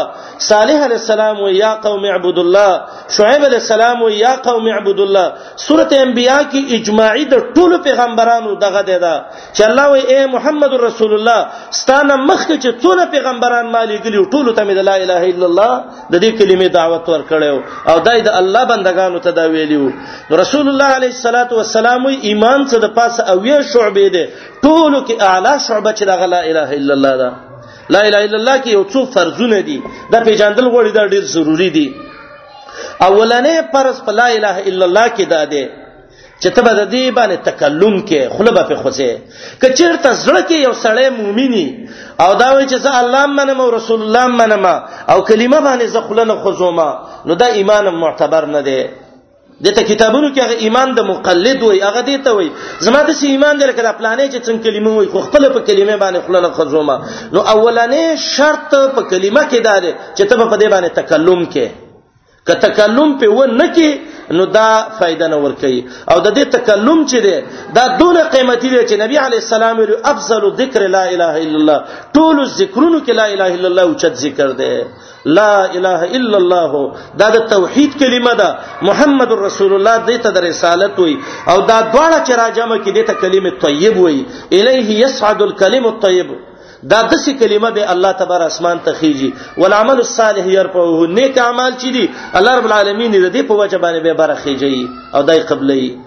صالح 0.53 0.78
علی 0.89 0.97
السلام 1.05 1.39
یا 1.62 1.72
قوم 1.86 2.03
اعبد 2.12 2.39
الله 2.45 2.70
شعیب 3.18 3.43
علی 3.49 3.59
السلام 3.64 4.01
یا 4.24 4.32
قوم 4.49 4.64
اعبد 4.76 4.99
الله 5.07 5.26
سورته 5.66 5.95
انبیاء 6.07 6.43
کی 6.53 6.61
اجماعی 6.76 7.24
د 7.32 7.34
ټولو 7.57 7.76
پیغمبرانو 7.89 8.51
دغه 8.64 8.82
دی 8.89 8.99
دا 9.05 9.14
چې 9.55 9.62
الله 9.68 9.86
وی 9.93 10.01
اے 10.12 10.20
محمد 10.34 10.72
رسول 10.89 11.12
الله 11.18 11.41
ستانه 11.80 12.14
مخکې 12.30 12.57
چې 12.62 12.70
څونه 12.82 13.03
پیغمبران 13.16 13.66
مالی 13.76 13.97
ګلی 14.05 14.18
ټولو 14.34 14.51
ته 14.59 14.62
د 14.78 14.82
لا 14.91 14.97
اله 15.05 15.22
الا 15.34 15.47
الله 15.51 15.74
د 16.12 16.14
دې 16.22 16.30
کلمې 16.41 16.68
دعوت 16.78 17.05
ورکړیو 17.14 17.59
او 17.91 17.97
دای 18.11 18.20
د 18.28 18.30
الله 18.43 18.62
بندگانو 18.72 19.18
ته 19.26 19.30
دا 19.41 19.45
ویلیو 19.55 19.86
رسول 20.43 20.66
الله 20.68 20.91
علیه 21.01 21.12
الصلاۃ 21.16 21.51
والسلام 21.59 22.07
ایمان 22.09 22.61
څه 22.70 22.78
دلته 22.79 22.95
د 22.95 22.95
پاسه 22.99 23.20
اوې 23.35 23.57
شعبې 23.72 24.07
دي 24.14 24.24
ټولو 24.62 24.99
کې 25.07 25.14
اعلی 25.31 25.55
شعبه 25.66 25.91
چې 25.99 26.05
لا 26.33 26.41
اله 26.51 26.68
الا 26.79 26.93
الله 26.97 27.14
ده 27.22 27.31
لا 27.95 28.01
اله 28.09 28.20
الا 28.29 28.39
الله 28.41 28.57
کې 28.62 28.70
یو 28.76 28.85
څو 28.93 29.01
فرضونه 29.14 29.59
دي 29.68 29.79
دا 30.12 30.18
پیژندل 30.29 30.66
غوړي 30.72 30.91
دا 30.99 31.03
ډیر 31.14 31.24
ضروری 31.35 31.70
دي 31.76 31.87
اولنې 33.09 33.55
فرض 33.72 33.97
په 34.07 34.12
لا 34.20 34.26
اله 34.37 34.57
الا 34.68 34.85
الله 34.87 35.07
کې 35.16 35.24
ده 35.35 35.43
ده 35.55 35.66
چې 36.43 36.49
ته 36.55 36.61
به 36.66 36.72
د 36.81 36.85
دې 36.95 37.05
باندې 37.18 37.39
تکلم 37.49 37.95
کې 38.09 38.20
خلبه 38.37 38.62
په 38.70 38.74
خوځې 38.83 39.11
کچیرته 39.62 40.11
زړه 40.26 40.41
کې 40.49 40.59
یو 40.66 40.74
سړی 40.85 41.07
مؤمني 41.20 41.66
او 42.22 42.31
دا 42.43 42.49
وایي 42.53 42.66
چې 42.68 42.76
زه 42.85 42.91
الله 43.01 43.26
منم 43.39 43.61
او 43.64 43.70
رسول 43.79 44.01
الله 44.03 44.26
منم 44.41 44.64
او 45.12 45.16
کلمه 45.22 45.61
باندې 45.66 45.85
زه 45.95 46.01
خلنه 46.09 46.35
خوځوم 46.45 46.79
نو 47.26 47.35
دا 47.43 47.47
ایمان 47.59 47.85
معتبر 48.03 48.45
نه 48.55 48.61
دی 48.68 48.81
دته 49.67 49.83
کتابونو 49.91 50.29
کې 50.35 50.41
هغه 50.45 50.57
ایمان 50.67 50.89
د 50.97 51.01
مقلد 51.11 51.59
وي 51.69 51.79
هغه 51.87 52.01
دی 52.09 52.17
ته 52.27 52.33
وي 52.37 52.47
زما 52.89 53.01
د 53.09 53.17
سی 53.21 53.27
ایمان 53.37 53.59
د 53.63 53.71
لکه 53.71 53.83
د 53.87 53.97
پلانې 54.01 54.27
چې 54.33 54.39
څنګه 54.47 54.65
کلمه 54.65 54.91
وي 54.99 55.07
خو 55.15 55.21
خپل 55.27 55.43
په 55.55 55.61
کلمه 55.71 55.97
باندې 56.03 56.21
خلنه 56.27 56.49
خزومه 56.59 56.97
نو 57.35 57.41
اولنې 57.55 58.05
شرط 58.35 58.71
په 58.95 59.01
کلمه 59.11 59.43
کې 59.51 59.61
دار 59.69 59.83
چې 60.17 60.23
ته 60.31 60.35
په 60.51 60.57
دې 60.61 60.69
باندې 60.75 60.91
تکلم 61.01 61.41
کې 61.55 61.65
که 62.49 62.55
تکلم 62.66 63.11
په 63.22 63.28
و 63.38 63.44
نه 63.61 63.64
کې 63.76 63.90
نو 64.36 64.44
دا 64.57 64.68
فائدہ 65.01 65.26
نه 65.32 65.36
ور 65.44 65.55
کوي 65.64 65.80
او 66.12 66.18
د 66.26 66.34
دې 66.36 66.44
تکلم 66.55 67.03
چې 67.11 67.18
دی 67.24 67.34
دا 67.78 67.84
دونه 68.01 68.22
قیمتي 68.34 68.68
دی 68.74 68.80
چې 68.88 68.96
نبی 69.03 69.16
علی 69.24 69.36
السلام 69.44 69.78
ویل 69.82 69.92
افضل 70.12 70.44
ذکر 70.62 70.86
لا 70.96 71.03
اله 71.14 71.34
الا 71.44 71.59
الله 71.61 71.78
ټول 72.16 72.46
ذکرونو 72.61 73.01
کې 73.07 73.12
لا 73.20 73.26
اله 73.34 73.55
الا 73.59 73.68
الله 73.72 73.82
او 73.88 73.94
چت 74.05 74.14
ذکر 74.24 74.55
دی 74.62 74.70
لا 75.40 75.53
اله 75.78 76.11
الا 76.18 76.36
الله 76.42 76.82
دا 77.22 77.30
د 77.36 77.46
توحید 77.55 77.99
کلمه 78.03 78.34
ده 78.42 78.49
محمد 78.90 79.32
رسول 79.46 79.72
الله 79.78 79.96
دې 80.11 80.18
ته 80.26 80.30
د 80.40 80.46
رسالت 80.51 80.99
وي 81.07 81.16
او 81.49 81.61
دا 81.61 81.78
دواړه 81.92 82.20
چې 82.26 82.34
راجمه 82.42 82.76
کې 82.84 82.90
دې 82.96 83.05
ته 83.07 83.14
کلمه 83.24 83.53
طیب 83.66 83.96
وي 84.05 84.26
الیه 84.61 84.88
یصعد 85.05 85.42
الکلم 85.49 85.86
الطیب 85.94 86.36
دا 86.87 87.01
د 87.11 87.14
څه 87.24 87.33
کلمه 87.41 87.70
به 87.70 87.93
الله 87.93 88.12
تبار 88.12 88.41
اسمان 88.43 88.79
ته 88.85 88.93
خيږي 88.93 89.33
والعمل 89.59 89.99
الصالح 90.01 90.47
يرفعه 90.47 91.07
نیک 91.07 91.39
اعمال 91.39 91.72
چي 91.79 91.91
دي 91.91 92.11
الله 92.35 92.55
رب 92.59 92.66
العالمین 92.66 93.12
دې 93.33 93.43
په 93.49 93.55
وجه 93.55 93.79
باندې 93.79 94.01
به 94.03 94.12
بار 94.14 94.35
خيږي 94.35 94.89
او 95.14 95.22
دای 95.22 95.43
قبلې 95.43 95.99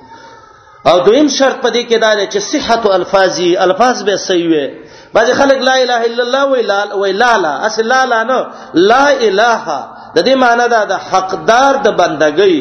او 0.89 0.99
دویم 1.05 1.28
شرط 1.28 1.61
پدې 1.63 1.84
کې 1.89 1.97
دا 1.99 2.15
دی 2.15 2.28
چې 2.28 2.39
صحت 2.39 2.86
الفاظي 2.86 3.57
الفاظ 3.57 4.03
به 4.03 4.15
صحیح 4.17 4.47
وي 4.49 4.67
بعض 5.13 5.32
خلک 5.32 5.61
لا 5.61 5.74
اله 5.84 6.01
الا 6.09 6.24
الله 6.24 6.45
ویلا 6.45 6.95
ویلا 6.95 7.51
اصل 7.65 7.88
لا 7.88 8.05
لا 8.05 8.24
نه 8.24 8.47
لا 8.74 9.05
اله 9.11 9.65
د 10.15 10.19
دې 10.26 10.36
معنی 10.36 10.67
دا 10.67 10.86
د 10.86 10.93
حقدار 11.09 11.74
د 11.84 11.88
بندګۍ 11.99 12.57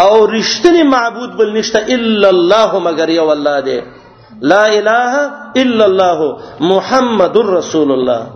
او 0.00 0.26
رښتینی 0.28 0.82
معبود 0.82 1.30
بل 1.38 1.52
نشته 1.54 1.78
الا 1.88 2.28
الله 2.28 2.78
مگر 2.78 3.08
یو 3.08 3.30
الله 3.30 3.60
دی 3.60 3.80
لا 4.42 4.64
اله 4.78 5.12
الا 5.56 5.84
الله 5.86 6.18
محمد 6.60 7.36
رسول 7.58 7.92
الله 7.92 8.26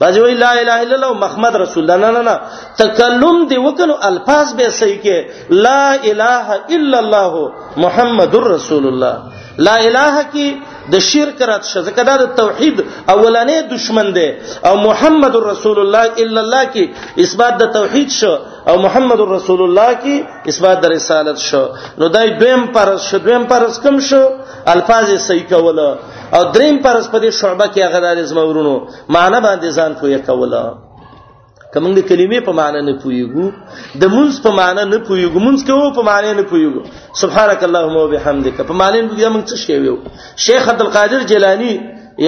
باځي 0.00 0.20
وی 0.20 0.34
لا 0.34 0.52
اله 0.62 0.82
الا 0.82 0.94
الله 0.96 1.12
محمد 1.24 1.56
رسول 1.64 1.82
الله 1.84 1.96
نه 2.04 2.10
نه 2.18 2.22
نه 2.30 2.36
تکلم 2.82 3.36
دی 3.48 3.56
وکړو 3.58 3.94
الفاظ 4.08 4.52
به 4.54 4.68
صحیح 4.70 4.98
کې 5.04 5.16
لا 5.50 5.92
اله 6.10 6.46
الا 6.76 6.98
الله 7.04 7.32
محمد 7.76 8.34
رسول 8.36 8.84
الله 8.86 9.14
لا 9.58 9.74
اله 9.76 10.22
کې 10.34 10.46
د 10.92 10.94
شرک 11.10 11.38
رات 11.50 11.64
شه 11.70 11.80
ځکه 11.88 12.00
دا 12.08 12.14
د 12.22 12.24
توحید 12.40 12.76
اولانې 13.14 13.58
دشمن 13.74 14.06
دی 14.16 14.28
او 14.68 14.72
محمد 14.88 15.34
رسول 15.50 15.76
الله 15.84 16.04
الا 16.22 16.40
الله 16.44 16.62
کې 16.74 16.84
اثبات 17.24 17.52
د 17.60 17.64
توحید 17.78 18.08
شو 18.18 18.32
او 18.68 18.74
محمد 18.86 19.20
رسول 19.36 19.60
الله 19.66 19.90
کې 20.02 20.16
اثبات 20.50 20.76
د 20.82 20.86
رسالت 20.96 21.38
شو 21.48 21.62
نو 21.98 22.04
دای 22.14 22.28
دویم 22.40 22.62
پر 22.74 22.88
شو 23.08 23.16
دویم 23.26 23.44
پر 23.52 23.62
کم 23.82 23.96
شو 24.08 24.22
الفاظ 24.74 25.06
صحیح 25.28 25.44
کوله 25.52 25.88
او 26.36 26.40
دریم 26.54 26.76
پر 26.84 26.94
په 27.12 27.18
دې 27.22 27.30
شعبه 27.40 27.66
کې 27.74 27.80
هغه 27.94 28.00
د 28.18 28.22
زمورونو 28.32 28.74
معنی 29.16 29.38
باندې 29.46 29.68
ځان 29.78 29.90
پوهه 30.00 30.18
کوله 30.28 30.64
کومنګ 31.74 31.94
د 31.98 32.02
کلمې 32.10 32.40
په 32.46 32.52
معنی 32.60 32.80
نه 32.88 32.92
پویګو 33.02 33.46
د 34.00 34.12
منس 34.14 34.36
په 34.46 34.50
معنی 34.58 34.82
نه 34.92 34.98
پویګو 35.06 35.38
منس 35.46 35.62
کوو 35.68 35.86
په 35.98 36.02
معنی 36.08 36.32
نه 36.40 36.44
پویګو 36.50 36.80
سبحانك 37.22 37.62
اللهم 37.68 37.96
وبحمدك 38.02 38.66
په 38.70 38.74
معنی 38.80 39.00
نه 39.06 39.28
موږ 39.34 39.44
څه 39.50 39.56
شی 39.64 39.78
ویو 39.82 39.96
شیخ 40.46 40.68
عبد 40.74 40.80
القادر 40.86 41.22
جیلانی 41.32 41.72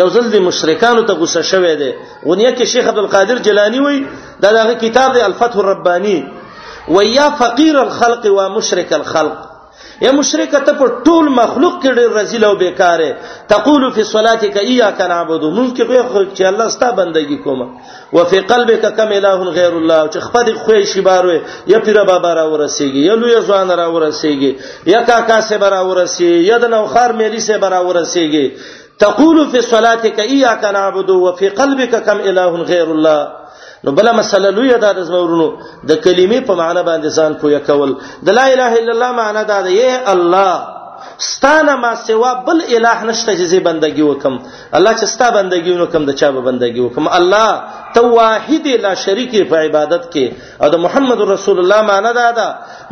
یو 0.01 0.09
ځل 0.17 0.31
د 0.35 0.47
مشرکانو 0.49 1.03
ته 1.11 1.21
غوسه 1.23 1.43
شوه 1.53 1.75
دی 1.83 1.91
غونیه 2.25 2.51
کې 2.51 2.65
شیخ 2.75 2.89
عبد 2.93 2.99
القادر 3.05 3.39
جیلانی 3.49 3.81
وای 3.87 3.99
دا 4.47 4.53
دغه 4.59 4.75
کتاب 4.87 5.15
دی 5.19 5.27
الفتح 5.29 5.59
الربانی 5.65 6.19
ويا 6.95 7.27
فقير 7.41 7.77
الخلق 7.83 8.25
ومشرك 8.39 8.93
الخلق 9.03 9.51
یا 10.03 10.13
مشرک 10.19 10.51
ته 10.67 10.73
په 10.81 10.87
ټول 11.05 11.29
مخلوق 11.39 11.75
کې 11.83 11.91
ډېر 11.99 12.09
رزیل 12.19 12.45
او 12.45 12.55
بیکاره 12.63 13.11
تقول 13.49 13.91
فی 13.95 14.05
صلاتک 14.05 14.57
ایاک 14.63 15.01
نعبد 15.01 15.43
مونږ 15.57 15.71
کې 15.77 16.09
خو 16.13 16.23
چې 16.37 16.45
الله 16.51 16.69
ستا 16.77 16.91
بندگی 17.01 17.37
کومه 17.45 17.67
وفي 18.13 18.41
قلبک 18.53 18.87
کم 18.97 19.13
الہ 19.19 19.35
غیر 19.59 19.77
الله 19.81 20.11
چې 20.13 20.19
خپد 20.19 20.49
خو 20.65 20.81
شی 20.95 21.01
بارو 21.11 21.37
یا 21.75 21.79
پیر 21.85 22.03
بابا 22.11 22.33
را 22.41 22.45
ورسیږي 22.53 23.05
یا 23.11 23.15
لوی 23.23 23.35
ځوان 23.49 23.71
را 23.83 23.87
ورسیږي 23.95 24.59
یا 24.95 25.03
کاکا 25.11 25.41
سے 25.51 25.59
برا 25.67 25.81
ورسیږي 25.87 26.43
یا 26.51 26.59
د 26.65 26.75
نوخار 26.75 27.11
مېلی 27.11 27.39
سے 27.47 27.59
برا 27.67 27.79
ورسیږي 27.89 28.53
تقول 28.99 29.47
فی 29.53 29.61
صلاتک 29.71 30.19
ایاک 30.19 30.65
نعبد 30.75 31.11
وفي 31.11 31.49
قلبک 31.63 31.97
کم 32.07 32.19
الہ 32.33 32.51
غیر 32.75 32.91
الله 32.97 33.44
نو 33.87 33.91
بل 33.99 34.07
مسله 34.21 34.49
لوی 34.57 34.73
ده 34.85 34.91
د 34.99 35.01
زمورونو 35.09 35.49
د 35.89 35.93
کلمې 36.05 36.41
په 36.49 36.55
معنی 36.61 36.83
باندې 36.91 37.09
ځان 37.19 37.33
پوهه 37.43 37.59
کول 37.69 37.91
د 38.27 38.29
لا 38.39 38.45
اله 38.55 38.73
الا 38.81 38.93
الله 38.97 39.11
معنی 39.23 39.43
دا 39.53 39.59
ده 39.67 39.71
ای 39.73 39.97
الله 40.15 40.53
ستانه 41.33 41.73
ما 41.83 41.91
سوا 42.09 42.31
بل 42.47 42.59
الہ 42.77 42.93
نشته 43.09 43.33
چې 43.39 43.45
زی 43.53 43.59
بندگی 43.69 44.03
وکم 44.07 44.35
الله 44.77 44.93
چې 45.01 45.05
ستا 45.15 45.27
بندگی 45.39 45.73
وکم 45.83 46.05
د 46.11 46.13
چا 46.21 46.29
به 46.33 46.41
بندگی 46.49 46.81
وکم 46.85 47.05
الله 47.19 47.49
توحید 47.99 48.67
لا 48.87 48.93
شریک 49.05 49.33
په 49.51 49.57
عبادت 49.65 50.05
کې 50.13 50.27
او 50.63 50.69
د 50.75 50.77
محمد 50.87 51.21
رسول 51.35 51.59
الله 51.59 51.81
معنی 51.93 52.13
دا 52.21 52.31
ده 52.39 52.47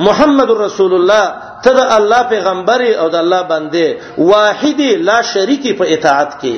محمد 0.09 0.51
رسول 0.67 0.93
الله 0.97 1.25
ته 1.65 1.71
د 1.79 1.81
الله 1.99 2.23
پیغمبر 2.35 2.81
او 3.01 3.07
د 3.15 3.17
الله 3.23 3.43
بنده 3.53 3.89
واحد 4.31 4.81
لا 5.11 5.19
شریک 5.33 5.65
په 5.79 5.85
اطاعت 5.93 6.31
کې 6.43 6.57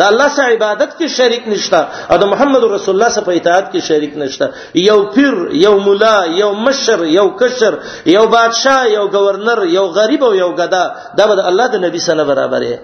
دا 0.00 0.04
الله 0.12 0.28
سره 0.36 0.46
عبادت 0.54 0.90
کې 0.98 1.06
شریک 1.18 1.48
نشته 1.52 1.80
او 2.12 2.16
د 2.22 2.24
محمد 2.32 2.62
رسول 2.74 2.94
الله 2.94 3.08
سره 3.16 3.24
په 3.30 3.34
اطاعت 3.38 3.66
کې 3.72 3.80
شریک 3.88 4.12
نشته 4.22 4.46
یو 4.90 4.98
پیر 5.16 5.34
یو 5.64 5.74
مولا 5.88 6.16
یو 6.42 6.50
مشر 6.66 7.04
یو 7.18 7.26
کشر 7.42 7.74
یو 8.16 8.24
بادشاه 8.36 8.80
یو 8.96 9.04
گورنر 9.16 9.58
یو 9.76 9.84
غریب 9.98 10.24
او 10.28 10.32
یو 10.42 10.50
غدا 10.60 10.84
دا 11.18 11.24
به 11.30 11.34
الله 11.52 11.66
د 11.72 11.76
نبی 11.84 12.00
سره 12.08 12.22
برابرې 12.30 12.74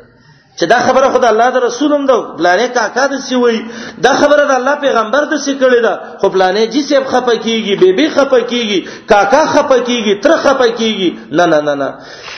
چې 0.60 0.66
دا 0.70 0.78
خبره 0.86 1.08
خدای 1.14 1.30
الله 1.32 1.48
د 1.56 1.62
رسولم 1.66 2.06
دا 2.10 2.14
بلانه 2.38 2.66
کاکا 2.78 3.04
د 3.12 3.20
سی 3.26 3.36
وای 3.42 3.58
دا 4.06 4.12
خبره 4.20 4.44
د 4.48 4.52
الله 4.54 4.74
پیغمبر 4.84 5.24
د 5.32 5.40
سی 5.44 5.52
کړی 5.60 5.80
دا 5.86 5.94
خو 6.22 6.28
بلانه 6.36 6.64
جی 6.72 6.82
سیب 6.86 7.04
خپکیږي 7.12 7.74
بیبي 7.82 8.06
خپکیږي 8.16 8.80
کاکا 9.12 9.42
خپکیږي 9.54 10.14
تر 10.26 10.32
خپکیږي 10.44 11.10
نه 11.40 11.46
نه 11.52 11.60
نه 11.68 11.74
نه 11.74 11.88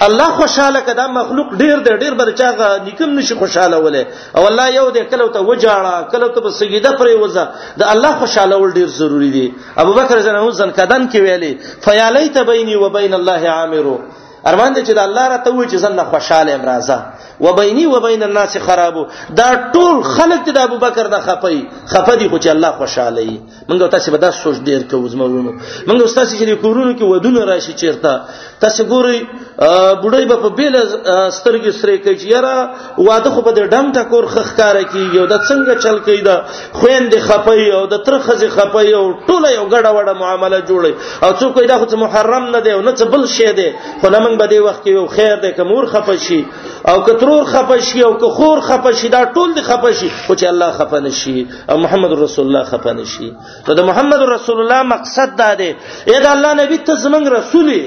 الله 0.09 0.29
خوشاله 0.41 0.81
کده 0.91 1.07
مخلوق 1.17 1.49
ډیر 1.63 1.79
دی 1.89 1.93
ډیر 2.05 2.15
بل 2.21 2.33
چا 2.43 2.49
نکم 2.91 3.11
نشي 3.21 3.35
خوشاله 3.43 3.77
ولې 3.85 4.05
او 4.37 4.47
الله 4.53 4.69
یو 4.77 4.87
دې 4.95 5.03
کلو 5.15 5.29
ته 5.37 5.41
وجاړه 5.49 6.11
کلو 6.15 6.29
ته 6.37 6.41
بسګیده 6.47 6.91
پرې 7.01 7.15
وځه 7.23 7.49
د 7.85 7.97
الله 7.97 8.13
خوشاله 8.25 8.57
ول 8.63 8.73
ډیر 8.81 8.87
ضروری 9.01 9.31
دی 9.41 9.49
ابوبکر 9.85 10.21
جنو 10.31 10.53
ځن 10.63 10.71
کدن 10.83 11.09
کې 11.13 11.19
ویلي 11.27 11.53
فیالیت 11.89 12.39
بیني 12.53 12.77
و 12.85 12.89
بین 13.01 13.15
الله 13.23 13.51
عامرو 13.59 14.01
ارمان 14.45 14.75
دې 14.75 14.81
چې 14.87 14.93
د 14.99 14.99
الله 15.07 15.25
را 15.33 15.39
ته 15.39 15.51
وې 15.55 15.67
چې 15.73 15.77
زنه 15.85 16.05
خوشاله 16.13 16.53
امرازه 16.55 16.99
وبيني 17.45 17.87
وبين 17.87 18.23
الناس 18.23 18.57
خراب 18.67 18.97
دا 19.37 19.49
ټول 19.73 20.03
خلک 20.15 20.49
د 20.55 20.59
ابو 20.67 20.77
بکر 20.85 21.09
د 21.15 21.21
خپي 21.27 21.59
خپدي 21.93 22.29
خو 22.31 22.39
چې 22.39 22.47
الله 22.55 22.71
خوشاله 22.79 23.23
وي 23.29 23.37
منګو 23.69 23.89
تاسو 23.95 24.11
به 24.13 24.19
دا 24.25 24.31
سوچ 24.43 24.57
ډیر 24.69 24.83
کوو 24.91 25.09
زمونږ 25.15 25.33
منګو 25.89 26.15
تاسو 26.21 26.33
چې 26.39 26.51
کورونو 26.65 26.93
کې 26.99 27.03
ودونه 27.03 27.45
راشي 27.51 27.75
چیرته 27.83 28.15
تاسو 28.65 28.85
ګوري 28.93 29.19
بډای 30.03 30.25
په 30.29 30.49
بیل 30.59 30.77
سترګې 31.39 31.73
سره 31.81 31.93
کوي 32.05 32.15
چې 32.21 32.27
یاره 32.35 32.55
واده 33.07 33.31
خو 33.33 33.41
په 33.49 33.53
دې 33.57 33.63
ډم 33.73 33.87
ټکور 33.97 34.25
خخکاره 34.35 34.83
کیږي 34.93 35.19
او 35.21 35.27
د 35.33 35.37
څنګه 35.49 35.73
چل 35.85 35.97
کوي 36.07 36.21
دا 36.29 36.37
خويندې 36.79 37.19
خپي 37.29 37.67
او 37.79 37.85
د 37.93 38.01
ترخزي 38.07 38.49
خپي 38.57 38.93
او 39.01 39.05
ټوله 39.29 39.49
یو 39.59 39.67
ګډه 39.75 39.91
وړه 39.97 40.13
معامله 40.23 40.61
جوړي 40.71 40.93
او 41.25 41.31
څوک 41.41 41.61
دا 41.73 41.77
خو 41.79 41.97
محرم 42.05 42.45
نه 42.55 42.59
دی 42.65 42.71
او 42.73 42.81
نه 42.81 42.93
څه 42.99 43.05
بل 43.13 43.27
شی 43.37 43.53
دی 43.59 43.69
خو 44.01 44.07
لمن 44.15 44.33
به 44.41 44.47
دې 44.53 44.59
وخت 44.67 44.83
کې 44.85 44.91
یو 44.99 45.07
خیر 45.17 45.37
دی 45.45 45.51
کومور 45.59 45.85
خپشي 45.93 46.41
او 46.91 46.97
کترور 47.07 47.45
خپشي 47.53 48.01
او 48.09 48.13
کخور 48.23 48.59
خپشي 48.69 49.09
دا 49.17 49.23
ټول 49.35 49.49
دی 49.57 49.63
خپشي 49.71 50.11
خو 50.27 50.33
چې 50.41 50.47
الله 50.53 50.71
خپنه 50.81 51.11
شي 51.21 51.47
او 51.71 51.77
محمد 51.85 52.13
رسول 52.27 52.47
الله 52.47 52.65
خپنه 52.73 53.05
شي 53.13 53.33
نو 53.69 53.75
د 53.79 53.83
محمد 53.91 54.21
رسول 54.37 54.59
الله 54.61 54.83
مقصد 54.97 55.29
دا 55.43 55.55
دی 55.61 55.73
اې 56.09 56.19
دا 56.25 56.31
الله 56.37 56.51
نبی 56.63 56.77
ته 56.79 56.93
زمنګ 56.97 57.25
رسولي 57.39 57.83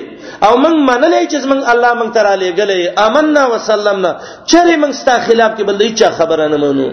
او 0.46 0.54
موږ 0.64 0.76
منلې 0.90 1.22
چې 1.32 1.38
موږ 1.52 1.62
الله 1.74 1.92
موږ 2.00 2.10
تر 2.18 2.26
علی 2.34 2.50
غلې 2.60 2.82
آمنا 3.08 3.44
وسلمنا 3.54 4.12
چیرې 4.50 4.76
موږ 4.82 4.92
ستا 5.02 5.16
خلاف 5.28 5.52
کې 5.58 5.64
بل 5.70 5.78
هیڅ 5.88 6.02
خبره 6.20 6.48
نه 6.52 6.58
منو 6.64 6.90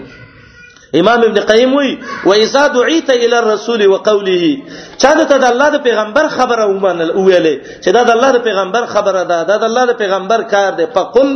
امام 0.99 1.21
ابن 1.25 1.37
قیم 1.49 1.73
وی 1.75 1.89
و 2.29 2.31
اذا 2.33 2.63
دعيت 2.75 3.09
الى 3.09 3.37
الرسول 3.39 3.81
وقوله 3.91 4.57
چاته 5.03 5.37
د 5.43 5.45
الله 5.51 5.69
د 5.75 5.79
پیغمبر 5.87 6.25
خبره 6.37 6.63
ومنل 6.71 7.11
ویلې 7.11 7.55
چې 7.83 7.89
دا 7.97 8.03
د 8.09 8.11
الله 8.15 8.31
د 8.37 8.39
پیغمبر 8.49 8.83
خبره 8.93 9.23
ده 9.31 9.39
دا 9.49 9.55
د 9.63 9.65
الله 9.69 9.85
د 9.91 9.93
پیغمبر 10.03 10.41
کار 10.53 10.71
ده 10.79 10.85
فقل 10.95 11.29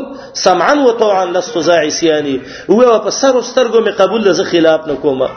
سمعا 0.46 0.74
وطوعا 0.88 1.26
لست 1.40 1.58
زاعسياني 1.70 2.38
هو 2.70 3.00
په 3.08 3.10
سر 3.10 3.42
سترګو 3.42 3.86
می 3.88 3.92
قبول 4.02 4.22
لز 4.28 4.42
خلاف 4.54 4.88
نکومه 4.88 5.30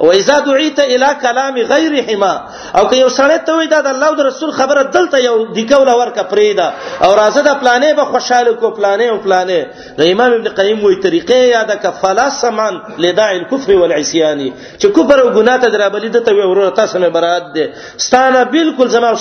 و 0.00 0.12
اذا 0.12 0.38
دعيت 0.38 0.80
الى 0.80 1.06
كلام 1.22 1.54
غيرهما 1.62 2.44
او 2.76 2.86
که 2.88 2.96
یو 2.96 3.08
سړی 3.08 3.38
ته 3.46 3.52
وای 3.52 3.66
دا 3.66 3.80
د 3.80 3.86
الله 3.86 4.06
او 4.06 4.14
رسول 4.26 4.50
خبره 4.52 4.82
دلته 4.82 5.20
یو 5.24 5.44
دیکول 5.52 5.88
ورکه 5.88 6.22
پریدا 6.22 6.72
او 7.02 7.14
راځه 7.16 7.38
د 7.40 7.60
پلانې 7.60 7.94
به 7.96 8.04
خوشاله 8.04 8.52
کو 8.52 8.70
پلانې 8.70 9.02
او 9.12 9.18
پلانې 9.18 9.60
د 9.98 10.02
امام 10.12 10.32
ابن 10.32 10.48
قیم 10.48 10.80
وې 10.84 11.02
طریقې 11.04 11.44
یاده 11.54 11.74
ک 11.76 11.90
فلسمن 12.02 12.80
لداع 12.98 13.30
الكفر 13.32 13.72
والعصيان 13.74 14.52
چې 14.78 14.86
کفر 14.86 15.20
او 15.20 15.30
ګناه 15.30 15.56
ته 15.60 15.68
درابلې 15.70 16.06
د 16.08 16.20
ته 16.24 16.32
ورور 16.32 16.70
تاسو 16.70 16.98
مې 16.98 17.08
برات 17.16 17.42
دي 17.54 17.68
ستانه 17.96 18.44
بالکل 18.44 18.88
زما 18.88 19.12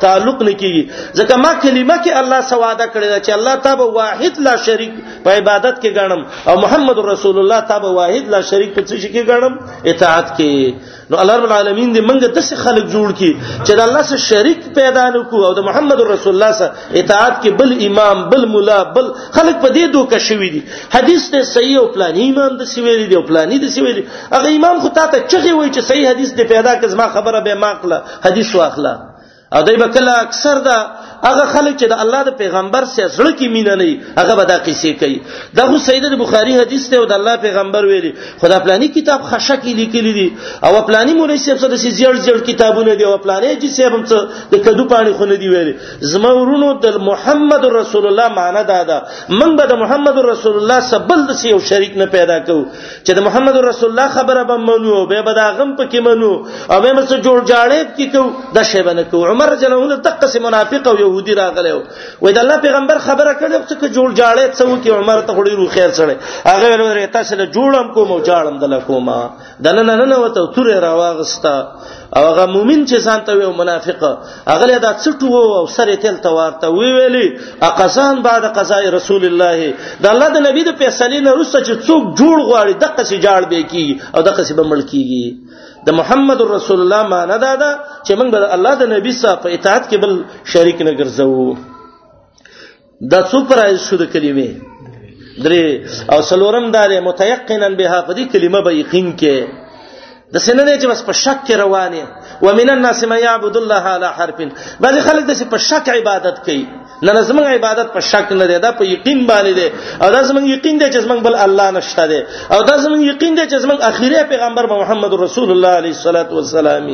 تعلق 0.00 0.42
نه 0.42 0.52
کیږي 0.52 0.84
ځکه 1.18 1.34
ما 1.36 1.54
کلمه 1.54 1.96
کې 2.04 2.16
الله 2.16 2.40
سواده 2.40 2.86
کړی 2.86 3.22
چې 3.24 3.30
الله 3.30 3.54
تابه 3.54 3.84
واحد 3.84 4.38
لا 4.38 4.56
شریک 4.56 4.92
په 5.24 5.30
عبادت 5.30 5.74
کې 5.82 5.88
ګڼم 5.98 6.22
او 6.48 6.56
محمد 6.60 6.98
رسول 6.98 7.38
الله 7.38 7.60
تابه 7.60 7.88
واحد 7.90 8.28
لا 8.28 8.40
شریک 8.42 8.74
په 8.78 8.82
څه 8.82 9.06
کې 9.14 9.22
ګڼم 9.30 9.56
اته 9.86 10.09
اطاعت 10.12 10.30
کې 10.36 11.10
نو 11.12 11.18
الله 11.22 11.36
رب 11.40 11.44
العالمین 11.48 11.90
دې 11.94 12.06
منګه 12.08 12.30
داسې 12.36 12.60
خلق 12.66 12.86
جوړ 12.94 13.14
کړي 13.20 13.64
چې 13.64 13.78
د 13.78 13.80
الله 13.86 14.02
سره 14.10 14.22
شریک 14.26 14.64
پیدا 14.78 15.04
نکو 15.16 15.42
او 15.48 15.52
د 15.58 15.66
محمد 15.68 16.02
رسول 16.10 16.34
الله 16.38 16.52
سره 16.60 17.02
اطاعت 17.02 17.36
کې 17.42 17.60
بل 17.62 17.84
امام 17.88 18.22
بل 18.34 18.46
مولا 18.54 18.78
بل 18.98 19.10
خلق 19.38 19.60
په 19.66 19.68
دې 19.76 19.94
دوکه 19.96 20.18
شوی 20.28 20.50
دي 20.56 20.62
حدیث 20.96 21.28
ته 21.34 21.48
صحیح 21.52 21.78
او 21.82 21.84
پلاني 21.98 22.28
امام 22.32 22.58
د 22.62 22.68
سیویری 22.74 23.06
دی 23.14 23.20
او 23.20 23.24
پلاني 23.32 23.58
د 23.66 23.72
سیویری 23.76 24.06
هغه 24.16 24.56
امام 24.58 24.80
خو 24.86 24.94
تاسو 25.00 25.20
چغي 25.20 25.52
وای 25.52 25.70
چې 25.70 25.90
صحیح 25.92 26.08
حدیث 26.12 26.34
دې 26.34 26.52
پیدا 26.56 26.74
کړ 26.80 26.96
زما 26.96 27.08
خبره 27.18 27.44
به 27.48 27.60
ماقله 27.66 28.02
حدیث 28.28 28.54
واخله 28.62 28.98
او 29.58 29.60
دای 29.66 29.76
په 29.78 29.88
کله 29.94 30.18
اکثر 30.24 30.58
دا 30.70 30.78
هغه 31.28 31.44
خلک 31.54 31.74
چې 31.80 31.86
د 31.92 32.00
الله 32.02 32.20
د 32.28 32.32
پیغمبر 32.42 32.84
سره 32.92 33.08
زړه 33.16 33.32
کې 33.38 33.46
مینه 33.54 33.74
نه 33.80 33.84
وي 33.88 33.94
هغه 34.18 34.34
به 34.38 34.44
دا 34.52 34.56
قصې 34.66 34.92
کوي 35.00 35.18
دغه 35.58 35.78
سید 35.88 36.04
بخاری 36.22 36.54
حدیث 36.60 36.84
ته 36.92 37.04
د 37.12 37.14
الله 37.18 37.34
پیغمبر 37.46 37.84
ویلي 37.90 38.12
خدا 38.42 38.58
پلانی 38.64 38.88
کتاب 38.96 39.22
خشه 39.30 39.56
کې 39.56 39.74
لیکلی 39.80 40.12
دي 40.18 40.26
او 40.66 40.72
پلانی 40.88 41.14
مولوی 41.18 41.38
صاحب 41.42 41.58
سره 41.64 41.76
سي 41.82 41.90
زیړ 41.98 42.24
زیړ 42.26 42.38
کتابونه 42.50 42.94
دي 43.00 43.04
او 43.08 43.16
پلانی 43.24 43.54
جی 43.64 43.68
صاحب 43.76 43.92
هم 43.96 44.04
څه 44.04 44.18
د 44.52 44.64
کدو 44.68 44.84
پانی 44.94 45.12
خونه 45.18 45.36
دی 45.42 45.48
ویلي 45.54 45.74
زما 46.14 46.30
ورونو 46.38 46.70
د 46.86 46.96
محمد 47.10 47.64
رسول 47.76 48.06
الله 48.12 48.28
معنا 48.40 48.62
دا 48.72 48.80
ده 48.92 48.98
من 49.40 49.56
به 49.60 49.66
د 49.74 49.80
محمد 49.82 50.18
رسول 50.32 50.56
الله 50.62 50.80
سره 50.88 50.98
بل 51.12 51.26
د 51.32 51.44
یو 51.52 51.60
شریک 51.72 51.96
نه 52.04 52.06
پیدا 52.16 52.38
کو 52.48 52.58
چې 53.04 53.12
د 53.20 53.28
محمد 53.28 53.56
رسول 53.68 53.90
الله 53.90 54.08
خبره 54.16 54.42
به 54.50 54.56
منو 54.70 54.96
به 55.12 55.22
به 55.28 55.32
دا 55.42 55.46
غم 55.60 55.76
پکې 55.76 55.98
منو 56.08 56.32
او 56.72 56.80
به 56.80 56.92
مڅ 56.98 57.14
جوړ 57.26 57.38
جاړې 57.52 57.78
کې 57.96 58.06
کو 58.12 58.56
د 58.58 58.62
شی 58.72 58.82
باندې 58.88 59.04
کو 59.10 59.26
عمر 59.30 59.54
جنونه 59.62 59.96
تقسم 60.10 60.42
منافق 60.48 60.86
او 60.88 60.98
يهودي 61.10 61.34
راغله 61.42 61.70
وای 62.24 62.32
د 62.36 62.38
الله 62.44 62.56
پیغمبر 62.66 62.96
خبره 63.08 63.32
کړې 63.40 63.56
چې 63.68 63.76
جوړ 63.96 64.08
جاړې 64.20 64.44
څو 64.58 64.74
کې 64.82 64.90
عمر 64.98 65.18
ته 65.28 65.32
وړي 65.38 65.52
روخ 65.60 65.70
خیر 65.76 65.90
سره 65.98 66.16
هغه 66.50 66.66
ورته 66.70 67.12
تاسو 67.16 67.32
له 67.40 67.46
جوړم 67.56 67.86
کوم 67.94 68.08
او 68.14 68.18
جاړم 68.28 68.56
دل 68.64 68.74
کوم 68.88 69.08
دنه 69.66 69.82
نه 69.90 70.06
نه 70.12 70.18
وته 70.24 70.52
تور 70.56 70.68
راواغستا 70.86 71.56
او 72.18 72.22
هغه 72.28 72.44
مؤمن 72.54 72.80
چې 72.90 72.96
ځان 73.08 73.20
ته 73.28 73.40
یو 73.44 73.52
منافق 73.62 74.00
هغه 74.06 74.66
دا 74.86 74.92
څټو 75.04 75.44
او 75.60 75.64
سره 75.76 75.96
تل 76.04 76.18
توارته 76.28 76.70
وی 76.78 76.90
ویلي 76.98 77.26
اقسان 77.70 78.22
بعد 78.28 78.48
قضاء 78.58 78.82
رسول 78.98 79.22
الله 79.30 79.58
د 80.04 80.10
الله 80.14 80.28
د 80.38 80.46
نبی 80.48 80.64
د 80.70 80.78
فیصله 80.82 81.20
نه 81.28 81.32
رسته 81.40 81.58
چې 81.66 81.72
څوک 81.86 82.02
جوړ 82.20 82.36
غواړي 82.50 82.74
دغه 82.86 83.02
سي 83.12 83.16
جاړ 83.26 83.40
به 83.50 83.66
کی 83.74 83.86
او 84.14 84.20
دغه 84.30 84.42
سي 84.50 84.54
به 84.58 84.64
ملکیږي 84.72 85.26
د 85.86 85.88
محمد 85.98 86.40
رسول 86.56 86.80
الله 86.84 87.02
معنی 87.12 87.36
دا 87.44 87.52
ده 87.62 87.68
چې 88.04 88.12
موږ 88.20 88.28
به 88.34 88.38
الله 88.56 88.74
د 88.80 88.82
نبی 88.94 89.12
صاحب 89.20 89.38
په 89.44 89.48
اطاعت 89.56 89.84
کې 89.90 89.96
بل 90.04 90.12
شریک 90.54 90.78
نه 90.88 90.92
ګرځو 91.00 91.38
دا 93.12 93.18
څو 93.30 93.38
پرایز 93.52 93.80
شو 93.86 93.96
د 94.02 94.04
کلمې 94.14 94.50
درې 95.44 95.64
او 96.14 96.20
سلورم 96.30 96.66
دار 96.76 96.90
متيقنا 97.08 97.68
بها 97.80 97.98
په 98.08 98.12
دې 98.14 98.26
کلمه 98.32 98.60
به 98.68 98.72
یقین 98.82 99.08
کې 99.22 99.38
د 100.34 100.36
سینه 100.46 100.62
چې 100.80 100.86
بس 100.90 101.00
په 101.08 101.12
شک 101.22 101.38
کې 101.46 101.54
روانه 101.62 102.06
ومن 102.44 102.68
الناس 102.76 102.98
من 103.12 103.18
يعبد 103.26 103.54
الله 103.62 103.84
على 103.94 104.08
حرف 104.18 104.38
بعض 104.86 104.96
خلک 105.08 105.22
د 105.30 105.32
په 105.54 105.58
شک 105.68 105.84
عبادت 105.96 106.36
کوي 106.48 106.66
نه 107.04 107.12
نه 107.16 107.22
زمونږ 107.28 107.46
عبادت 107.56 107.88
په 107.94 108.00
شک 108.10 108.26
نه 108.40 108.46
دی 108.50 108.56
دا 108.66 108.70
په 108.80 108.84
یقین 108.94 109.18
باندې 109.30 109.52
دی 109.58 109.66
او 110.02 110.08
دا 110.14 110.20
زمونږ 110.28 110.44
یقین 110.56 110.74
دی 110.80 110.86
چې 110.94 110.98
زمونږ 111.06 111.20
بل 111.26 111.34
الله 111.44 111.66
نشته 111.76 112.04
دی 112.10 112.20
او 112.54 112.60
دا 112.68 112.74
زمونږ 112.84 113.00
یقین 113.12 113.32
دی 113.38 113.44
چې 113.50 113.56
زمونږ 113.64 113.80
اخیری 113.90 114.20
پیغمبر 114.32 114.66
محمد 114.74 115.12
رسول 115.24 115.48
الله 115.56 115.72
علیه 115.80 115.94
الصلاۃ 115.96 116.28
والسلام 116.36 116.86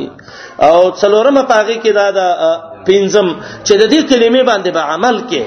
او 0.69 0.77
څلورمه 1.01 1.43
پاغي 1.53 1.77
کې 1.83 1.91
دا 1.99 2.07
دا 2.19 2.27
پنځم 2.89 3.27
چې 3.65 3.73
د 3.81 3.83
دې 3.91 3.99
کلمې 4.09 4.43
باندې 4.49 4.69
به 4.75 4.79
با 4.79 4.81
عمل 4.97 5.17
کې 5.29 5.43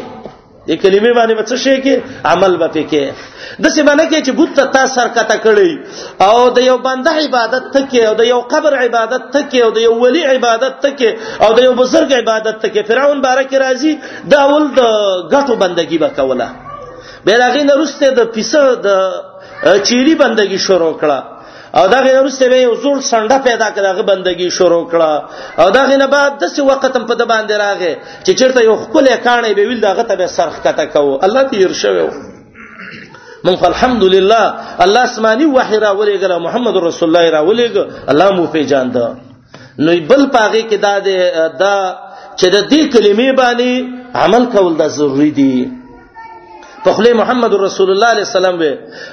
د 0.68 0.76
کلمې 0.82 1.12
باندې 1.18 1.34
به 1.38 1.42
څه 1.50 1.56
شي 1.64 1.74
کې 1.84 1.94
عمل 2.32 2.52
به 2.62 2.68
پکې 2.74 3.02
د 3.62 3.72
څه 3.74 3.82
باندې 3.88 4.04
کې 4.10 4.18
چې 4.26 4.32
بوت 4.38 4.52
ته 4.74 4.82
سر 4.94 5.08
کته 5.16 5.36
کړی 5.44 5.70
او 6.28 6.36
د 6.56 6.66
یو 6.66 6.76
بنده 6.88 7.10
عبادت 7.24 7.64
تکي 7.76 8.00
او 8.08 8.14
د 8.20 8.28
یو 8.32 8.40
قبر 8.52 8.76
عبادت 8.84 9.22
تکي 9.36 9.60
او 9.66 9.70
د 9.76 9.80
یو 9.86 9.94
ولی 10.02 10.22
عبادت 10.34 10.74
تکي 10.84 11.10
او 11.44 11.50
د 11.58 11.64
یو 11.66 11.72
بزرګ 11.80 12.10
عبادت 12.22 12.56
تکي 12.66 12.82
فرعون 12.90 13.20
بارک 13.26 13.54
راضي 13.64 13.94
د 14.34 14.42
اول 14.44 14.68
د 14.76 14.80
غټو 15.32 15.54
بندگی 15.64 15.98
به 16.04 16.08
کوله 16.20 16.48
بیرغې 17.26 17.62
نه 17.68 17.74
روسته 17.82 18.06
د 18.20 18.32
پیسه 18.36 18.62
د 18.88 19.82
چيري 19.88 20.14
بندگی 20.24 20.58
شروع 20.68 20.92
کړه 21.00 21.29
او 21.78 21.86
دا 21.88 22.00
غي 22.04 22.18
ورسته 22.18 22.48
به 22.48 22.56
یو 22.56 22.74
زوړ 22.82 22.98
سنډه 23.10 23.38
پیدا 23.48 23.68
کړه 23.74 24.02
بندگی 24.10 24.48
شروع 24.58 24.84
کړه 24.92 25.12
او 25.60 25.70
دا 25.76 25.82
غي 25.88 25.96
نه 26.02 26.06
بعد 26.14 26.32
د 26.42 26.44
څه 26.54 26.60
وخت 26.70 26.96
هم 26.96 27.04
په 27.10 27.14
د 27.20 27.22
باندې 27.32 27.52
راغې 27.64 27.94
چې 28.24 28.32
چیرته 28.38 28.60
یو 28.62 28.76
خپل 28.84 29.04
کانې 29.24 29.50
به 29.58 29.62
ویل 29.68 29.80
دغه 29.86 30.02
ته 30.02 30.14
به 30.20 30.26
سرخ 30.36 30.56
کته 30.64 30.84
کو 30.92 31.18
الله 31.26 31.42
دې 31.48 31.54
يرشوي 31.64 32.04
من 33.44 33.54
الحمدلله 33.72 34.42
الله 34.84 35.02
اسماني 35.10 35.46
وحي 35.46 35.78
را 35.84 35.88
ولېګره 35.98 36.36
محمد 36.46 36.76
رسول 36.76 37.06
الله 37.08 37.26
را 37.34 37.40
ولېګ 37.48 37.76
الله 38.10 38.30
مو 38.36 38.46
پیجاند 38.54 38.96
نو 39.84 39.90
بل 40.10 40.22
پاغه 40.34 40.62
کې 40.70 40.74
دا 40.86 40.94
دا 41.62 41.76
چې 42.38 42.46
د 42.54 42.58
دې 42.72 42.82
کلمې 42.94 43.30
باندې 43.40 43.70
عمل 44.14 44.44
کول 44.54 44.76
د 44.76 44.88
ضروری 44.96 45.30
دی 45.30 45.70
په 46.84 46.92
خله 46.92 47.12
محمد 47.20 47.54
رسول 47.54 47.90
الله 47.90 48.06
عليه 48.12 48.22
السلام 48.28 48.54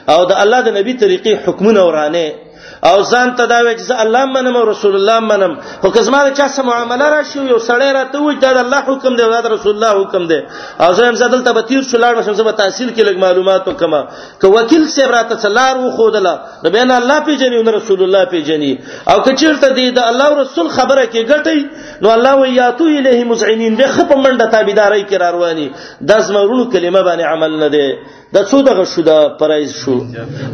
او 0.10 0.20
د 0.32 0.34
الله 0.43 0.62
د 0.62 0.70
نبی 0.80 0.93
طریقې 1.03 1.34
حکمونه 1.47 1.82
ورانه 1.86 2.26
او 2.84 3.02
ځان 3.04 3.30
ته 3.38 3.46
دا 3.46 3.58
وایي 3.66 3.78
چې 3.78 3.94
الله 4.06 4.26
منم 4.34 4.56
او 4.58 4.64
رسول 4.70 4.96
الله 4.96 5.20
منم 5.28 5.54
خو 5.82 5.90
کزما 5.92 6.20
چا 6.40 6.48
سم 6.56 6.66
معامله 6.70 7.10
راشي 7.14 7.40
یو 7.50 7.58
سړی 7.68 7.90
راته 7.98 8.20
وایي 8.24 8.40
دا 8.40 8.50
الله 8.66 8.80
حکم 8.90 9.16
دی 9.20 9.24
دا 9.36 9.40
رسول 9.54 9.74
الله 9.76 9.92
حکم 10.02 10.28
دی 10.32 10.40
او 10.86 10.94
زه 10.94 11.08
هم 11.08 11.16
زدل 11.22 11.42
ته 11.48 11.54
بتیر 11.54 11.82
شولاړ 11.82 12.18
مشم 12.18 12.34
زه 12.40 12.44
به 12.44 12.52
تحصیل 12.52 12.90
کې 12.96 13.02
لګ 13.08 13.18
معلومات 13.26 13.68
وکما 13.68 14.02
که 14.42 14.48
وکیل 14.58 14.88
سیب 14.96 15.12
راته 15.16 15.36
څلار 15.44 15.78
و 15.78 15.92
خودله 15.98 16.34
نو 16.64 16.70
بین 16.78 16.92
الله 17.00 17.20
پیژني 17.30 17.56
او 17.58 17.72
رسول 17.78 18.04
الله 18.04 18.26
پیژني 18.36 18.72
او 19.14 19.20
کچیرته 19.30 19.70
دی 19.70 19.92
دا 19.92 20.02
الله 20.12 20.26
او 20.28 20.40
رسول 20.42 20.68
خبره 20.70 21.06
کې 21.06 21.26
ګټي 21.30 21.66
نو 22.02 22.10
الله 22.18 22.36
ویاتو 22.42 22.84
الیه 22.98 23.24
مزعنین 23.32 23.76
به 23.76 23.88
خپ 23.88 24.14
منډه 24.18 24.50
تابعداري 24.52 25.04
کې 25.10 25.14
رواني 25.22 25.68
د 26.12 26.20
زمرونو 26.30 26.70
کلمه 26.72 27.02
باندې 27.04 27.24
عمل 27.34 27.60
نه 27.66 27.70
دی 27.76 27.96
د 28.36 28.44
څو 28.50 28.58
دغه 28.68 28.84
شو 28.94 29.02
د 29.10 29.14
پرایز 29.40 29.72
شو 29.82 29.96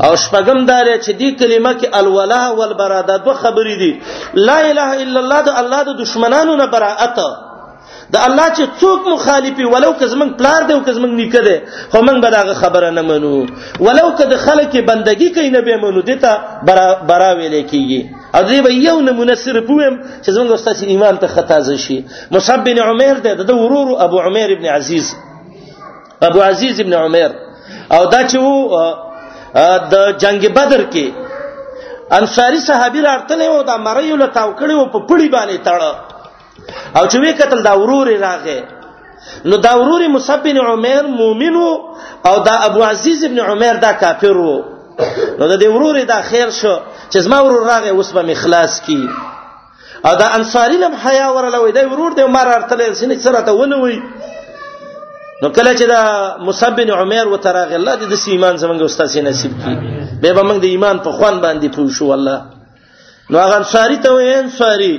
او 0.05 0.11
شپږم 0.25 0.59
دار 0.71 0.85
چې 1.03 1.11
دی 1.19 1.29
کلمه 1.39 1.71
کې 1.79 1.87
الولا 1.99 2.41
والبرا 2.57 2.99
د 3.07 3.13
دوه 3.25 3.33
خبرې 3.43 3.75
دي 3.81 3.91
لا 4.49 4.57
اله 4.71 4.89
الا 5.03 5.19
الله 5.23 5.39
د 5.47 5.57
الله 5.61 5.79
د 5.89 5.91
دشمنانو 6.01 6.53
نه 6.61 6.65
براءت 6.73 7.15
د 8.13 8.17
الله 8.27 8.47
چې 8.57 8.63
څوک 8.81 8.99
مخالفي 9.11 9.65
ولو 9.73 9.91
که 9.99 10.05
زمنګ 10.13 10.31
پلار 10.39 10.61
دی 10.67 10.73
او 10.73 10.81
که 10.87 10.91
زمنګ 10.97 11.13
نیکه 11.21 11.41
دی 11.47 11.57
خو 11.91 11.97
موږ 12.07 12.17
به 12.23 12.29
داغه 12.35 12.53
خبره 12.61 12.89
نه 12.97 13.01
منو 13.09 13.35
ولو 13.85 14.07
که 14.17 14.25
د 14.33 14.35
خلک 14.45 14.75
بندگی 14.89 15.29
کوي 15.35 15.49
نه 15.55 15.61
به 15.61 15.77
منو 15.85 16.01
دته 16.09 16.31
برا 16.67 16.87
برا 17.09 17.31
ویلې 17.37 17.63
کیږي 17.71 18.01
او 18.35 18.41
دې 18.49 18.59
به 18.65 18.69
یو 18.87 19.01
نمونه 19.07 19.35
سره 19.43 19.61
پویم 19.69 19.95
چې 20.23 20.29
زمنګ 20.35 20.51
استاد 20.51 20.83
ایمان 20.91 21.17
ته 21.17 21.27
خطا 21.27 21.59
زشي 21.69 21.99
مصعب 22.31 22.59
بن 22.67 22.77
عمر 22.87 23.13
دی 23.25 23.33
د 23.49 23.51
ورور 23.61 23.89
ابو 24.05 24.17
عمر 24.25 24.47
ابن 24.57 24.65
عزیز 24.75 25.15
ابو 26.29 26.41
عزیز 26.49 26.79
ابن 26.85 26.93
عمر 26.93 27.29
او 27.95 28.03
دا 28.13 28.19
چې 28.31 28.37
وو 28.45 28.83
د 29.93 29.95
جنگ 30.23 30.41
بدر 30.57 30.81
کې 30.93 31.05
انصاری 32.19 32.59
صحابي 32.67 32.99
راړتلې 33.07 33.47
وو 33.53 33.61
دا 33.69 33.75
مریو 33.87 34.15
له 34.21 34.27
تاو 34.37 34.49
کړي 34.59 34.75
وو 34.79 34.85
په 34.93 34.99
پړی 35.09 35.27
باندې 35.35 35.57
تړه 35.67 35.91
او 36.97 37.03
چې 37.11 37.17
وی 37.21 37.31
قتل 37.41 37.59
دا 37.67 37.73
ورور 37.81 38.07
راغې 38.25 38.59
نو 39.49 39.55
دا 39.65 39.73
ورور 39.81 40.01
مصعب 40.15 40.39
بن 40.47 40.57
عمر 40.67 41.03
مؤمن 41.21 41.55
او 42.27 42.35
دا 42.47 42.55
ابو 42.67 42.79
عزیز 42.89 43.19
ابن 43.29 43.39
عمر 43.49 43.73
دا 43.85 43.91
کافر 44.01 44.37
وو 44.41 44.57
نو 45.39 45.43
د 45.51 45.53
دې 45.61 45.65
ورور 45.75 45.95
دا 46.13 46.19
خیر 46.29 46.49
شو 46.61 46.75
چې 47.11 47.17
زما 47.25 47.39
ورور 47.41 47.63
راغې 47.71 47.87
اوس 47.93 48.09
به 48.15 48.21
مخلاص 48.33 48.73
کی 48.85 49.01
او 50.07 50.13
دا 50.21 50.27
انصاری 50.37 50.77
لم 50.83 50.93
حیا 51.05 51.27
ورلوي 51.35 51.71
دا 51.77 51.83
ورور 51.91 52.11
دې 52.15 52.23
مار 52.35 52.47
ارتلې 52.49 52.87
سینې 52.99 53.17
سره 53.27 53.39
ته 53.47 53.51
ونوي 53.59 53.97
نو 55.41 55.49
کله 55.49 55.73
چې 55.75 55.83
دا 55.87 56.01
مصعب 56.47 56.75
بن 56.81 56.91
عمر 56.97 57.27
وتراغ 57.33 57.73
الله 57.77 57.95
دې 58.01 58.09
د 58.13 58.33
ایمان 58.33 58.57
زمونږ 58.63 58.81
استاد 58.85 59.07
سي 59.13 59.21
نصیب 59.27 59.51
کړي 59.63 60.07
به 60.21 60.33
به 60.39 60.43
موږ 60.49 60.59
د 60.65 60.73
ایمان 60.73 60.99
په 61.07 61.11
خوان 61.19 61.39
باندې 61.41 61.75
پوه 61.77 61.91
شو 61.97 62.11
الله 62.13 62.41
نو 63.29 63.39
هغه 63.39 63.55
انصاری 63.61 63.95
ته 64.05 64.09
وې 64.13 64.43
انصاری 64.43 64.95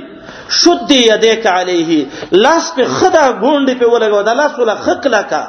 شد 0.59 0.91
یدیک 0.97 1.47
علیه 1.47 2.05
لاس 2.45 2.71
په 2.79 2.83
خدا 2.99 3.25
ګوند 3.43 3.69
په 3.81 3.85
ولګو 3.85 4.21
دا 4.29 4.33
لاس 4.43 4.59
ولا 4.59 4.75
خقلا 4.87 5.21
کا 5.33 5.43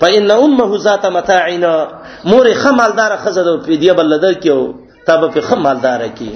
فإن 0.00 0.30
أمه 0.30 0.78
ذات 0.88 1.06
متاعنا 1.20 1.76
مور 2.32 2.48
خمالدار 2.64 3.16
خزه 3.26 3.42
د 3.52 3.62
پیډیا 3.68 3.92
بلدر 4.00 4.32
کیو 4.44 4.60
تابه 5.06 5.28
په 5.38 5.50
خمالدار 5.52 6.06
کی 6.18 6.32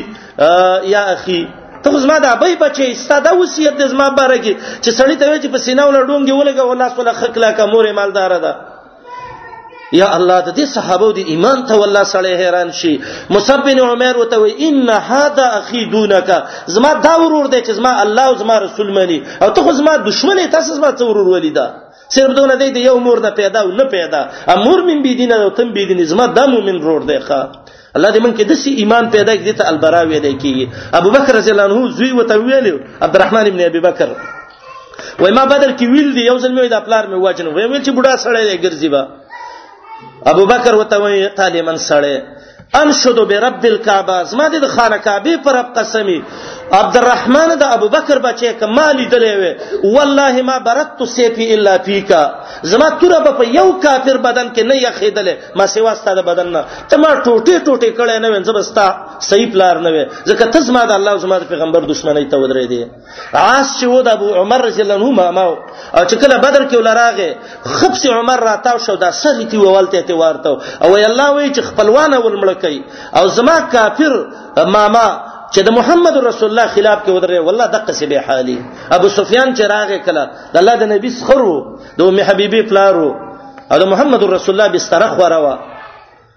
یا 0.95 1.03
اخي 1.17 1.45
ته 1.85 1.99
زما 2.05 2.17
د 2.21 2.25
ابي 2.37 2.53
بچي 2.63 2.87
ساده 3.07 3.31
وصیت 3.41 3.73
د 3.77 3.83
زما 3.93 4.07
بارګي 4.19 4.53
چې 4.83 4.89
سړی 4.99 5.15
ته 5.21 5.25
وی 5.31 5.39
چې 5.43 5.49
په 5.55 5.59
سینه 5.65 5.83
ولا 5.87 6.01
ډونګي 6.09 6.33
ولګه 6.39 6.63
ولا 6.69 6.87
سوله 6.95 7.13
خکلا 7.21 7.49
کا 7.57 7.63
مور 7.73 7.85
مالدار 7.99 8.31
ده 8.33 8.39
دا. 8.45 8.53
یا 10.01 10.07
الله 10.17 10.37
د 10.47 10.49
دې 10.57 10.65
صحابه 10.75 11.07
د 11.17 11.19
ایمان 11.31 11.57
ته 11.67 11.73
والله 11.81 12.03
سړی 12.13 12.33
حیران 12.41 12.69
شي 12.79 12.93
مصعب 13.35 13.59
بن 13.67 13.77
عمر 13.89 14.15
وته 14.21 14.37
وی 14.43 14.51
ان 14.69 14.89
هذا 15.11 15.45
اخي 15.59 15.81
دونک 15.93 16.29
زما 16.77 16.91
دا 17.05 17.13
ورور 17.23 17.45
دی 17.53 17.59
چې 17.65 17.71
زما 17.79 17.91
الله 18.03 18.23
او 18.29 18.35
زما 18.43 18.55
رسول 18.65 18.89
مني 18.97 19.19
او 19.43 19.49
ته 19.55 19.61
خو 19.63 19.71
زما 19.81 19.93
دشمنه 20.09 20.45
تاسو 20.55 20.69
زما 20.79 20.89
ورور 20.99 21.27
ولیدا 21.29 21.65
صرف 22.15 22.31
دونه 22.37 22.55
دی 22.57 22.79
یو 22.89 22.97
مور 23.05 23.17
نه 23.25 23.29
پیدا 23.39 23.59
او 23.63 23.69
نه 23.79 23.83
پیدا 23.95 24.21
امور 24.55 24.79
من 24.89 24.97
بيدینه 25.05 25.35
او 25.43 25.49
تم 25.57 25.67
بيدینه 25.77 26.03
زما 26.11 26.25
د 26.37 26.39
مؤمن 26.53 26.77
ورور 26.81 27.01
دی 27.09 27.19
ښا 27.27 27.39
الله 27.95 28.09
دې 28.15 28.19
مونږ 28.23 28.33
کې 28.37 28.43
دسي 28.51 28.69
ایمان 28.83 29.05
پیدا 29.15 29.33
کړي 29.41 29.53
ته 29.59 29.63
البرا 29.71 30.01
ویل 30.09 30.25
کیږي 30.41 30.65
ابو 30.99 31.09
بکر 31.15 31.33
رضی 31.39 31.51
الله 31.51 31.65
عنه 31.69 31.91
زوی 31.99 32.11
وته 32.17 32.37
ویل 32.47 32.65
عبدالرحمن 33.07 33.47
ابن 33.51 33.61
ابي 33.67 33.79
بکر 33.87 34.09
وای 35.19 35.31
ما 35.37 35.43
بدر 35.51 35.71
کې 35.77 35.85
ویل 35.91 36.09
دی 36.15 36.25
یو 36.25 36.37
ځل 36.37 36.53
مې 36.57 36.67
د 36.73 36.81
پلار 36.87 37.03
مې 37.05 37.17
واچنه 37.25 37.49
وای 37.49 37.65
ویل 37.67 37.83
چې 37.85 37.91
بډا 37.99 38.13
سړی 38.25 38.43
دی 38.49 38.57
ګرځي 38.63 38.89
با 38.89 39.01
ابو 40.31 40.43
بکر 40.51 40.75
وته 40.81 40.97
وای 41.03 41.27
تعالی 41.39 41.61
من 41.69 41.77
سړی 41.89 42.15
ام 42.73 42.91
شدو 42.91 43.25
برب 43.25 43.63
الکعبه 43.65 44.23
زما 44.23 44.47
د 44.47 44.67
خانه 44.67 44.97
کعبه 44.97 45.37
پر 45.43 45.53
رب 45.55 45.67
قسمی 45.75 46.19
عبدالرحمن 46.71 47.51
د 47.59 47.63
ابوبکر 47.75 48.19
بچی 48.19 48.49
کمالی 48.59 49.05
دلې 49.13 49.83
و 49.85 49.93
والله 49.97 50.41
ما 50.49 50.57
برت 50.67 51.03
سیفی 51.15 51.47
الا 51.53 51.75
فیکا 51.85 52.21
زما 52.71 52.87
تور 53.03 53.13
په 53.25 53.43
یو 53.57 53.65
کافر 53.83 54.17
بدن 54.25 54.49
کې 54.53 54.63
نه 54.71 54.75
یخیدلې 54.81 55.55
ما 55.61 55.67
سیوا 55.75 55.93
ستاسو 55.99 56.21
بدن 56.29 56.47
نه 56.55 56.63
ته 56.93 56.97
ما 57.03 57.09
ټوټه 57.13 57.61
ټوټه 57.67 57.93
کړې 57.99 58.25
نه 58.25 58.31
وین 58.33 58.43
زبستا 58.49 58.87
صحیح 59.29 59.51
پلار 59.55 59.79
نه 59.85 59.93
وې 59.97 60.27
ځکه 60.31 60.51
ته 60.57 60.69
زما 60.71 60.83
د 60.91 60.95
الله 61.01 61.11
او 61.11 61.17
زما 61.27 61.39
د 61.43 61.47
پیغمبر 61.53 61.87
دښمنۍ 61.93 62.29
ته 62.33 62.41
ودرې 62.41 62.65
دي 62.71 63.39
عاص 63.43 63.77
چې 63.77 63.93
و 63.93 64.01
د 64.09 64.19
ابو 64.19 64.33
عمر 64.41 64.65
رضی 64.69 64.81
الله 64.85 64.99
عنه 65.03 65.31
ما 65.39 65.45
او 65.51 65.55
چې 65.61 66.25
کله 66.25 66.37
بدر 66.47 66.67
کې 66.67 66.75
ولراغه 66.81 67.77
خبس 67.79 68.05
عمر 68.17 68.43
راتاو 68.49 68.77
شو 68.89 68.95
د 69.05 69.15
سر 69.21 69.43
تی 69.53 69.63
وولته 69.63 70.01
تی 70.11 70.19
وارته 70.23 70.85
او 70.87 70.93
الله 70.95 71.29
وی 71.35 71.49
چې 71.53 71.61
خپلوانه 71.69 72.17
ولمړک 72.19 72.64
کوي 72.65 72.81
او 73.17 73.25
زما 73.37 73.57
کافر 73.73 74.13
ماما 74.75 75.07
چې 75.53 75.61
د 75.67 75.69
محمد 75.77 76.15
رسول 76.29 76.49
الله 76.49 76.67
خلاف 76.75 76.99
کې 77.05 77.11
ودرې 77.17 77.39
والله 77.47 77.65
دغه 77.75 77.91
څه 77.99 78.05
به 78.11 78.19
حالي 78.27 78.57
ابو 78.97 79.07
سفیان 79.17 79.49
چې 79.57 79.63
راغې 79.73 79.97
کله 80.05 80.23
د 80.53 80.55
الله 80.61 80.75
د 80.83 80.91
نبی 80.93 81.09
سخرو 81.17 81.53
د 81.97 82.01
ام 82.07 82.19
حبيبي 82.29 82.61
پلارو 82.69 83.09
او 83.71 83.77
د 83.83 83.91
محمد 83.91 84.23
رسول 84.37 84.53
الله 84.55 84.67
بستر 84.77 85.05
خوره 85.11 85.39
وا 85.45 85.53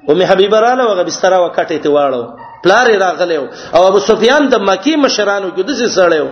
ام 0.08 0.22
حبيبه 0.22 0.60
رااله 0.60 0.84
وغه 0.90 1.02
بستر 1.08 1.32
وا 1.38 1.48
کټې 1.56 1.78
ته 1.82 1.90
واړو 1.90 2.22
پلار 2.64 2.86
راغله 2.98 3.48
او 3.78 3.86
ابو 3.88 3.98
سفیان 4.10 4.48
د 4.52 4.62
مکی 4.68 4.94
مشرانو 5.06 5.48
کې 5.56 5.62
د 5.70 5.80
څه 5.80 5.96
سړیو 5.98 6.28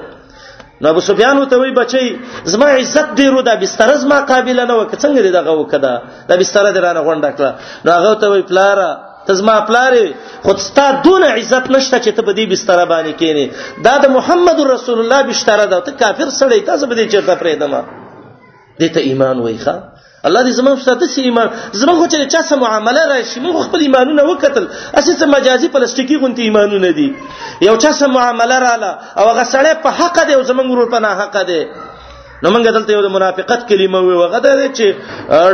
نو 0.81 0.87
ابو 0.93 1.01
سفیان 1.05 1.39
ته 1.51 1.57
وی 1.61 1.71
بچي 1.77 2.09
زما 2.53 2.67
عزت 2.79 3.13
دی 3.19 3.27
رو 3.35 3.43
دا 3.43 3.55
بستر 3.61 3.91
زما 4.03 4.19
قابلیت 4.31 4.69
نه 4.71 4.75
وک 4.79 4.93
څنګه 5.05 5.21
دی 5.27 5.31
دغه 5.39 5.53
وکړه 5.59 6.27
دا 6.31 6.35
بستر 6.43 6.65
درانه 6.77 7.01
غونډه 7.07 7.31
کړه 7.37 7.51
نو 7.85 7.91
هغه 7.97 8.15
ته 8.23 8.27
وی 8.33 8.43
پلاره 8.51 8.89
تزما 9.27 9.55
پلارې 9.67 10.13
خود 10.43 10.59
ستا 10.67 10.87
دون 11.05 11.23
عزت 11.25 11.71
نشته 11.77 11.99
چې 11.99 12.11
ته 12.19 12.27
په 12.29 12.33
دې 12.39 12.45
بستر 12.53 12.83
باندې 12.93 13.19
کینې 13.21 13.85
دا 13.89 13.95
د 14.05 14.11
محمد 14.17 14.61
رسول 14.71 15.01
الله 15.05 15.23
بستر 15.31 15.63
ده 15.65 15.81
ته 15.89 15.93
کافر 16.05 16.31
سړی 16.41 16.61
تاسو 16.71 16.87
به 16.93 16.97
دې 16.97 17.13
چرته 17.15 17.35
پرېدم 17.35 17.75
دې 18.81 18.89
ته 18.95 19.01
ایمان 19.09 19.39
وایخه 19.47 19.75
الله 20.29 20.43
دې 20.45 20.55
زموږ 20.59 20.79
ساته 20.87 21.07
سي 21.15 21.23
ایمان 21.31 21.51
زموږ 21.81 21.97
خو 22.03 22.07
چې 22.07 22.31
چا 22.37 22.43
سم 22.51 22.61
معامله 22.67 23.03
راشي 23.15 23.41
موږ 23.43 23.67
خپل 23.69 23.81
ایمانونه 23.87 24.23
وکتل 24.31 24.65
اسې 24.69 25.13
څه 25.19 25.31
مجازي 25.35 25.69
پلاستیکي 25.75 26.17
غونتي 26.23 26.43
ایمانونه 26.47 26.91
دي 27.01 27.11
یو 27.69 27.75
چا 27.85 27.93
سم 28.01 28.11
معامله 28.19 28.59
رااله 28.67 28.93
او 29.19 29.29
هغه 29.33 29.45
سړی 29.45 29.83
په 29.87 29.97
حق 30.01 30.25
دی 30.31 30.39
او 30.39 30.43
زموږ 30.43 30.71
ورور 30.73 30.91
په 30.97 31.05
نه 31.07 31.15
حق 31.23 31.43
دی 31.53 31.61
نو 32.47 32.51
مونږ 32.55 32.67
دلته 32.77 32.93
یو 32.97 33.03
د 33.07 33.11
منافقت 33.15 33.63
کلمه 33.71 34.01
وي 34.07 34.17
وغدا 34.23 34.51
دې 34.59 34.69
چې 34.79 34.87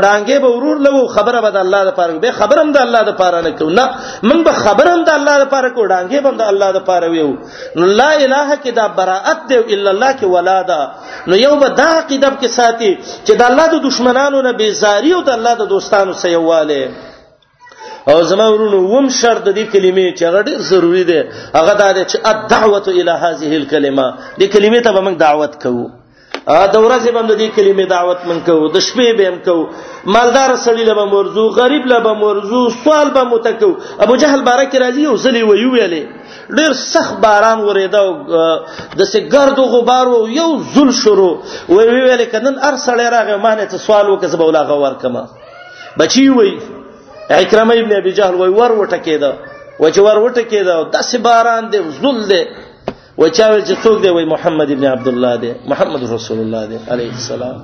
ډانګې 0.04 0.38
به 0.44 0.48
ورور 0.56 0.80
لو 0.86 1.06
خبره 1.16 1.38
به 1.46 1.50
د 1.56 1.60
الله 1.64 1.82
لپاره 1.90 2.16
به 2.24 2.32
خبرم 2.40 2.68
د 2.76 2.78
الله 2.86 3.02
لپاره 3.10 3.38
نه 3.46 3.50
کو 3.58 3.68
نه 3.78 3.84
مونږ 4.28 4.40
به 4.48 4.52
خبرم 4.64 4.98
د 5.08 5.12
الله 5.18 5.36
لپاره 5.44 5.68
کو 5.78 5.86
ډانګې 5.92 6.20
به 6.26 6.30
د 6.40 6.50
الله 6.52 6.68
لپاره 6.78 7.06
ویو 7.12 7.30
نو 7.76 7.84
لا 8.00 8.10
اله 8.16 8.48
کې 8.64 8.70
دا 8.80 8.84
براءت 9.00 9.40
دی 9.48 9.58
الا 9.76 9.88
الله 9.94 10.10
کې 10.18 10.24
ولادا 10.34 10.80
نو 11.28 11.36
یو 11.44 11.54
به 11.62 11.68
دا 11.80 11.88
عقیده 12.00 12.30
کې 12.42 12.48
ساتي 12.58 12.92
چې 13.26 13.32
د 13.40 13.42
الله 13.50 13.66
د 13.74 13.80
دشمنانو 13.88 14.42
نه 14.48 14.52
بیزاری 14.60 15.12
او 15.14 15.22
د 15.30 15.32
الله 15.38 15.54
د 15.62 15.68
دوستانو 15.74 16.12
سره 16.24 16.32
یواله 16.34 16.90
او 18.12 18.18
زما 18.34 18.46
ورونو 18.52 18.78
ووم 18.90 19.08
شرط 19.22 19.42
د 19.48 19.50
دې 19.58 19.64
کلمې 19.74 20.06
چې 20.18 20.22
هغه 20.28 20.40
ډېر 20.48 20.58
ضروری 20.72 21.04
دی 21.10 21.18
هغه 21.58 21.72
دا 21.80 21.88
چې 22.10 22.16
الدعوه 22.32 22.82
الی 23.00 23.16
هذه 23.24 23.50
الکلمه 23.60 24.06
دې 24.40 24.44
کلمې 24.54 24.80
ته 24.84 24.90
به 24.94 25.02
موږ 25.06 25.16
دعوت 25.26 25.60
کوو 25.66 25.86
د 26.74 26.76
ورځې 26.84 27.10
باندې 27.16 27.34
د 27.38 27.42
کلمې 27.56 27.86
دعوت 27.86 28.20
من 28.26 28.40
کو 28.46 28.68
د 28.74 28.78
شپې 28.86 29.14
به 29.16 29.28
هم 29.30 29.36
کو 29.46 29.56
مالدار 30.10 30.56
سړی 30.66 30.84
له 30.90 31.04
مرزو 31.14 31.44
غریب 31.58 31.86
له 31.86 31.98
مرزو 32.14 32.62
سوال 32.82 33.10
به 33.14 33.22
متکو 33.34 33.70
ابو 34.04 34.16
جهل 34.22 34.42
بارک 34.48 34.74
راضی 34.82 35.04
او 35.06 35.16
زلی 35.16 35.42
وی 35.42 35.64
ویلې 35.70 36.02
ډیر 36.58 36.72
سخت 36.72 37.14
باران 37.26 37.58
ورېدا 37.60 37.96
او 37.96 38.10
د 38.98 39.02
سه 39.04 39.28
ګرد 39.34 39.58
او 39.60 39.66
غبار 39.74 40.06
او 40.06 40.28
یو 40.28 40.50
زل 40.74 40.90
شروع 41.02 41.34
وی 41.68 41.86
ویلې 41.86 42.26
کنن 42.32 42.58
ار 42.62 42.74
سړی 42.74 43.06
راغی 43.16 43.36
مانه 43.36 43.64
ته 43.64 43.76
سوال 43.78 44.06
وکړه 44.06 44.34
بولا 44.42 44.62
غور 44.62 44.92
کما 45.02 45.24
بچی 45.98 46.28
وی 46.28 46.58
اکرمه 47.30 47.74
ابن 47.82 47.92
ابي 47.96 48.12
جهل 48.18 48.34
وی 48.34 48.48
ور 48.58 48.72
وټکیدا 48.72 49.32
وجه 49.80 50.00
ور 50.00 50.30
وټکیدا 50.30 50.76
داسې 50.92 51.18
باران 51.28 51.70
دی 51.72 51.78
زل 52.02 52.20
دی 52.34 52.42
و 53.18 53.28
چا 53.28 53.46
ویل 53.50 53.64
چې 53.64 53.74
څوک 53.82 54.02
دی 54.02 54.08
وای 54.10 54.24
محمد 54.24 54.70
ابن 54.72 54.84
عبد 54.90 55.08
الله 55.08 55.36
دی 55.40 55.52
محمد 55.72 56.12
رسول 56.12 56.38
الله 56.44 56.66
دی 56.66 56.78
علیه 56.94 57.12
السلام 57.18 57.58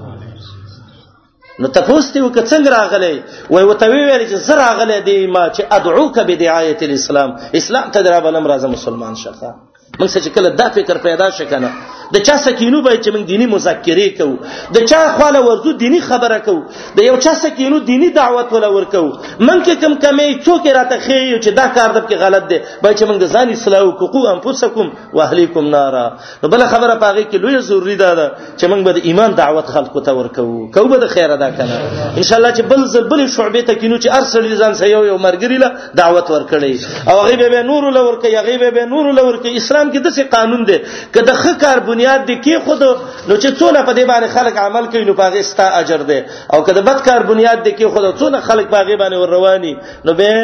نو 1.60 1.68
تاسو 1.68 2.12
ته 2.12 2.22
وک 2.22 2.44
څنګه 2.44 2.70
راغلی 2.74 3.14
وای 3.50 3.64
وته 3.70 3.86
ویل 3.94 4.26
چې 4.30 4.34
زه 4.48 4.54
راغلی 4.60 4.98
دی 5.08 5.16
ما 5.36 5.44
چې 5.48 5.62
ادعوک 5.78 6.18
بدعایه 6.32 6.78
الاسلام 6.88 7.34
اسلام 7.60 7.90
ته 7.96 8.02
درابلم 8.08 8.50
راځه 8.58 8.66
مسلمان 8.74 9.14
شخه 9.22 9.54
موږ 10.00 10.18
چې 10.18 10.28
کله 10.38 10.50
دا 10.60 10.68
فکر 10.76 10.98
پیدا 11.08 11.30
شکنه 11.38 11.70
د 12.14 12.22
چا 12.26 12.36
سکینو 12.44 12.78
به 12.84 12.96
چې 13.02 13.10
موږ 13.10 13.24
دینی 13.30 13.46
مذاکره 13.46 14.08
کوو 14.18 14.36
د 14.74 14.84
چا 14.90 14.98
خواله 15.16 15.40
ورزو 15.48 15.72
دینی 15.80 15.98
خبره 16.04 16.36
کوو 16.44 16.60
د 17.00 17.06
یو 17.06 17.16
چا 17.24 17.32
سکینو 17.40 17.78
دینی 17.88 18.08
دعوت 18.18 18.52
ولا 18.56 18.70
ورکو 18.76 19.02
من 19.48 19.62
کې 19.64 19.74
کم 19.82 19.94
کمی 20.04 20.28
څوک 20.42 20.68
راته 20.78 20.98
خي 21.06 21.18
چې 21.42 21.48
دا 21.58 21.66
کار 21.78 21.90
دب 21.98 22.06
کې 22.10 22.14
غلط 22.26 22.46
دی 22.52 22.58
به 22.82 22.94
چې 22.98 23.10
موږ 23.10 23.18
د 23.24 23.32
ځان 23.38 23.52
اصلاح 23.56 23.88
حقوق 24.04 24.26
انفسکم 24.32 24.92
واهلیکم 25.18 25.68
نارا 25.74 26.06
نو 26.42 26.48
بل 26.54 26.64
خبره 26.70 26.94
پاږی 27.00 27.32
کې 27.32 27.34
لوی 27.44 27.58
ضروری 27.70 27.96
ده 28.02 28.16
چې 28.58 28.64
موږ 28.64 28.82
به 28.88 28.92
د 29.00 29.12
ایمان 29.12 29.34
دعوت 29.42 29.66
خلکو 29.76 30.00
ته 30.08 30.12
ورکو 30.20 30.46
کوو 30.78 30.88
به 30.94 31.02
د 31.04 31.12
خیر 31.16 31.30
ادا 31.36 31.50
کنه 31.60 31.78
ان 32.16 32.22
شاء 32.30 32.38
الله 32.40 32.54
چې 32.56 32.60
بل 32.72 32.86
زل 32.94 33.04
بل 33.12 33.24
شعبې 33.26 33.64
ته 33.66 33.74
کینو 33.82 34.00
چې 34.00 34.14
ارسل 34.22 34.58
ځان 34.66 34.74
سه 34.80 34.88
یو 34.94 35.04
یو 35.10 35.18
مرګری 35.26 35.60
له 35.64 35.72
دعوت 36.02 36.30
ورکړي 36.36 37.10
او 37.12 37.20
غیبه 37.28 37.48
به 37.58 37.62
نور 37.74 37.92
لور 38.00 38.18
کوي 38.26 38.34
غیبه 38.50 38.70
به 38.80 38.86
نور 38.96 39.12
لور 39.20 39.36
کوي 39.46 39.54
اسلام 39.62 39.92
کې 39.92 40.06
دسه 40.06 40.24
قانون 40.38 40.64
دی 40.72 40.78
که 41.14 41.20
د 41.30 41.40
ښه 41.42 41.60
کار 41.66 41.86
بنیاد 41.98 42.22
دی 42.28 42.34
کی 42.44 42.54
خود 42.64 42.82
نو 43.28 43.36
چې 43.42 43.50
څونه 43.58 43.80
په 43.86 43.92
دې 43.98 44.04
باندې 44.10 44.34
خلک 44.36 44.58
عمل 44.64 44.84
کوي 44.92 45.04
نو 45.08 45.14
پاغه 45.20 45.40
ستا 45.48 45.66
اجر 45.78 46.04
دی 46.10 46.18
او 46.52 46.60
کله 46.68 46.80
بدکار 46.88 47.22
بنیاد 47.30 47.62
دی 47.64 47.72
کی 47.78 47.86
خود 47.94 48.04
څونه 48.20 48.38
خلک 48.48 48.68
پاغه 48.74 48.96
باندې 49.02 49.16
ور 49.22 49.32
رواني 49.36 49.72
نو 50.04 50.14
به 50.20 50.36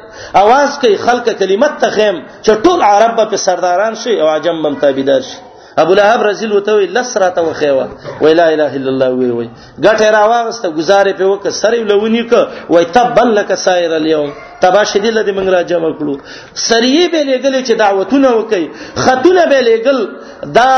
اواز 0.43 0.79
کوي 0.85 0.97
خلک 1.07 1.27
کلمت 1.41 1.73
تخیم 1.81 2.21
چې 2.45 2.53
ټول 2.65 2.83
عرب 2.91 3.21
په 3.33 3.37
سرداران 3.47 3.95
شي 4.05 4.15
او 4.21 4.29
عجم 4.35 4.63
بم 4.63 4.75
تابعدار 4.85 5.23
شي 5.31 5.37
ابو 5.83 5.95
لهب 5.97 6.23
رزل 6.27 6.53
وته 6.53 6.75
وی 6.77 6.87
لسرته 6.93 7.43
وخیوه 7.49 7.87
وی 8.27 8.33
لا 8.35 8.47
اله 8.55 8.71
الا 8.79 8.91
الله 8.93 9.11
وی 9.17 9.29
وی 9.33 9.49
ګټه 9.81 10.07
راوغسته 10.19 10.69
گزارې 10.69 11.13
په 11.13 11.25
وک 11.33 11.49
سری 11.59 11.83
لونی 11.91 12.23
ک 12.31 12.47
وی 12.77 12.85
تبن 12.97 13.29
لك 13.41 13.55
سایر 13.65 13.97
اليوم 13.99 14.33
تبا 14.61 14.85
شدی 14.93 15.11
لدی 15.11 15.33
منګ 15.33 15.49
را 15.57 15.63
جمع 15.73 15.91
کړو 15.99 16.21
سریه 16.69 17.09
به 17.09 17.23
لګل 17.23 17.67
چې 17.67 17.73
دعوتونه 17.73 18.29
وکي 18.35 18.71
خطونه 19.05 19.47
به 19.53 19.61
لګل 19.71 20.03
دا 20.61 20.73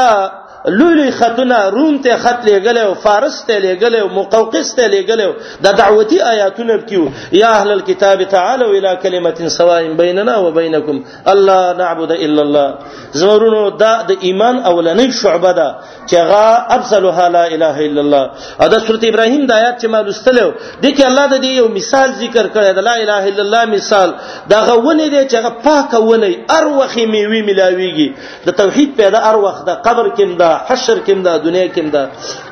لوی 0.70 0.94
لوی 0.94 1.10
خطونه 1.10 1.58
روم 1.68 1.98
ته 1.98 2.16
خط 2.16 2.40
لېګل 2.46 2.78
او 2.78 2.94
فارس 2.94 3.42
ته 3.46 3.58
لېګل 3.58 3.96
او 4.00 4.08
مقوقس 4.08 4.74
ته 4.74 4.86
لېګل 4.86 5.32
د 5.62 5.66
دعوتی 5.78 6.20
آیاتونه 6.22 6.76
کیو 6.82 7.08
یا 7.32 7.50
اهل 7.50 7.70
الكتاب 7.72 8.22
تعالوا 8.22 8.70
الى 8.78 8.96
كلمه 9.02 9.48
سواء 9.48 9.92
بيننا 9.92 10.36
وبينكم 10.36 11.04
الله 11.32 11.72
نعبد 11.72 12.10
الا 12.12 12.42
الله 12.42 12.74
زمرونو 13.12 13.68
دا 13.68 14.02
د 14.02 14.16
ایمان 14.22 14.58
اولنۍ 14.64 15.10
شعبه 15.22 15.52
ده 15.52 15.76
چې 16.10 16.14
غا 16.16 16.76
افضلها 16.76 17.28
لا 17.28 17.46
اله 17.46 17.80
الا 17.80 18.00
الله 18.00 18.30
دا 18.60 18.78
سورته 18.78 19.08
ابراهيم 19.08 19.46
د 19.46 19.52
آیات 19.52 19.80
چې 19.82 19.86
ما 19.86 20.02
لستلو 20.02 20.52
د 20.82 20.86
کې 20.96 21.04
الله 21.06 21.26
د 21.26 21.42
دې 21.42 21.44
یو 21.44 21.68
مثال 21.68 22.10
ذکر 22.12 22.46
کړی 22.46 22.70
د 22.78 22.78
لا 22.78 22.94
اله 23.04 23.28
الا 23.28 23.42
الله 23.42 23.64
مثال 23.64 24.14
دا 24.50 24.60
غوونه 24.60 25.06
دي 25.08 25.28
چې 25.28 25.36
پاکه 25.64 25.98
ونی 25.98 26.34
ار 26.50 26.66
وخت 26.68 26.96
میوي 26.98 27.42
ملاويږي 27.46 28.08
د 28.46 28.50
توحید 28.50 28.96
پیدا 28.96 29.18
ار 29.30 29.36
وخت 29.46 29.64
د 29.66 29.70
قبر 29.84 30.10
کې 30.10 30.24
حشر 30.66 30.98
کې 31.06 31.12
دا 31.28 31.34
دنیا 31.46 31.66
کې 31.74 31.82
دا 31.94 32.04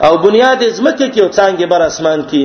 او 0.07 0.13
بنیاد 0.25 0.59
زمکه 0.77 1.07
کې 1.13 1.21
او 1.25 1.29
څنګه 1.39 1.65
بر 1.73 1.81
اسمان 1.91 2.21
کې 2.31 2.43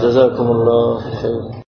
جزاكم 0.02 0.46
الله 0.50 1.00
خيرا 1.00 1.52